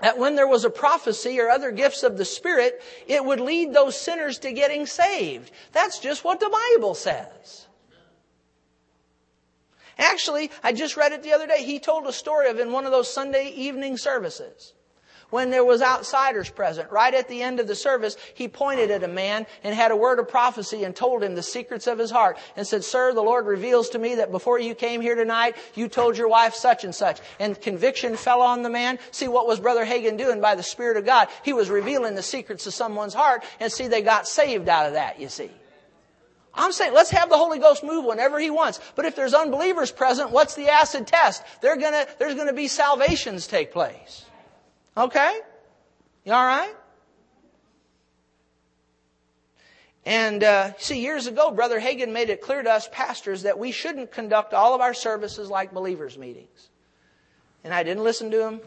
that 0.00 0.18
when 0.18 0.34
there 0.34 0.46
was 0.46 0.64
a 0.64 0.70
prophecy 0.70 1.40
or 1.40 1.48
other 1.48 1.70
gifts 1.70 2.02
of 2.02 2.16
the 2.16 2.24
Spirit, 2.24 2.82
it 3.06 3.24
would 3.24 3.40
lead 3.40 3.72
those 3.72 4.00
sinners 4.00 4.38
to 4.40 4.52
getting 4.52 4.86
saved. 4.86 5.50
That's 5.72 5.98
just 5.98 6.24
what 6.24 6.40
the 6.40 6.48
Bible 6.48 6.94
says. 6.94 7.66
Actually, 9.98 10.50
I 10.62 10.72
just 10.72 10.96
read 10.96 11.12
it 11.12 11.22
the 11.22 11.32
other 11.32 11.46
day. 11.46 11.62
He 11.62 11.78
told 11.78 12.06
a 12.06 12.12
story 12.12 12.48
of 12.48 12.58
in 12.58 12.72
one 12.72 12.86
of 12.86 12.92
those 12.92 13.12
Sunday 13.12 13.48
evening 13.50 13.98
services 13.98 14.72
when 15.30 15.50
there 15.50 15.64
was 15.64 15.82
outsiders 15.82 16.50
present. 16.50 16.90
Right 16.90 17.14
at 17.14 17.28
the 17.28 17.42
end 17.42 17.60
of 17.60 17.66
the 17.66 17.74
service, 17.74 18.16
he 18.34 18.48
pointed 18.48 18.90
at 18.90 19.02
a 19.02 19.08
man 19.08 19.46
and 19.64 19.74
had 19.74 19.90
a 19.90 19.96
word 19.96 20.18
of 20.18 20.28
prophecy 20.28 20.84
and 20.84 20.94
told 20.94 21.22
him 21.22 21.34
the 21.34 21.42
secrets 21.42 21.86
of 21.86 21.98
his 21.98 22.10
heart 22.10 22.38
and 22.56 22.66
said, 22.66 22.84
Sir, 22.84 23.14
the 23.14 23.22
Lord 23.22 23.46
reveals 23.46 23.90
to 23.90 23.98
me 23.98 24.16
that 24.16 24.30
before 24.30 24.58
you 24.58 24.74
came 24.74 25.00
here 25.00 25.14
tonight, 25.14 25.56
you 25.74 25.88
told 25.88 26.18
your 26.18 26.28
wife 26.28 26.54
such 26.54 26.84
and 26.84 26.94
such. 26.94 27.20
And 27.38 27.60
conviction 27.60 28.16
fell 28.16 28.42
on 28.42 28.62
the 28.62 28.70
man. 28.70 28.98
See, 29.10 29.28
what 29.28 29.46
was 29.46 29.60
Brother 29.60 29.84
Hagin 29.84 30.16
doing 30.16 30.40
by 30.40 30.54
the 30.54 30.62
Spirit 30.62 30.96
of 30.96 31.06
God? 31.06 31.28
He 31.44 31.52
was 31.52 31.70
revealing 31.70 32.14
the 32.14 32.22
secrets 32.22 32.66
of 32.66 32.74
someone's 32.74 33.14
heart 33.14 33.44
and 33.58 33.72
see, 33.72 33.88
they 33.88 34.02
got 34.02 34.28
saved 34.28 34.68
out 34.68 34.86
of 34.86 34.92
that, 34.94 35.20
you 35.20 35.28
see. 35.28 35.50
I'm 36.52 36.72
saying 36.72 36.92
let's 36.94 37.10
have 37.10 37.28
the 37.28 37.36
Holy 37.36 37.58
Ghost 37.58 37.84
move 37.84 38.04
whenever 38.04 38.38
He 38.38 38.50
wants. 38.50 38.80
But 38.96 39.04
if 39.04 39.14
there's 39.14 39.34
unbelievers 39.34 39.92
present, 39.92 40.30
what's 40.30 40.54
the 40.54 40.68
acid 40.68 41.06
test? 41.06 41.42
Gonna, 41.62 42.06
there's 42.18 42.34
to 42.34 42.52
be 42.52 42.68
salvations 42.68 43.46
take 43.46 43.72
place. 43.72 44.24
Okay? 44.96 45.40
You 46.24 46.32
all 46.32 46.44
right? 46.44 46.74
And 50.04 50.42
uh, 50.42 50.76
see, 50.78 51.00
years 51.00 51.26
ago, 51.26 51.50
Brother 51.50 51.80
Hagin 51.80 52.12
made 52.12 52.30
it 52.30 52.40
clear 52.40 52.62
to 52.62 52.70
us 52.70 52.88
pastors 52.90 53.42
that 53.42 53.58
we 53.58 53.70
shouldn't 53.70 54.10
conduct 54.10 54.54
all 54.54 54.74
of 54.74 54.80
our 54.80 54.94
services 54.94 55.50
like 55.50 55.72
believers' 55.72 56.16
meetings. 56.16 56.70
And 57.62 57.74
I 57.74 57.82
didn't 57.82 58.02
listen 58.02 58.30
to 58.30 58.46
him. 58.46 58.60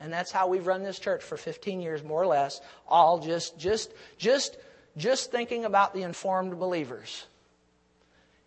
And 0.00 0.10
that's 0.10 0.32
how 0.32 0.48
we've 0.48 0.66
run 0.66 0.82
this 0.82 0.98
church 0.98 1.22
for 1.22 1.36
15 1.36 1.80
years, 1.80 2.02
more 2.02 2.22
or 2.22 2.26
less, 2.26 2.62
all 2.88 3.18
just, 3.18 3.58
just, 3.58 3.92
just, 4.16 4.56
just 4.96 5.30
thinking 5.30 5.66
about 5.66 5.92
the 5.92 6.02
informed 6.02 6.58
believers. 6.58 7.26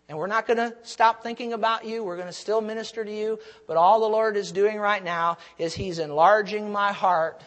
And 0.08 0.18
we're 0.18 0.26
not 0.26 0.46
going 0.46 0.58
to 0.58 0.74
stop 0.82 1.22
thinking 1.22 1.54
about 1.54 1.86
you. 1.86 2.04
We're 2.04 2.16
going 2.16 2.28
to 2.28 2.32
still 2.32 2.60
minister 2.60 3.04
to 3.04 3.12
you. 3.12 3.38
But 3.66 3.76
all 3.76 4.00
the 4.00 4.08
Lord 4.08 4.36
is 4.36 4.52
doing 4.52 4.78
right 4.78 5.02
now 5.02 5.38
is 5.58 5.74
He's 5.74 5.98
enlarging 5.98 6.70
my 6.70 6.92
heart. 6.92 7.42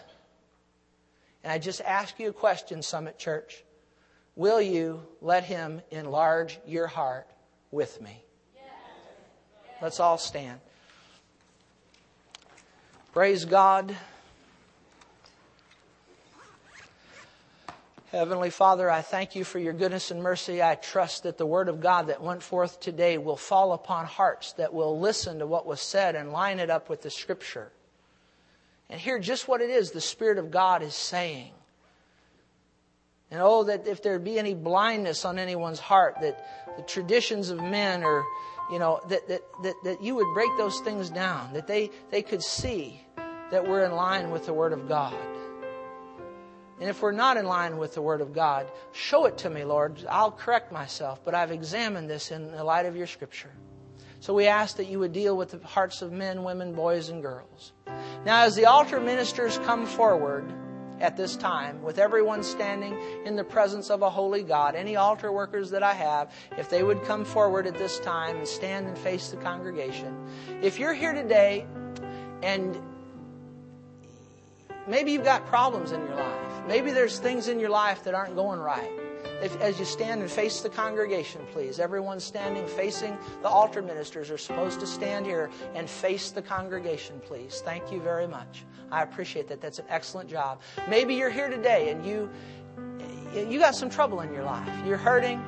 And 1.43 1.53
I 1.53 1.59
just 1.59 1.81
ask 1.81 2.19
you 2.19 2.29
a 2.29 2.33
question, 2.33 2.81
Summit 2.81 3.19
Church. 3.19 3.63
Will 4.35 4.61
you 4.61 5.01
let 5.21 5.43
Him 5.43 5.81
enlarge 5.91 6.59
your 6.65 6.87
heart 6.87 7.27
with 7.71 8.01
me? 8.01 8.23
Let's 9.81 9.99
all 9.99 10.17
stand. 10.17 10.59
Praise 13.13 13.45
God. 13.45 13.95
Heavenly 18.11 18.51
Father, 18.51 18.89
I 18.89 19.01
thank 19.01 19.35
you 19.35 19.43
for 19.43 19.59
your 19.59 19.73
goodness 19.73 20.11
and 20.11 20.23
mercy. 20.23 20.63
I 20.63 20.75
trust 20.75 21.23
that 21.23 21.37
the 21.37 21.45
word 21.45 21.67
of 21.67 21.81
God 21.81 22.07
that 22.07 22.21
went 22.21 22.41
forth 22.41 22.79
today 22.79 23.17
will 23.17 23.35
fall 23.35 23.73
upon 23.73 24.05
hearts 24.05 24.53
that 24.53 24.73
will 24.73 24.97
listen 24.97 25.39
to 25.39 25.45
what 25.45 25.65
was 25.65 25.81
said 25.81 26.15
and 26.15 26.31
line 26.31 26.59
it 26.59 26.69
up 26.69 26.89
with 26.89 27.01
the 27.01 27.09
scripture. 27.09 27.69
And 28.89 28.97
hear 28.97 29.19
just 29.19 29.49
what 29.49 29.59
it 29.59 29.69
is 29.69 29.91
the 29.91 29.99
Spirit 29.99 30.37
of 30.37 30.51
God 30.51 30.83
is 30.83 30.95
saying. 30.95 31.51
And 33.29 33.41
oh, 33.43 33.65
that 33.65 33.87
if 33.87 34.01
there 34.01 34.17
be 34.19 34.39
any 34.39 34.53
blindness 34.53 35.25
on 35.25 35.37
anyone's 35.37 35.79
heart, 35.79 36.15
that 36.21 36.77
the 36.77 36.83
traditions 36.83 37.49
of 37.49 37.61
men 37.61 38.05
or, 38.05 38.23
you 38.71 38.79
know, 38.79 39.01
that, 39.09 39.27
that, 39.27 39.41
that, 39.63 39.75
that 39.83 40.01
you 40.01 40.15
would 40.15 40.33
break 40.33 40.49
those 40.57 40.79
things 40.79 41.09
down, 41.09 41.51
that 41.51 41.67
they, 41.67 41.91
they 42.09 42.21
could 42.21 42.41
see 42.41 43.01
that 43.51 43.67
we're 43.67 43.83
in 43.83 43.91
line 43.91 44.31
with 44.31 44.45
the 44.45 44.53
Word 44.53 44.71
of 44.71 44.87
God. 44.87 45.13
And 46.79 46.89
if 46.89 47.01
we're 47.01 47.11
not 47.11 47.37
in 47.37 47.45
line 47.45 47.77
with 47.77 47.95
the 47.95 48.01
Word 48.01 48.21
of 48.21 48.33
God, 48.33 48.67
show 48.91 49.25
it 49.25 49.39
to 49.39 49.49
me, 49.49 49.63
Lord. 49.63 50.05
I'll 50.07 50.31
correct 50.31 50.71
myself, 50.71 51.21
but 51.25 51.33
I've 51.33 51.51
examined 51.51 52.09
this 52.09 52.31
in 52.31 52.51
the 52.51 52.63
light 52.63 52.85
of 52.85 52.95
your 52.95 53.07
Scripture. 53.07 53.51
So 54.19 54.33
we 54.33 54.47
ask 54.47 54.77
that 54.77 54.87
you 54.87 54.99
would 54.99 55.13
deal 55.13 55.37
with 55.37 55.51
the 55.51 55.65
hearts 55.65 56.01
of 56.01 56.11
men, 56.11 56.43
women, 56.43 56.73
boys, 56.73 57.09
and 57.09 57.21
girls. 57.21 57.73
Now, 58.25 58.43
as 58.43 58.55
the 58.55 58.65
altar 58.65 58.99
ministers 58.99 59.57
come 59.59 59.85
forward 59.85 60.51
at 60.99 61.15
this 61.15 61.35
time, 61.35 61.83
with 61.83 61.99
everyone 61.99 62.41
standing 62.41 62.97
in 63.25 63.35
the 63.35 63.43
presence 63.43 63.91
of 63.91 64.01
a 64.01 64.09
holy 64.09 64.41
God, 64.41 64.73
any 64.73 64.95
altar 64.95 65.31
workers 65.31 65.69
that 65.69 65.83
I 65.83 65.93
have, 65.93 66.33
if 66.57 66.69
they 66.69 66.81
would 66.81 67.03
come 67.03 67.23
forward 67.23 67.67
at 67.67 67.77
this 67.77 67.99
time 67.99 68.37
and 68.37 68.47
stand 68.47 68.87
and 68.87 68.97
face 68.97 69.29
the 69.29 69.37
congregation. 69.37 70.15
If 70.63 70.79
you're 70.79 70.95
here 70.95 71.13
today 71.13 71.67
and 72.41 72.79
maybe 74.87 75.11
you've 75.11 75.23
got 75.23 75.45
problems 75.45 75.91
in 75.91 76.01
your 76.01 76.15
life, 76.15 76.46
Maybe 76.67 76.91
there's 76.91 77.19
things 77.19 77.47
in 77.47 77.59
your 77.59 77.69
life 77.69 78.03
that 78.03 78.13
aren't 78.13 78.35
going 78.35 78.59
right. 78.59 78.91
If, 79.41 79.55
as 79.61 79.77
you 79.79 79.85
stand 79.85 80.21
and 80.21 80.29
face 80.29 80.61
the 80.61 80.69
congregation, 80.69 81.41
please, 81.51 81.79
everyone 81.79 82.19
standing 82.19 82.67
facing 82.67 83.17
the 83.41 83.47
altar 83.47 83.81
ministers 83.81 84.31
are 84.31 84.37
supposed 84.37 84.79
to 84.79 84.87
stand 84.87 85.25
here 85.25 85.49
and 85.75 85.89
face 85.89 86.31
the 86.31 86.41
congregation, 86.41 87.21
please. 87.25 87.61
Thank 87.63 87.91
you 87.91 87.99
very 88.01 88.27
much. 88.27 88.65
I 88.91 89.03
appreciate 89.03 89.47
that. 89.49 89.61
That's 89.61 89.79
an 89.79 89.85
excellent 89.89 90.29
job. 90.29 90.61
Maybe 90.89 91.13
you're 91.13 91.29
here 91.29 91.49
today 91.49 91.89
and 91.89 92.05
you 92.05 92.29
you 93.33 93.59
got 93.59 93.75
some 93.75 93.89
trouble 93.89 94.21
in 94.21 94.33
your 94.33 94.43
life. 94.43 94.69
You're 94.85 94.97
hurting. 94.97 95.43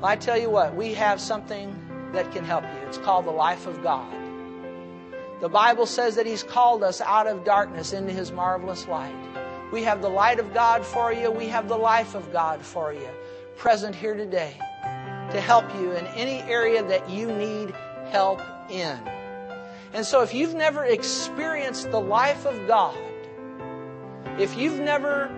Well, 0.00 0.10
I 0.10 0.16
tell 0.16 0.38
you 0.38 0.50
what, 0.50 0.74
we 0.74 0.94
have 0.94 1.20
something 1.20 2.10
that 2.12 2.32
can 2.32 2.44
help 2.44 2.64
you. 2.64 2.88
It's 2.88 2.98
called 2.98 3.26
the 3.26 3.30
life 3.30 3.66
of 3.66 3.82
God. 3.82 4.12
The 5.40 5.48
Bible 5.48 5.86
says 5.86 6.16
that 6.16 6.26
He's 6.26 6.42
called 6.42 6.82
us 6.82 7.00
out 7.00 7.26
of 7.26 7.44
darkness 7.44 7.92
into 7.92 8.12
His 8.12 8.32
marvelous 8.32 8.88
light. 8.88 9.14
We 9.72 9.82
have 9.82 10.00
the 10.00 10.08
light 10.08 10.38
of 10.38 10.54
God 10.54 10.84
for 10.84 11.12
you. 11.12 11.30
We 11.30 11.48
have 11.48 11.68
the 11.68 11.76
life 11.76 12.14
of 12.14 12.32
God 12.32 12.62
for 12.62 12.92
you 12.92 13.08
present 13.56 13.94
here 13.94 14.14
today 14.14 14.54
to 15.32 15.40
help 15.40 15.64
you 15.74 15.92
in 15.92 16.06
any 16.08 16.40
area 16.50 16.82
that 16.82 17.10
you 17.10 17.26
need 17.26 17.74
help 18.10 18.40
in. 18.70 18.98
And 19.92 20.06
so 20.06 20.22
if 20.22 20.32
you've 20.32 20.54
never 20.54 20.84
experienced 20.84 21.90
the 21.90 22.00
life 22.00 22.46
of 22.46 22.66
God, 22.66 22.96
if 24.38 24.56
you've 24.56 24.80
never 24.80 25.30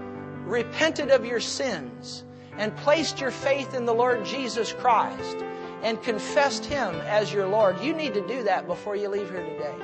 repented 0.45 1.11
of 1.11 1.25
your 1.25 1.41
sins 1.41 2.25
and 2.59 2.77
placed 2.77 3.21
your 3.21 3.31
faith 3.31 3.75
in 3.75 3.87
the 3.87 3.95
Lord 3.95 4.25
Jesus 4.25 4.73
Christ 4.73 5.37
and 5.83 6.01
confessed 6.03 6.67
Him 6.67 6.95
as 7.07 7.33
your 7.33 7.47
Lord, 7.47 7.81
you 7.81 7.95
need 7.95 8.15
to 8.15 8.27
do 8.27 8.43
that 8.45 8.67
before 8.67 8.97
you 8.97 9.09
leave 9.09 9.31
here 9.31 9.43
today. 9.43 9.75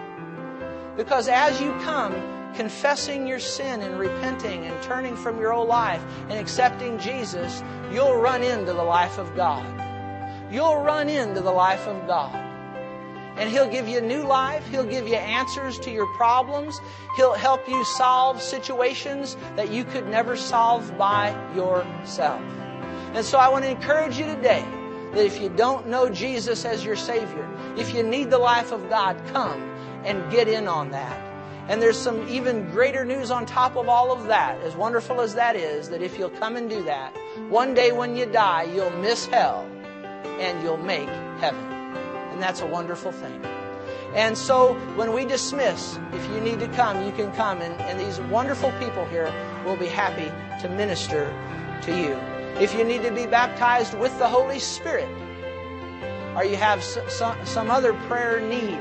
Because 0.96 1.28
as 1.28 1.60
you 1.60 1.70
come, 1.80 2.12
confessing 2.56 3.26
your 3.26 3.38
sin 3.38 3.82
and 3.82 3.98
repenting 3.98 4.64
and 4.64 4.82
turning 4.82 5.14
from 5.16 5.38
your 5.38 5.52
old 5.52 5.68
life 5.68 6.02
and 6.28 6.32
accepting 6.32 6.98
Jesus, 6.98 7.62
you'll 7.92 8.16
run 8.16 8.42
into 8.42 8.72
the 8.72 8.82
life 8.82 9.18
of 9.18 9.34
God. 9.36 9.64
You'll 10.50 10.80
run 10.80 11.08
into 11.08 11.40
the 11.40 11.50
life 11.50 11.86
of 11.86 12.06
God. 12.06 12.34
And 13.36 13.50
He'll 13.50 13.68
give 13.68 13.86
you 13.86 13.98
a 13.98 14.02
new 14.02 14.22
life. 14.22 14.66
He'll 14.68 14.84
give 14.84 15.06
you 15.06 15.16
answers 15.16 15.78
to 15.80 15.90
your 15.90 16.06
problems. 16.16 16.80
He'll 17.16 17.34
help 17.34 17.68
you 17.68 17.84
solve 17.84 18.40
situations 18.40 19.36
that 19.56 19.70
you 19.70 19.84
could 19.84 20.08
never 20.08 20.36
solve 20.36 20.96
by 20.96 21.30
yourself. 21.54 22.40
And 23.12 23.24
so 23.24 23.38
I 23.38 23.48
want 23.48 23.64
to 23.64 23.70
encourage 23.70 24.18
you 24.18 24.24
today 24.24 24.64
that 25.12 25.24
if 25.24 25.40
you 25.40 25.50
don't 25.50 25.86
know 25.86 26.08
Jesus 26.08 26.64
as 26.64 26.84
your 26.84 26.96
Savior, 26.96 27.48
if 27.76 27.94
you 27.94 28.02
need 28.02 28.30
the 28.30 28.38
life 28.38 28.72
of 28.72 28.88
God, 28.88 29.20
come 29.32 29.60
and 30.04 30.30
get 30.30 30.48
in 30.48 30.66
on 30.66 30.90
that. 30.90 31.25
And 31.68 31.82
there's 31.82 31.98
some 31.98 32.28
even 32.28 32.70
greater 32.70 33.04
news 33.04 33.32
on 33.32 33.44
top 33.44 33.74
of 33.74 33.88
all 33.88 34.12
of 34.12 34.26
that, 34.28 34.60
as 34.60 34.76
wonderful 34.76 35.20
as 35.20 35.34
that 35.34 35.56
is, 35.56 35.88
that 35.88 36.00
if 36.00 36.16
you'll 36.16 36.30
come 36.30 36.54
and 36.56 36.70
do 36.70 36.84
that, 36.84 37.12
one 37.48 37.74
day 37.74 37.90
when 37.90 38.16
you 38.16 38.24
die, 38.24 38.62
you'll 38.62 38.90
miss 38.98 39.26
hell 39.26 39.68
and 40.38 40.62
you'll 40.62 40.76
make 40.76 41.08
heaven. 41.40 41.64
And 42.30 42.40
that's 42.40 42.60
a 42.60 42.66
wonderful 42.66 43.10
thing. 43.10 43.44
And 44.14 44.38
so 44.38 44.74
when 44.94 45.12
we 45.12 45.24
dismiss, 45.24 45.98
if 46.12 46.24
you 46.30 46.40
need 46.40 46.60
to 46.60 46.68
come, 46.68 47.04
you 47.04 47.10
can 47.12 47.32
come. 47.32 47.60
And, 47.60 47.74
and 47.82 47.98
these 47.98 48.20
wonderful 48.30 48.70
people 48.78 49.04
here 49.06 49.32
will 49.64 49.76
be 49.76 49.86
happy 49.86 50.30
to 50.62 50.68
minister 50.68 51.34
to 51.82 51.96
you. 51.96 52.14
If 52.62 52.74
you 52.74 52.84
need 52.84 53.02
to 53.02 53.10
be 53.10 53.26
baptized 53.26 53.98
with 53.98 54.16
the 54.18 54.28
Holy 54.28 54.60
Spirit, 54.60 55.08
or 56.36 56.44
you 56.44 56.56
have 56.56 56.82
some, 56.82 57.44
some 57.44 57.70
other 57.72 57.92
prayer 57.92 58.40
need, 58.40 58.80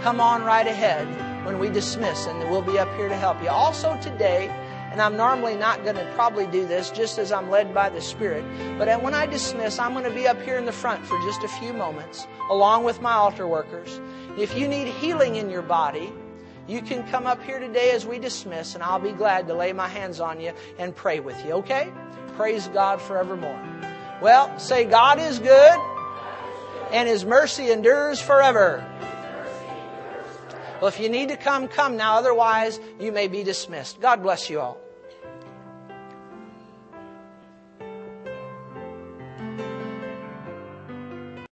come 0.00 0.20
on 0.20 0.42
right 0.42 0.66
ahead 0.66 1.06
when 1.44 1.58
we 1.58 1.68
dismiss, 1.68 2.26
and 2.26 2.38
we'll 2.50 2.62
be 2.62 2.78
up 2.78 2.94
here 2.96 3.08
to 3.08 3.16
help 3.16 3.42
you. 3.42 3.48
Also, 3.48 3.98
today, 4.00 4.48
and 4.92 5.00
I'm 5.00 5.16
normally 5.16 5.56
not 5.56 5.84
going 5.84 5.96
to 5.96 6.12
probably 6.14 6.46
do 6.46 6.66
this 6.66 6.90
just 6.90 7.18
as 7.18 7.32
I'm 7.32 7.50
led 7.50 7.72
by 7.72 7.88
the 7.88 8.00
Spirit, 8.00 8.44
but 8.78 9.02
when 9.02 9.14
I 9.14 9.26
dismiss, 9.26 9.78
I'm 9.78 9.92
going 9.92 10.04
to 10.04 10.10
be 10.10 10.28
up 10.28 10.40
here 10.42 10.56
in 10.56 10.66
the 10.66 10.72
front 10.72 11.06
for 11.06 11.18
just 11.20 11.42
a 11.42 11.48
few 11.48 11.72
moments, 11.72 12.26
along 12.50 12.84
with 12.84 13.00
my 13.00 13.12
altar 13.12 13.46
workers. 13.46 14.00
If 14.38 14.56
you 14.56 14.68
need 14.68 14.86
healing 14.88 15.36
in 15.36 15.48
your 15.48 15.62
body, 15.62 16.12
you 16.68 16.80
can 16.80 17.06
come 17.08 17.26
up 17.26 17.42
here 17.42 17.58
today 17.58 17.90
as 17.90 18.06
we 18.06 18.18
dismiss, 18.18 18.74
and 18.74 18.84
I'll 18.84 19.00
be 19.00 19.12
glad 19.12 19.48
to 19.48 19.54
lay 19.54 19.72
my 19.72 19.88
hands 19.88 20.20
on 20.20 20.40
you 20.40 20.52
and 20.78 20.94
pray 20.94 21.20
with 21.20 21.42
you, 21.44 21.52
okay? 21.54 21.90
Praise 22.36 22.68
God 22.68 23.00
forevermore. 23.00 23.60
Well, 24.20 24.56
say, 24.58 24.84
God 24.84 25.18
is 25.18 25.38
good, 25.38 25.78
and 26.92 27.08
His 27.08 27.24
mercy 27.24 27.70
endures 27.70 28.20
forever. 28.20 28.86
Well, 30.82 30.88
if 30.88 30.98
you 30.98 31.08
need 31.08 31.28
to 31.28 31.36
come, 31.36 31.68
come 31.68 31.96
now. 31.96 32.16
Otherwise, 32.16 32.80
you 32.98 33.12
may 33.12 33.28
be 33.28 33.44
dismissed. 33.44 34.00
God 34.00 34.20
bless 34.20 34.50
you 34.50 34.58
all. 34.58 34.80